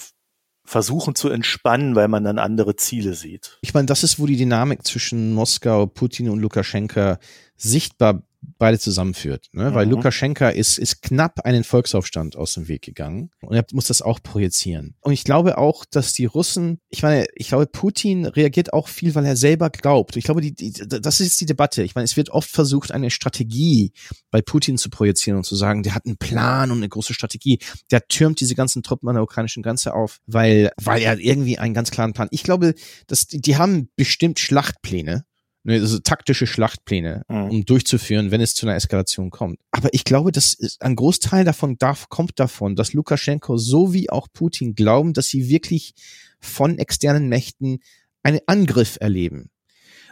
versuchen 0.66 1.16
zu 1.16 1.30
entspannen, 1.30 1.96
weil 1.96 2.10
man 2.10 2.26
dann 2.26 2.38
andere 2.38 2.76
Ziele 2.76 3.14
sieht. 3.14 3.60
Ich 3.62 3.74
meine, 3.74 3.86
das 3.86 4.04
ist, 4.04 4.20
wo 4.20 4.26
die 4.26 4.36
Dynamik 4.36 4.86
zwischen 4.86 5.34
Moskau, 5.34 5.86
Putin 5.86 6.30
und 6.30 6.42
Lukaschenka 6.42 7.18
sichtbar 7.56 8.24
beide 8.42 8.80
zusammenführt. 8.80 9.48
Ne? 9.52 9.70
Mhm. 9.70 9.76
Weil 9.76 9.90
Lukaschenka 9.90 10.50
ist, 10.50 10.78
ist 10.78 11.02
knapp 11.02 11.42
einen 11.46 11.64
Volksaufstand 11.64 12.36
aus 12.36 12.54
dem 12.54 12.68
Weg 12.68 12.84
gegangen 12.84 13.32
und 13.42 13.56
er 13.56 13.66
muss 13.72 13.88
das 13.88 14.02
auch 14.02 14.22
projizieren. 14.22 14.96
Und 15.02 15.14
ich 15.14 15.24
glaube 15.24 15.58
auch, 15.58 15.86
dass 15.86 16.14
die 16.14 16.26
Russen, 16.26 16.80
ich 16.90 17.04
meine, 17.04 17.26
ich 17.36 17.50
glaube, 17.50 17.68
Putin 17.68 18.26
reagiert 18.26 18.74
auch 18.74 18.88
viel, 18.88 19.16
weil 19.16 19.26
er 19.26 19.36
selber 19.36 19.70
glaubt. 19.70 20.16
Ich 20.16 20.24
glaube, 20.24 20.42
die, 20.42 20.54
die, 20.54 20.72
das 20.72 21.20
ist 21.20 21.28
jetzt 21.28 21.42
die 21.42 21.46
Debatte. 21.46 21.84
Ich 21.84 21.96
meine, 21.96 22.06
es 22.06 22.18
wird 22.18 22.30
oft 22.30 22.50
versucht, 22.50 22.92
eine 22.92 23.10
Strategie 23.10 23.92
bei 24.32 24.42
Putin 24.42 24.78
zu 24.78 24.90
projizieren 24.90 25.38
und 25.38 25.44
zu 25.44 25.56
sagen, 25.56 25.84
der 25.84 25.96
hat 25.96 26.06
einen 26.06 26.18
Plan 26.18 26.72
und 26.72 26.78
eine 26.78 26.90
große 26.90 27.14
Strategie. 27.14 27.60
Der 27.92 28.08
türmt 28.08 28.40
diese 28.40 28.56
ganzen 28.56 28.84
Truppen 28.84 29.10
an 29.10 29.16
der 29.16 29.24
ukrainischen 29.24 29.64
Grenze 29.64 29.94
auf, 29.94 30.20
weil, 30.26 30.72
weil 30.82 31.02
er 31.02 31.20
irgendwie 31.20 31.58
einen 31.58 31.74
ganz 31.74 31.92
klaren 31.92 32.14
Plan. 32.14 32.28
Ich 32.32 32.44
glaube, 32.44 32.76
dass 33.08 33.28
die, 33.28 33.42
die 33.42 33.58
haben 33.58 33.90
bestimmt 33.96 34.40
Schlachtpläne 34.40 35.08
ne, 35.08 35.26
also 35.66 36.00
taktische 36.00 36.48
Schlachtpläne, 36.48 37.24
mhm. 37.28 37.50
um 37.50 37.66
durchzuführen, 37.66 38.32
wenn 38.32 38.42
es 38.42 38.54
zu 38.54 38.66
einer 38.66 38.76
Eskalation 38.76 39.30
kommt. 39.30 39.60
Aber 39.72 39.90
ich 39.94 40.04
glaube, 40.04 40.32
dass 40.32 40.78
ein 40.80 40.96
Großteil 40.96 41.44
davon 41.44 41.78
darf, 41.78 42.10
kommt 42.10 42.40
davon, 42.40 42.76
dass 42.76 42.94
Lukaschenko 42.94 43.58
so 43.58 43.94
wie 43.94 44.10
auch 44.10 44.28
Putin 44.32 44.76
glauben, 44.76 45.14
dass 45.14 45.28
sie 45.28 45.50
wirklich 45.50 45.94
von 46.40 46.78
externen 46.78 47.28
Mächten 47.28 47.80
einen 48.24 48.40
Angriff 48.46 48.98
erleben. 49.00 49.50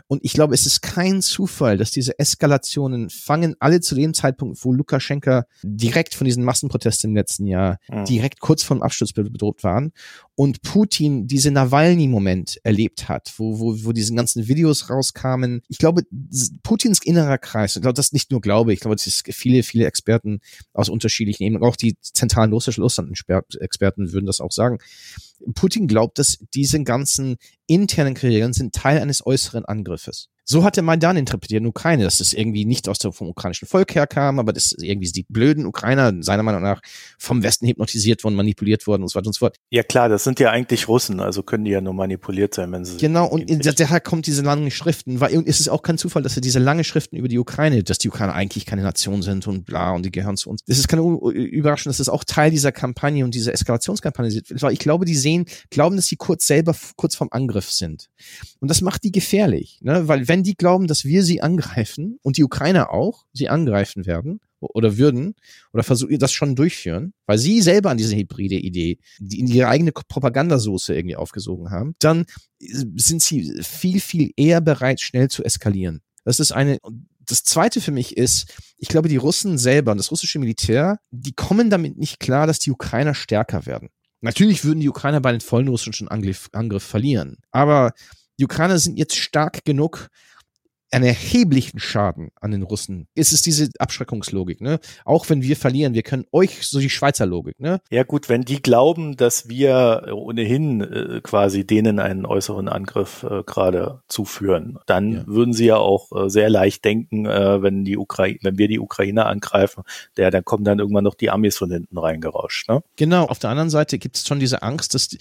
Und 0.08 0.24
ich 0.24 0.34
glaube, 0.34 0.54
es 0.54 0.66
ist 0.66 0.82
kein 0.82 1.22
Zufall, 1.22 1.78
dass 1.78 1.90
diese 1.90 2.20
Eskalationen 2.20 3.10
fangen 3.10 3.56
alle 3.60 3.82
zu 3.82 3.96
dem 3.96 4.14
Zeitpunkt, 4.14 4.64
wo 4.64 4.72
Lukaschenka 4.72 5.46
direkt 5.64 6.14
von 6.14 6.26
diesen 6.26 6.44
Massenprotesten 6.44 7.10
im 7.10 7.16
letzten 7.16 7.48
Jahr 7.48 7.80
mhm. 7.90 8.06
direkt 8.06 8.40
kurz 8.40 8.64
vom 8.64 8.84
Absturz 8.84 9.14
bedroht 9.14 9.64
waren 9.64 9.94
und 10.36 10.62
Putin 10.62 11.28
diese 11.28 11.50
Nawalny-Moment 11.50 12.60
erlebt 12.64 13.10
hat, 13.10 13.34
wo, 13.38 13.60
wo, 13.60 13.86
wo 13.86 13.94
diese 13.94 14.14
ganzen 14.14 14.48
Videos 14.48 14.90
rauskamen. 14.90 15.62
Ich 15.70 15.78
glaube, 15.78 16.04
Putins 16.62 17.00
innerer 17.02 17.38
Kreis, 17.38 17.76
ich 17.76 17.82
glaube, 17.82 17.96
das 17.96 18.14
nicht 18.14 18.32
nur 18.32 18.42
glaube, 18.42 18.74
ich 18.74 18.82
glaube, 18.82 18.96
das 18.96 19.08
ist 19.08 19.24
viele, 19.34 19.64
viele 19.64 19.86
Experten 19.86 20.42
aus 20.74 20.90
unterschiedlichen 20.90 21.44
Ebenen, 21.44 21.64
auch 21.64 21.76
die 21.76 21.98
zentralen 22.02 22.54
russischen 22.54 22.84
Russland-Experten 22.84 24.12
würden 24.12 24.26
das 24.26 24.42
auch 24.42 24.52
sagen. 24.52 24.80
Putin 25.54 25.88
glaubt, 25.88 26.20
dass 26.20 26.38
diese 26.54 26.84
ganzen 26.84 27.38
internen 27.68 28.14
Kriege 28.14 28.52
sind 28.54 28.74
Teil 28.74 29.00
eines 29.00 29.26
äußeren 29.26 29.66
Angriffes. 29.66 30.30
So 30.48 30.64
hat 30.64 30.76
der 30.76 30.84
Maidan 30.84 31.18
interpretiert 31.18 31.62
in 31.62 31.68
Ukraine, 31.68 32.04
dass 32.04 32.20
das 32.20 32.34
irgendwie 32.34 32.66
nicht 32.66 32.88
aus 32.88 33.00
dem 33.00 33.14
vom 33.14 33.30
ukrainischen 33.30 33.68
Volk 33.68 33.96
herkam, 33.96 34.38
aber 34.38 34.54
dass 34.54 34.74
irgendwie 34.74 35.12
die 35.12 35.26
blöden 35.28 35.66
Ukrainer 35.66 36.14
seiner 36.22 36.44
Meinung 36.44 36.62
nach 36.62 36.82
vom 37.18 37.42
Westen 37.42 37.68
hypnotisiert 37.68 38.24
worden, 38.24 38.36
manipuliert 38.36 38.86
worden 38.86 39.02
und 39.02 39.10
so 39.10 39.18
weiter 39.18 39.28
und 39.28 39.34
so 39.34 39.40
fort. 39.40 39.58
Ja 39.72 39.82
klar, 39.82 40.08
das 40.08 40.24
sind 40.24 40.40
ja 40.40 40.52
eigentlich 40.52 40.88
Russen, 40.88 41.20
also 41.20 41.42
können 41.42 41.66
die 41.66 41.72
ja 41.72 41.82
nur 41.82 41.94
manipuliert 41.94 42.54
sein, 42.54 42.72
wenn 42.72 42.86
sie 42.86 42.98
Genau, 42.98 43.28
und 43.28 43.50
in, 43.50 43.60
daher 43.60 44.00
kommt 44.00 44.28
diese 44.28 44.44
langen 44.44 44.70
Schriften, 44.70 45.20
weil 45.20 45.36
und 45.36 45.48
es 45.48 45.60
ist 45.60 45.70
auch 45.70 45.82
kein 45.82 45.98
Zufall, 45.98 46.22
dass 46.22 46.36
er 46.36 46.42
diese 46.42 46.60
lange 46.60 46.84
Schriften 46.84 47.16
über 47.16 47.28
die 47.28 47.40
Ukraine, 47.40 47.84
dass 47.84 47.98
die 47.98 48.10
Ukrainer 48.10 48.34
eigentlich 48.34 48.66
keine 48.66 48.84
Nation 48.84 49.24
sind 49.24 49.48
und 49.48 49.66
bla 49.66 49.92
und 49.94 50.06
die 50.06 50.12
gehören 50.12 50.38
zu 50.38 50.52
uns. 50.52 50.62
Das 50.68 50.78
ist 50.78 50.88
keine 50.88 51.02
Überraschung, 51.02 51.90
dass 51.90 51.98
das 51.98 52.10
auch 52.10 52.24
Teil 52.24 52.52
dieser 52.52 52.72
Kampagne 52.72 53.24
und 53.24 53.34
dieser 53.34 53.54
Eskalationskampagne 53.54 54.32
ist. 54.32 54.62
Weil 54.62 54.74
ich 54.74 54.80
glaube, 54.80 55.06
die 55.06 55.16
sehen, 55.16 55.46
glauben, 55.72 55.96
dass 55.96 56.06
sie 56.06 56.18
kurz 56.18 56.46
selber 56.46 56.76
kurz 56.96 57.16
vom 57.16 57.30
Angriff 57.32 57.72
sind. 57.72 58.10
Und 58.60 58.70
das 58.70 58.82
macht 58.82 59.04
die 59.04 59.12
gefährlich, 59.12 59.80
ne? 59.82 60.08
weil 60.08 60.28
wenn 60.28 60.35
die 60.44 60.56
glauben, 60.56 60.88
dass 60.88 61.06
wir 61.06 61.24
sie 61.24 61.42
angreifen 61.42 62.20
und 62.22 62.38
die 62.38 62.44
Ukrainer 62.44 62.92
auch 62.92 63.26
sie 63.34 63.50
angreifen 63.50 64.06
werden 64.06 64.40
oder 64.60 64.98
würden 64.98 65.36
oder 65.74 65.84
versuchen 65.84 66.18
das 66.18 66.32
schon 66.32 66.56
durchführen, 66.56 67.14
weil 67.26 67.38
sie 67.38 67.62
selber 67.62 67.90
an 67.90 67.98
diese 67.98 68.16
hybride 68.16 68.56
Idee, 68.56 69.00
die 69.20 69.40
in 69.40 69.48
ihre 69.48 69.68
eigene 69.68 69.92
Propagandasoße 69.92 70.96
irgendwie 70.96 71.16
aufgesogen 71.16 71.72
haben, 71.72 71.96
dann 72.00 72.26
sind 72.60 73.22
sie 73.22 73.62
viel, 73.62 74.00
viel 74.00 74.32
eher 74.36 74.62
bereit, 74.62 75.02
schnell 75.02 75.30
zu 75.30 75.44
eskalieren. 75.44 76.02
Das 76.24 76.40
ist 76.40 76.52
eine, 76.52 76.80
das 77.20 77.44
zweite 77.44 77.82
für 77.82 77.92
mich 77.92 78.18
ist, 78.18 78.54
ich 78.78 78.88
glaube, 78.88 79.10
die 79.10 79.18
Russen 79.18 79.58
selber 79.58 79.92
und 79.92 79.98
das 79.98 80.12
russische 80.12 80.40
Militär, 80.40 81.00
die 81.12 81.34
kommen 81.34 81.70
damit 81.70 81.98
nicht 81.98 82.20
klar, 82.20 82.48
dass 82.48 82.60
die 82.60 82.72
Ukrainer 82.72 83.14
stärker 83.14 83.66
werden. 83.66 83.90
Natürlich 84.22 84.64
würden 84.64 84.80
die 84.80 84.90
Ukrainer 84.90 85.22
bei 85.22 85.32
den 85.32 85.42
vollen 85.42 85.68
russischen 85.68 86.08
Angriff, 86.08 86.50
Angriff 86.52 86.84
verlieren. 86.84 87.38
Aber 87.52 87.94
die 88.40 88.46
Ukrainer 88.46 88.80
sind 88.80 88.98
jetzt 88.98 89.16
stark 89.16 89.64
genug, 89.66 90.10
einen 90.96 91.06
erheblichen 91.06 91.80
Schaden 91.80 92.30
an 92.40 92.52
den 92.52 92.64
Russen. 92.64 93.08
Es 93.16 93.34
ist 93.34 93.46
diese 93.46 93.70
Abschreckungslogik, 93.80 94.62
ne? 94.62 94.80
Auch 95.04 95.30
wenn 95.30 95.42
wir 95.42 95.58
verlieren, 95.58 95.94
wir 95.94 96.04
können 96.04 96.26
euch 96.32 96.66
so 96.66 96.80
die 96.80 96.90
Schweizer 96.90 97.26
Logik, 97.26 97.60
ne? 97.60 97.82
Ja 97.92 98.04
gut, 98.04 98.30
wenn 98.30 98.44
die 98.44 98.62
glauben, 98.62 99.18
dass 99.18 99.50
wir 99.50 100.08
ohnehin 100.14 100.80
äh, 100.82 101.22
quasi 101.22 101.68
denen 101.68 102.00
einen 102.00 102.26
äußeren 102.26 102.70
Angriff 102.70 103.24
äh, 103.24 103.44
gerade 103.44 104.04
zuführen, 104.08 104.80
dann 104.86 105.12
ja. 105.12 105.28
würden 105.28 105.54
sie 105.54 105.66
ja 105.66 105.76
auch 105.76 106.12
äh, 106.14 106.30
sehr 106.30 106.50
leicht 106.50 106.86
denken, 106.86 107.26
äh, 107.26 107.62
wenn 107.62 107.84
die 107.84 107.98
Ukraine, 107.98 108.40
wenn 108.44 108.58
wir 108.58 108.70
die 108.70 108.80
Ukraine 108.80 109.26
angreifen, 109.26 109.84
der, 110.16 110.32
dann 110.32 110.46
kommen 110.46 110.64
dann 110.64 110.80
irgendwann 110.80 111.04
noch 111.04 111.16
die 111.16 111.30
Amis 111.30 111.58
von 111.58 111.70
hinten 111.70 111.98
reingerauscht, 111.98 112.70
ne? 112.70 112.82
Genau. 112.96 113.26
Auf 113.26 113.40
der 113.40 113.50
anderen 113.50 113.70
Seite 113.70 113.98
gibt 114.00 114.16
es 114.16 114.26
schon 114.26 114.40
diese 114.40 114.62
Angst, 114.62 114.94
dass 114.94 115.10
die, 115.10 115.18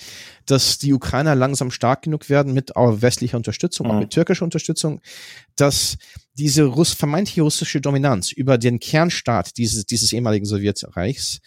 dass 0.46 0.78
die 0.78 0.92
Ukrainer 0.92 1.34
langsam 1.34 1.72
stark 1.72 2.02
genug 2.02 2.30
werden 2.30 2.54
mit 2.54 2.76
auch 2.76 3.02
westlicher 3.02 3.36
Unterstützung, 3.36 3.88
mhm. 3.88 3.92
auch 3.92 3.98
mit 3.98 4.10
türkischer 4.10 4.44
Unterstützung, 4.44 5.00
dass 5.56 5.63
diese 6.34 6.64
Russ 6.64 6.92
vermeintliche 6.92 7.42
russische 7.42 7.80
Dominanz 7.80 8.32
über 8.32 8.58
den 8.58 8.80
Kernstaat 8.80 9.56
dieses, 9.56 9.86
dieses 9.86 10.12
ehemaligen 10.12 10.46
Sowjetreichs 10.46 11.40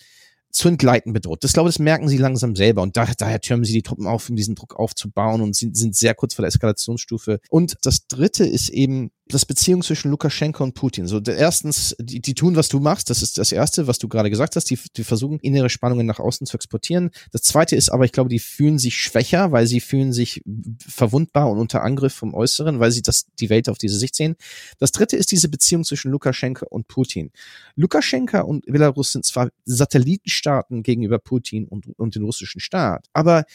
zu 0.49 0.69
entgleiten 0.69 1.13
bedroht. 1.13 1.43
Das 1.43 1.53
glaube, 1.53 1.69
das 1.69 1.79
merken 1.79 2.07
sie 2.07 2.17
langsam 2.17 2.55
selber 2.55 2.81
und 2.81 2.97
da, 2.97 3.05
daher 3.17 3.41
türmen 3.41 3.65
sie 3.65 3.73
die 3.73 3.81
Truppen 3.81 4.07
auf, 4.07 4.29
um 4.29 4.35
diesen 4.35 4.55
Druck 4.55 4.75
aufzubauen 4.75 5.41
und 5.41 5.55
sind, 5.55 5.77
sind 5.77 5.95
sehr 5.95 6.15
kurz 6.15 6.33
vor 6.33 6.43
der 6.43 6.47
Eskalationsstufe. 6.47 7.39
Und 7.49 7.75
das 7.83 8.07
dritte 8.07 8.45
ist 8.45 8.69
eben 8.69 9.11
das 9.29 9.45
Beziehung 9.45 9.81
zwischen 9.83 10.11
Lukaschenko 10.11 10.63
und 10.63 10.73
Putin. 10.73 11.07
So, 11.07 11.19
erstens, 11.19 11.95
die, 11.99 12.21
die 12.21 12.33
tun, 12.33 12.55
was 12.55 12.69
du 12.69 12.79
machst. 12.79 13.09
Das 13.09 13.21
ist 13.21 13.37
das 13.37 13.51
Erste, 13.51 13.87
was 13.87 13.99
du 13.99 14.07
gerade 14.07 14.29
gesagt 14.29 14.55
hast. 14.55 14.69
Die, 14.69 14.79
die 14.95 15.03
versuchen, 15.03 15.39
innere 15.39 15.69
Spannungen 15.69 16.05
nach 16.05 16.19
außen 16.19 16.47
zu 16.47 16.55
exportieren. 16.55 17.11
Das 17.31 17.41
Zweite 17.41 17.75
ist 17.75 17.89
aber, 17.89 18.05
ich 18.05 18.11
glaube, 18.11 18.29
die 18.29 18.39
fühlen 18.39 18.79
sich 18.79 18.97
schwächer, 18.97 19.51
weil 19.51 19.67
sie 19.67 19.79
fühlen 19.79 20.13
sich 20.13 20.41
verwundbar 20.79 21.49
und 21.49 21.59
unter 21.59 21.83
Angriff 21.83 22.13
vom 22.13 22.33
Äußeren, 22.33 22.79
weil 22.79 22.91
sie 22.91 23.01
das, 23.01 23.27
die 23.39 23.49
Welt 23.49 23.69
auf 23.69 23.77
diese 23.77 23.97
Sicht 23.97 24.15
sehen. 24.15 24.35
Das 24.79 24.91
Dritte 24.91 25.15
ist 25.15 25.31
diese 25.31 25.49
Beziehung 25.49 25.83
zwischen 25.83 26.11
Lukaschenko 26.11 26.65
und 26.69 26.87
Putin. 26.87 27.31
Lukaschenko 27.75 28.43
und 28.43 28.65
Belarus 28.65 29.11
sind 29.11 29.25
zwar 29.25 29.49
Satellitenstaaten 29.65 30.83
gegenüber 30.83 31.19
Putin 31.19 31.67
und, 31.67 31.87
und 31.97 32.15
dem 32.15 32.25
russischen 32.25 32.61
Staat, 32.61 33.07
aber 33.13 33.45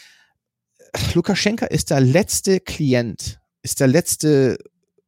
Lukaschenko 1.14 1.66
ist 1.66 1.90
der 1.90 2.00
letzte 2.00 2.60
Klient, 2.60 3.40
ist 3.62 3.80
der 3.80 3.86
letzte 3.86 4.58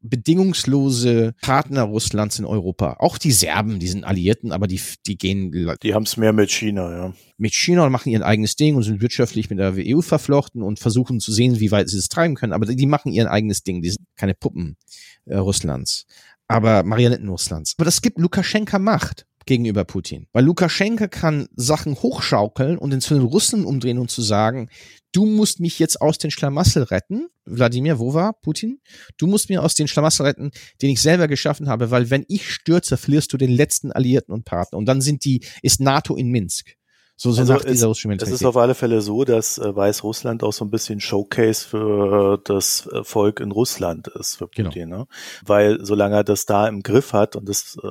bedingungslose 0.04 1.34
Partner 1.40 1.82
Russlands 1.82 2.38
in 2.38 2.44
Europa. 2.44 2.96
Auch 2.98 3.18
die 3.18 3.32
Serben, 3.32 3.78
die 3.78 3.88
sind 3.88 4.04
Alliierten, 4.04 4.52
aber 4.52 4.66
die, 4.66 4.80
die 5.06 5.16
gehen. 5.16 5.50
Die 5.82 5.94
haben 5.94 6.04
es 6.04 6.16
mehr 6.16 6.32
mit 6.32 6.50
China, 6.50 6.90
ja. 6.90 7.14
Mit 7.38 7.54
China 7.54 7.86
und 7.86 7.92
machen 7.92 8.10
ihr 8.10 8.24
eigenes 8.24 8.54
Ding 8.54 8.76
und 8.76 8.82
sind 8.84 9.00
wirtschaftlich 9.00 9.50
mit 9.50 9.58
der 9.58 9.74
EU 9.76 10.02
verflochten 10.02 10.62
und 10.62 10.78
versuchen 10.78 11.18
zu 11.20 11.32
sehen, 11.32 11.58
wie 11.58 11.72
weit 11.72 11.88
sie 11.88 11.98
es 11.98 12.08
treiben 12.08 12.36
können. 12.36 12.52
Aber 12.52 12.66
die 12.66 12.86
machen 12.86 13.12
ihr 13.12 13.30
eigenes 13.30 13.62
Ding. 13.62 13.82
Die 13.82 13.90
sind 13.90 14.06
keine 14.16 14.34
Puppen 14.34 14.76
äh, 15.24 15.36
Russlands. 15.36 16.06
Aber 16.46 16.84
Marionetten 16.84 17.28
Russlands. 17.28 17.74
Aber 17.76 17.86
das 17.86 18.02
gibt 18.02 18.18
Lukaschenka 18.18 18.78
Macht 18.78 19.26
gegenüber 19.46 19.84
Putin. 19.84 20.26
Weil 20.32 20.44
Lukaschenka 20.44 21.08
kann 21.08 21.48
Sachen 21.54 21.94
hochschaukeln 21.96 22.78
und 22.78 22.98
zu 23.00 23.14
den 23.14 23.22
Russen 23.22 23.64
umdrehen 23.64 23.98
und 23.98 24.10
zu 24.10 24.22
sagen, 24.22 24.68
du 25.12 25.26
musst 25.26 25.60
mich 25.60 25.78
jetzt 25.78 26.00
aus 26.00 26.18
den 26.18 26.30
Schlamassel 26.30 26.84
retten. 26.84 27.28
Wladimir, 27.44 27.98
wo 27.98 28.14
war 28.14 28.32
Putin? 28.32 28.80
Du 29.18 29.26
musst 29.26 29.48
mir 29.48 29.62
aus 29.62 29.74
den 29.74 29.88
Schlamassel 29.88 30.26
retten, 30.26 30.50
den 30.82 30.90
ich 30.90 31.00
selber 31.02 31.28
geschaffen 31.28 31.68
habe, 31.68 31.90
weil 31.90 32.10
wenn 32.10 32.24
ich 32.28 32.50
stürze, 32.50 32.96
verlierst 32.96 33.32
du 33.32 33.36
den 33.36 33.50
letzten 33.50 33.92
Alliierten 33.92 34.32
und 34.32 34.44
Partner. 34.44 34.78
Und 34.78 34.86
dann 34.86 35.00
sind 35.00 35.24
die, 35.24 35.44
ist 35.62 35.80
NATO 35.80 36.16
in 36.16 36.28
Minsk. 36.28 36.76
So, 37.16 37.30
so 37.30 37.42
also 37.42 37.86
russischen 37.86 38.10
Es 38.10 38.28
ist 38.28 38.44
auf 38.44 38.56
alle 38.56 38.74
Fälle 38.74 39.00
so, 39.00 39.24
dass 39.24 39.58
äh, 39.58 39.74
Weißrussland 39.74 40.42
auch 40.42 40.52
so 40.52 40.64
ein 40.64 40.70
bisschen 40.70 40.98
Showcase 40.98 41.68
für 41.68 42.40
das 42.44 42.88
äh, 42.92 43.04
Volk 43.04 43.38
in 43.38 43.52
Russland 43.52 44.08
ist 44.08 44.36
für 44.36 44.48
genau. 44.48 44.70
Putin, 44.70 44.90
genau. 44.90 44.98
ne? 45.02 45.06
Weil 45.44 45.84
solange 45.84 46.16
er 46.16 46.24
das 46.24 46.44
da 46.44 46.66
im 46.66 46.82
Griff 46.82 47.12
hat 47.12 47.36
und 47.36 47.48
das 47.48 47.78
äh, 47.82 47.88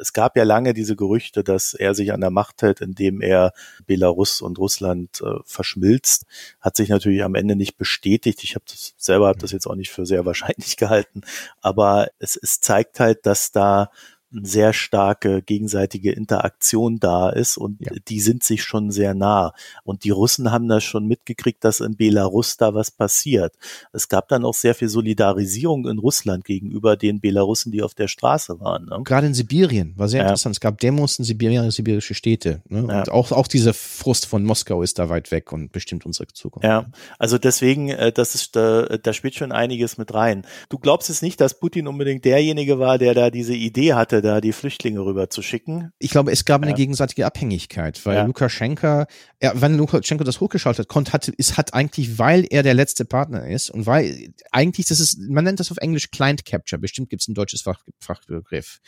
es 0.00 0.12
gab 0.12 0.36
ja 0.36 0.44
lange 0.44 0.74
diese 0.74 0.96
Gerüchte, 0.96 1.44
dass 1.44 1.74
er 1.74 1.94
sich 1.94 2.12
an 2.12 2.20
der 2.20 2.30
Macht 2.30 2.62
hält, 2.62 2.80
indem 2.80 3.20
er 3.20 3.52
Belarus 3.86 4.40
und 4.40 4.58
Russland 4.58 5.20
äh, 5.20 5.38
verschmilzt. 5.44 6.26
Hat 6.60 6.76
sich 6.76 6.88
natürlich 6.88 7.22
am 7.22 7.34
Ende 7.34 7.56
nicht 7.56 7.76
bestätigt. 7.76 8.42
Ich 8.42 8.54
habe 8.54 8.64
das 8.68 8.94
selber 8.96 9.28
hab 9.28 9.38
das 9.38 9.52
jetzt 9.52 9.66
auch 9.66 9.76
nicht 9.76 9.90
für 9.90 10.06
sehr 10.06 10.24
wahrscheinlich 10.26 10.76
gehalten, 10.78 11.22
aber 11.60 12.08
es, 12.18 12.36
es 12.36 12.60
zeigt 12.60 13.00
halt, 13.00 13.26
dass 13.26 13.52
da 13.52 13.90
sehr 14.32 14.72
starke 14.72 15.42
gegenseitige 15.42 16.12
Interaktion 16.12 17.00
da 17.00 17.30
ist 17.30 17.56
und 17.56 17.80
ja. 17.80 17.92
die 18.08 18.20
sind 18.20 18.44
sich 18.44 18.62
schon 18.62 18.90
sehr 18.90 19.14
nah. 19.14 19.52
Und 19.82 20.04
die 20.04 20.10
Russen 20.10 20.52
haben 20.52 20.68
das 20.68 20.84
schon 20.84 21.06
mitgekriegt, 21.06 21.64
dass 21.64 21.80
in 21.80 21.96
Belarus 21.96 22.56
da 22.56 22.72
was 22.74 22.90
passiert. 22.90 23.54
Es 23.92 24.08
gab 24.08 24.28
dann 24.28 24.44
auch 24.44 24.54
sehr 24.54 24.74
viel 24.74 24.88
Solidarisierung 24.88 25.88
in 25.88 25.98
Russland 25.98 26.44
gegenüber 26.44 26.96
den 26.96 27.20
Belarussen, 27.20 27.72
die 27.72 27.82
auf 27.82 27.94
der 27.94 28.08
Straße 28.08 28.60
waren. 28.60 28.86
Ne? 28.86 29.00
Gerade 29.04 29.26
in 29.26 29.34
Sibirien 29.34 29.94
war 29.96 30.08
sehr 30.08 30.20
ja. 30.20 30.26
interessant. 30.26 30.56
Es 30.56 30.60
gab 30.60 30.78
Demos 30.78 31.18
in 31.18 31.24
Sibirien, 31.24 31.70
sibirische 31.70 32.14
Städte. 32.14 32.62
Ne? 32.68 32.86
Ja. 32.88 33.00
Und 33.00 33.10
auch, 33.10 33.32
auch 33.32 33.48
dieser 33.48 33.74
Frust 33.74 34.26
von 34.26 34.44
Moskau 34.44 34.82
ist 34.82 34.98
da 34.98 35.08
weit 35.08 35.32
weg 35.32 35.52
und 35.52 35.72
bestimmt 35.72 36.06
unsere 36.06 36.28
Zukunft. 36.28 36.64
Ja, 36.64 36.86
also 37.18 37.38
deswegen, 37.38 37.88
äh, 37.88 38.12
das 38.12 38.34
ist, 38.36 38.54
da, 38.54 38.82
da 38.82 39.12
spielt 39.12 39.34
schon 39.34 39.50
einiges 39.50 39.98
mit 39.98 40.14
rein. 40.14 40.46
Du 40.68 40.78
glaubst 40.78 41.10
es 41.10 41.20
nicht, 41.20 41.40
dass 41.40 41.58
Putin 41.58 41.88
unbedingt 41.88 42.24
derjenige 42.24 42.78
war, 42.78 42.98
der 42.98 43.14
da 43.14 43.30
diese 43.30 43.54
Idee 43.54 43.94
hatte, 43.94 44.19
da 44.22 44.40
die 44.40 44.52
Flüchtlinge 44.52 45.00
rüber 45.00 45.30
zu 45.30 45.42
schicken. 45.42 45.92
Ich 45.98 46.10
glaube, 46.10 46.30
es 46.32 46.44
gab 46.44 46.62
eine 46.62 46.74
gegenseitige 46.74 47.26
Abhängigkeit, 47.26 48.04
weil 48.04 48.16
ja. 48.16 48.24
Lukaschenka, 48.24 49.06
er, 49.38 49.60
wenn 49.60 49.76
Lukaschenko 49.76 50.24
das 50.24 50.40
hochgeschaltet 50.40 50.88
konnte, 50.88 51.12
hat, 51.12 51.28
ist, 51.28 51.56
hat 51.56 51.74
eigentlich, 51.74 52.18
weil 52.18 52.46
er 52.48 52.62
der 52.62 52.74
letzte 52.74 53.04
Partner 53.04 53.46
ist 53.48 53.70
und 53.70 53.86
weil 53.86 54.32
eigentlich, 54.50 54.86
das 54.86 55.00
ist, 55.00 55.18
man 55.18 55.44
nennt 55.44 55.60
das 55.60 55.70
auf 55.70 55.78
Englisch 55.78 56.10
Client 56.10 56.44
Capture, 56.44 56.80
bestimmt 56.80 57.10
gibt 57.10 57.22
es 57.22 57.28
ein 57.28 57.34
deutsches 57.34 57.62
Fach, 57.62 57.80
Fachbegriff, 57.98 58.80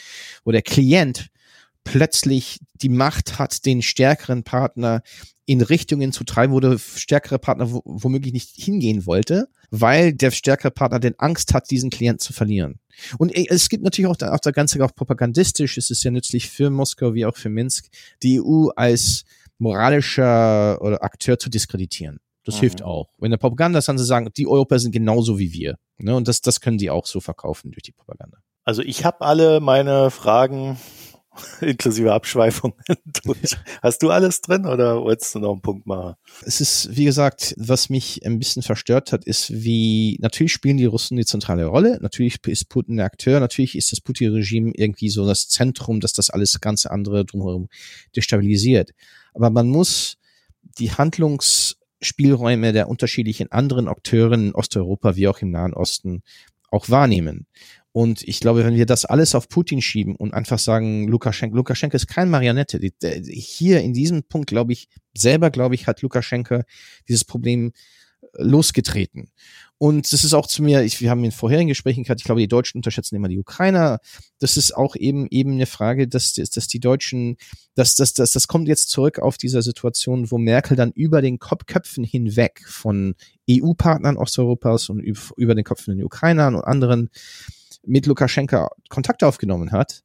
wo 0.45 0.53
der 0.53 0.63
Klient 0.63 1.31
plötzlich 1.85 2.61
die 2.75 2.89
Macht 2.89 3.39
hat, 3.39 3.65
den 3.65 3.83
stärkeren 3.83 4.45
Partner 4.45 5.03
in 5.45 5.61
Richtungen 5.61 6.13
zu 6.13 6.25
treiben, 6.25 6.53
wo 6.53 6.61
der 6.61 6.79
stärkere 6.79 7.39
Partner 7.39 7.69
womöglich 7.71 8.33
nicht 8.33 8.51
hingehen 8.55 9.07
wollte, 9.07 9.49
weil 9.71 10.13
der 10.13 10.31
stärkere 10.31 10.71
Partner 10.71 11.01
den 11.01 11.19
Angst 11.19 11.53
hat, 11.53 11.71
diesen 11.71 11.91
Klienten 11.91 12.21
zu 12.21 12.33
verlieren. 12.33 12.79
Und 13.19 13.35
es 13.35 13.69
gibt 13.69 13.83
natürlich 13.83 14.09
auch, 14.09 14.21
auch 14.21 14.39
der 14.39 14.53
ganze 14.53 14.83
auch 14.85 14.95
propagandistisch, 14.95 15.77
es 15.79 15.91
ist 15.91 16.05
ja 16.05 16.11
nützlich 16.11 16.49
für 16.49 16.71
Moskau 16.71 17.15
wie 17.15 17.27
auch 17.27 17.37
für 17.37 17.49
Minsk, 17.49 17.89
die 18.23 18.41
EU 18.41 18.69
als 18.77 19.25
moralischer 19.59 20.81
oder 20.81 21.03
Akteur 21.03 21.39
zu 21.39 21.49
diskreditieren. 21.49 22.19
Das 22.45 22.57
mhm. 22.57 22.61
hilft 22.61 22.83
auch. 22.83 23.09
Wenn 23.19 23.31
der 23.31 23.39
Propaganda 23.39 23.79
ist, 23.79 23.89
dann 23.89 23.99
zu 23.99 24.05
sagen, 24.05 24.29
die 24.37 24.47
Europäer 24.47 24.79
sind 24.79 24.93
genauso 24.93 25.39
wie 25.39 25.53
wir. 25.53 25.77
Ne? 25.99 26.15
Und 26.15 26.29
das, 26.29 26.41
das 26.41 26.61
können 26.61 26.79
die 26.79 26.91
auch 26.91 27.07
so 27.07 27.21
verkaufen 27.21 27.71
durch 27.71 27.83
die 27.83 27.93
Propaganda. 27.93 28.39
Also 28.65 28.83
ich 28.83 29.05
habe 29.05 29.23
alle 29.23 29.61
meine 29.61 30.11
Fragen 30.11 30.77
inklusive 31.61 32.13
Abschweifungen 32.13 32.77
durch. 33.25 33.57
Hast 33.83 34.03
du 34.03 34.11
alles 34.11 34.41
drin 34.41 34.67
oder 34.67 35.01
wolltest 35.03 35.35
du 35.35 35.39
noch 35.39 35.53
einen 35.53 35.63
Punkt 35.63 35.87
machen? 35.87 36.15
Es 36.45 36.61
ist, 36.61 36.95
wie 36.97 37.05
gesagt, 37.05 37.55
was 37.57 37.89
mich 37.89 38.25
ein 38.25 38.39
bisschen 38.39 38.63
verstört 38.63 39.13
hat, 39.13 39.25
ist, 39.25 39.51
wie 39.53 40.19
natürlich 40.21 40.53
spielen 40.53 40.77
die 40.77 40.85
Russen 40.85 41.17
die 41.17 41.25
zentrale 41.25 41.67
Rolle. 41.67 41.99
Natürlich 42.01 42.39
ist 42.47 42.69
Putin 42.69 42.97
der 42.97 43.07
Akteur. 43.07 43.41
Natürlich 43.41 43.77
ist 43.77 43.93
das 43.93 44.01
Putin-Regime 44.01 44.73
irgendwie 44.75 45.09
so 45.09 45.27
das 45.27 45.49
Zentrum, 45.49 46.01
dass 46.01 46.13
das 46.13 46.31
alles 46.31 46.61
ganze 46.61 46.91
andere 46.91 47.25
drumherum 47.25 47.69
destabilisiert. 48.15 48.91
Aber 49.35 49.51
man 49.51 49.69
muss 49.69 50.19
die 50.79 50.93
Handlungsspielräume 50.93 52.73
der 52.73 52.89
unterschiedlichen 52.89 53.51
anderen 53.51 53.89
Akteure 53.89 54.33
in 54.33 54.55
Osteuropa 54.55 55.17
wie 55.17 55.29
auch 55.29 55.39
im 55.39 55.51
Nahen 55.51 55.75
Osten 55.75 56.23
auch 56.71 56.89
wahrnehmen. 56.89 57.47
Und 57.93 58.23
ich 58.27 58.41
glaube, 58.41 58.65
wenn 58.65 58.75
wir 58.75 58.87
das 58.87 59.05
alles 59.05 59.35
auf 59.35 59.49
Putin 59.49 59.83
schieben 59.83 60.17
und 60.17 60.33
einfach 60.33 60.59
sagen, 60.59 61.07
Lukaschenko, 61.09 61.57
Lukaschenko 61.57 61.95
ist 61.95 62.09
kein 62.09 62.31
Marionette. 62.31 62.81
Hier 63.29 63.83
in 63.83 63.93
diesem 63.93 64.23
Punkt, 64.23 64.49
glaube 64.49 64.73
ich, 64.73 64.89
selber, 65.15 65.51
glaube 65.51 65.75
ich, 65.75 65.87
hat 65.87 66.01
Lukaschenko 66.01 66.63
dieses 67.07 67.27
Problem 67.27 67.73
äh, 68.23 68.27
losgetreten. 68.43 69.31
Und 69.77 70.11
das 70.11 70.25
ist 70.25 70.33
auch 70.33 70.47
zu 70.47 70.63
mir, 70.63 70.83
ich, 70.85 71.03
wir 71.03 71.11
haben 71.11 71.23
in 71.23 71.33
vorherigen 71.33 71.69
Gesprächen 71.69 72.05
gehabt, 72.05 72.21
ich 72.21 72.25
glaube, 72.25 72.41
die 72.41 72.49
Deutschen 72.49 72.79
unterschätzen 72.79 73.17
immer 73.17 73.29
die 73.29 73.39
Ukrainer. 73.39 73.99
Das 74.39 74.57
ist 74.57 74.75
auch 74.75 74.97
eben 74.97 75.27
eben 75.29 75.53
eine 75.53 75.67
Frage, 75.67 76.09
dass, 76.09 76.33
dass 76.33 76.69
die 76.69 76.81
Deutschen, 76.81 77.37
dass, 77.75 77.95
dass, 77.95 78.15
dass 78.15 78.33
das 78.33 78.49
kommt 78.49 78.69
jetzt 78.69 78.89
zurück 78.89 79.19
auf 79.19 79.37
dieser 79.37 79.61
Situation, 79.61 80.31
wo 80.31 80.39
Merkel 80.39 80.79
dann 80.79 80.93
über 80.93 81.21
den 81.21 81.39
Köpfen 81.39 82.05
hinweg 82.05 82.63
von 82.67 83.17
EU-Partnern 83.51 84.17
Osteuropas 84.17 84.89
und 84.89 85.01
über 85.01 85.55
den 85.55 85.65
Köpfen 85.65 85.97
den 85.97 86.07
Ukrainern 86.07 86.55
und 86.55 86.63
anderen 86.63 87.11
mit 87.85 88.07
Lukaschenka 88.07 88.69
Kontakt 88.89 89.25
aufgenommen 89.25 89.73
hat 89.73 90.03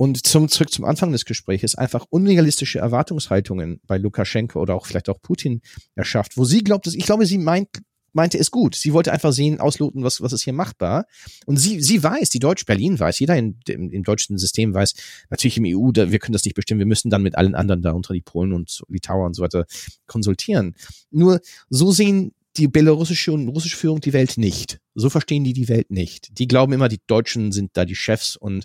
und 0.00 0.26
zum, 0.26 0.48
zurück 0.48 0.72
zum 0.72 0.86
Anfang 0.86 1.12
des 1.12 1.26
Gesprächs 1.26 1.74
einfach 1.74 2.06
unrealistische 2.08 2.78
Erwartungshaltungen 2.78 3.82
bei 3.86 3.98
Lukaschenko 3.98 4.58
oder 4.58 4.74
auch 4.74 4.86
vielleicht 4.86 5.10
auch 5.10 5.20
Putin 5.20 5.60
erschafft, 5.94 6.38
wo 6.38 6.44
sie 6.44 6.64
glaubt, 6.64 6.86
dass, 6.86 6.94
ich 6.94 7.04
glaube, 7.04 7.26
sie 7.26 7.36
meint, 7.36 7.68
meinte 8.14 8.38
es 8.38 8.50
gut. 8.50 8.74
Sie 8.74 8.94
wollte 8.94 9.12
einfach 9.12 9.32
sehen, 9.32 9.60
ausloten, 9.60 10.02
was, 10.02 10.22
was 10.22 10.32
ist 10.32 10.44
hier 10.44 10.54
machbar. 10.54 11.04
Und 11.44 11.58
sie, 11.58 11.82
sie 11.82 12.02
weiß, 12.02 12.30
die 12.30 12.38
Deutsch 12.38 12.64
Berlin 12.64 12.98
weiß, 12.98 13.18
jeder 13.18 13.36
in, 13.36 13.58
im, 13.68 13.90
im 13.90 14.02
deutschen 14.02 14.38
System 14.38 14.72
weiß, 14.72 14.94
natürlich 15.28 15.58
im 15.58 15.64
EU, 15.66 15.92
da, 15.92 16.10
wir 16.10 16.18
können 16.18 16.32
das 16.32 16.46
nicht 16.46 16.54
bestimmen, 16.54 16.78
wir 16.78 16.86
müssen 16.86 17.10
dann 17.10 17.22
mit 17.22 17.36
allen 17.36 17.54
anderen 17.54 17.82
da 17.82 17.92
unter 17.92 18.14
die 18.14 18.22
Polen 18.22 18.54
und 18.54 18.82
Litauer 18.88 19.26
und 19.26 19.34
so 19.34 19.42
weiter 19.42 19.66
konsultieren. 20.06 20.76
Nur 21.10 21.40
so 21.68 21.92
sehen 21.92 22.32
die 22.56 22.68
belarussische 22.68 23.32
und 23.32 23.48
russische 23.48 23.76
Führung 23.76 24.00
die 24.00 24.12
Welt 24.12 24.36
nicht. 24.36 24.80
So 24.94 25.10
verstehen 25.10 25.44
die 25.44 25.52
die 25.52 25.68
Welt 25.68 25.90
nicht. 25.90 26.38
Die 26.38 26.48
glauben 26.48 26.72
immer, 26.72 26.88
die 26.88 27.00
Deutschen 27.06 27.52
sind 27.52 27.70
da 27.74 27.84
die 27.84 27.94
Chefs 27.94 28.36
und 28.36 28.64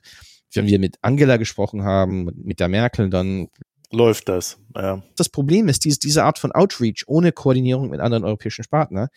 wenn 0.54 0.68
wir 0.68 0.80
mit 0.80 0.98
Angela 1.02 1.38
gesprochen 1.38 1.84
haben, 1.84 2.30
mit 2.36 2.60
der 2.60 2.70
Merkel, 2.70 3.10
dann 3.10 3.50
läuft 3.92 4.30
das. 4.30 4.58
Ja. 4.76 5.04
Das 5.16 5.30
Problem 5.30 5.68
ist, 5.68 5.86
diese, 5.86 6.00
diese 6.00 6.24
Art 6.24 6.40
von 6.40 6.52
Outreach 6.52 7.04
ohne 7.08 7.32
Koordinierung 7.32 7.90
mit 7.90 8.00
anderen 8.00 8.24
europäischen 8.24 8.66
Partnern 8.70 9.10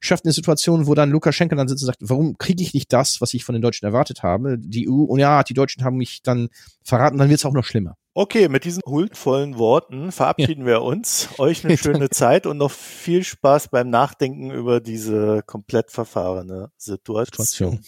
schafft 0.00 0.24
eine 0.24 0.32
Situation, 0.32 0.86
wo 0.86 0.94
dann 0.94 1.10
Lukaschenko 1.10 1.54
dann 1.54 1.68
sitzt 1.68 1.82
und 1.82 1.86
sagt, 1.86 1.98
warum 2.00 2.38
kriege 2.38 2.62
ich 2.62 2.72
nicht 2.72 2.92
das, 2.92 3.20
was 3.20 3.34
ich 3.34 3.44
von 3.44 3.52
den 3.52 3.62
Deutschen 3.62 3.84
erwartet 3.84 4.22
habe? 4.22 4.56
Die 4.58 4.88
EU, 4.88 5.02
und 5.02 5.20
ja, 5.20 5.42
die 5.42 5.54
Deutschen 5.54 5.84
haben 5.84 5.98
mich 5.98 6.22
dann 6.22 6.48
verraten, 6.82 7.18
dann 7.18 7.28
wird 7.28 7.40
es 7.40 7.44
auch 7.44 7.52
noch 7.52 7.64
schlimmer. 7.64 7.96
Okay, 8.12 8.48
mit 8.48 8.64
diesen 8.64 8.82
huldvollen 8.86 9.56
Worten 9.56 10.10
verabschieden 10.10 10.62
ja. 10.62 10.66
wir 10.66 10.82
uns. 10.82 11.28
Euch 11.38 11.64
eine 11.64 11.78
schöne 11.78 12.10
Zeit 12.10 12.44
und 12.44 12.56
noch 12.56 12.72
viel 12.72 13.22
Spaß 13.22 13.68
beim 13.68 13.88
Nachdenken 13.88 14.50
über 14.50 14.80
diese 14.80 15.42
komplett 15.46 15.92
verfahrene 15.92 16.72
Situation. 16.76 17.80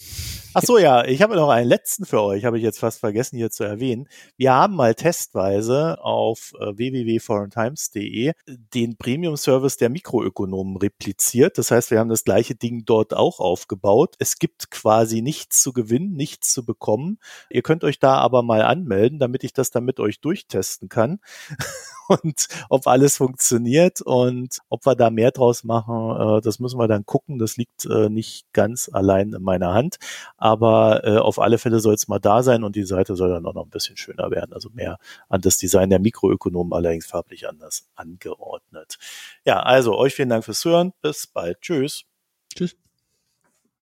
Ach 0.53 0.61
so, 0.63 0.77
ja, 0.77 1.03
ich 1.03 1.21
habe 1.21 1.35
noch 1.35 1.49
einen 1.49 1.67
letzten 1.67 2.05
für 2.05 2.21
euch, 2.21 2.45
habe 2.45 2.57
ich 2.57 2.63
jetzt 2.63 2.79
fast 2.79 2.99
vergessen 3.01 3.35
hier 3.35 3.51
zu 3.51 3.63
erwähnen. 3.65 4.07
Wir 4.37 4.53
haben 4.53 4.75
mal 4.75 4.95
testweise 4.95 6.01
auf 6.01 6.53
äh, 6.59 6.77
www.foreigntimes.de 6.77 8.31
den 8.47 8.97
Premium-Service 8.97 9.77
der 9.77 9.89
Mikroökonomen 9.89 10.77
repliziert. 10.77 11.57
Das 11.57 11.71
heißt, 11.71 11.91
wir 11.91 11.99
haben 11.99 12.09
das 12.09 12.23
gleiche 12.23 12.55
Ding 12.55 12.85
dort 12.85 13.13
auch 13.13 13.39
aufgebaut. 13.39 14.15
Es 14.19 14.37
gibt 14.39 14.71
quasi 14.71 15.21
nichts 15.21 15.61
zu 15.61 15.73
gewinnen, 15.73 16.13
nichts 16.13 16.53
zu 16.53 16.65
bekommen. 16.65 17.17
Ihr 17.49 17.61
könnt 17.61 17.83
euch 17.83 17.99
da 17.99 18.15
aber 18.19 18.41
mal 18.41 18.61
anmelden, 18.61 19.19
damit 19.19 19.43
ich 19.43 19.51
das 19.51 19.69
dann 19.69 19.83
mit 19.83 19.99
euch 19.99 20.13
euch 20.13 20.21
durchtesten 20.21 20.89
kann 20.89 21.19
und 22.07 22.47
ob 22.69 22.87
alles 22.87 23.17
funktioniert 23.17 24.01
und 24.01 24.59
ob 24.69 24.85
wir 24.85 24.95
da 24.95 25.09
mehr 25.09 25.31
draus 25.31 25.63
machen, 25.63 26.37
äh, 26.37 26.41
das 26.41 26.59
müssen 26.59 26.79
wir 26.79 26.87
dann 26.87 27.05
gucken. 27.05 27.39
Das 27.39 27.57
liegt 27.57 27.85
äh, 27.85 28.09
nicht 28.09 28.45
ganz 28.53 28.89
allein 28.91 29.33
in 29.33 29.41
meiner 29.43 29.73
Hand, 29.73 29.97
aber 30.37 31.03
äh, 31.05 31.17
auf 31.17 31.39
alle 31.39 31.57
Fälle 31.57 31.79
soll 31.79 31.95
es 31.95 32.07
mal 32.07 32.19
da 32.19 32.43
sein 32.43 32.63
und 32.63 32.75
die 32.75 32.83
Seite 32.83 33.15
soll 33.15 33.29
dann 33.29 33.45
auch 33.45 33.53
noch 33.53 33.65
ein 33.65 33.69
bisschen 33.69 33.97
schöner 33.97 34.31
werden, 34.31 34.53
also 34.53 34.69
mehr 34.73 34.97
an 35.29 35.41
das 35.41 35.57
Design 35.57 35.89
der 35.89 35.99
Mikroökonomen, 35.99 36.73
allerdings 36.73 37.05
farblich 37.05 37.47
anders 37.47 37.87
angeordnet. 37.95 38.97
Ja, 39.45 39.61
also 39.61 39.97
euch 39.97 40.13
vielen 40.15 40.29
Dank 40.29 40.45
fürs 40.45 40.63
Hören. 40.65 40.93
Bis 41.01 41.27
bald. 41.27 41.61
Tschüss. 41.61 42.03
Tschüss. 42.55 42.82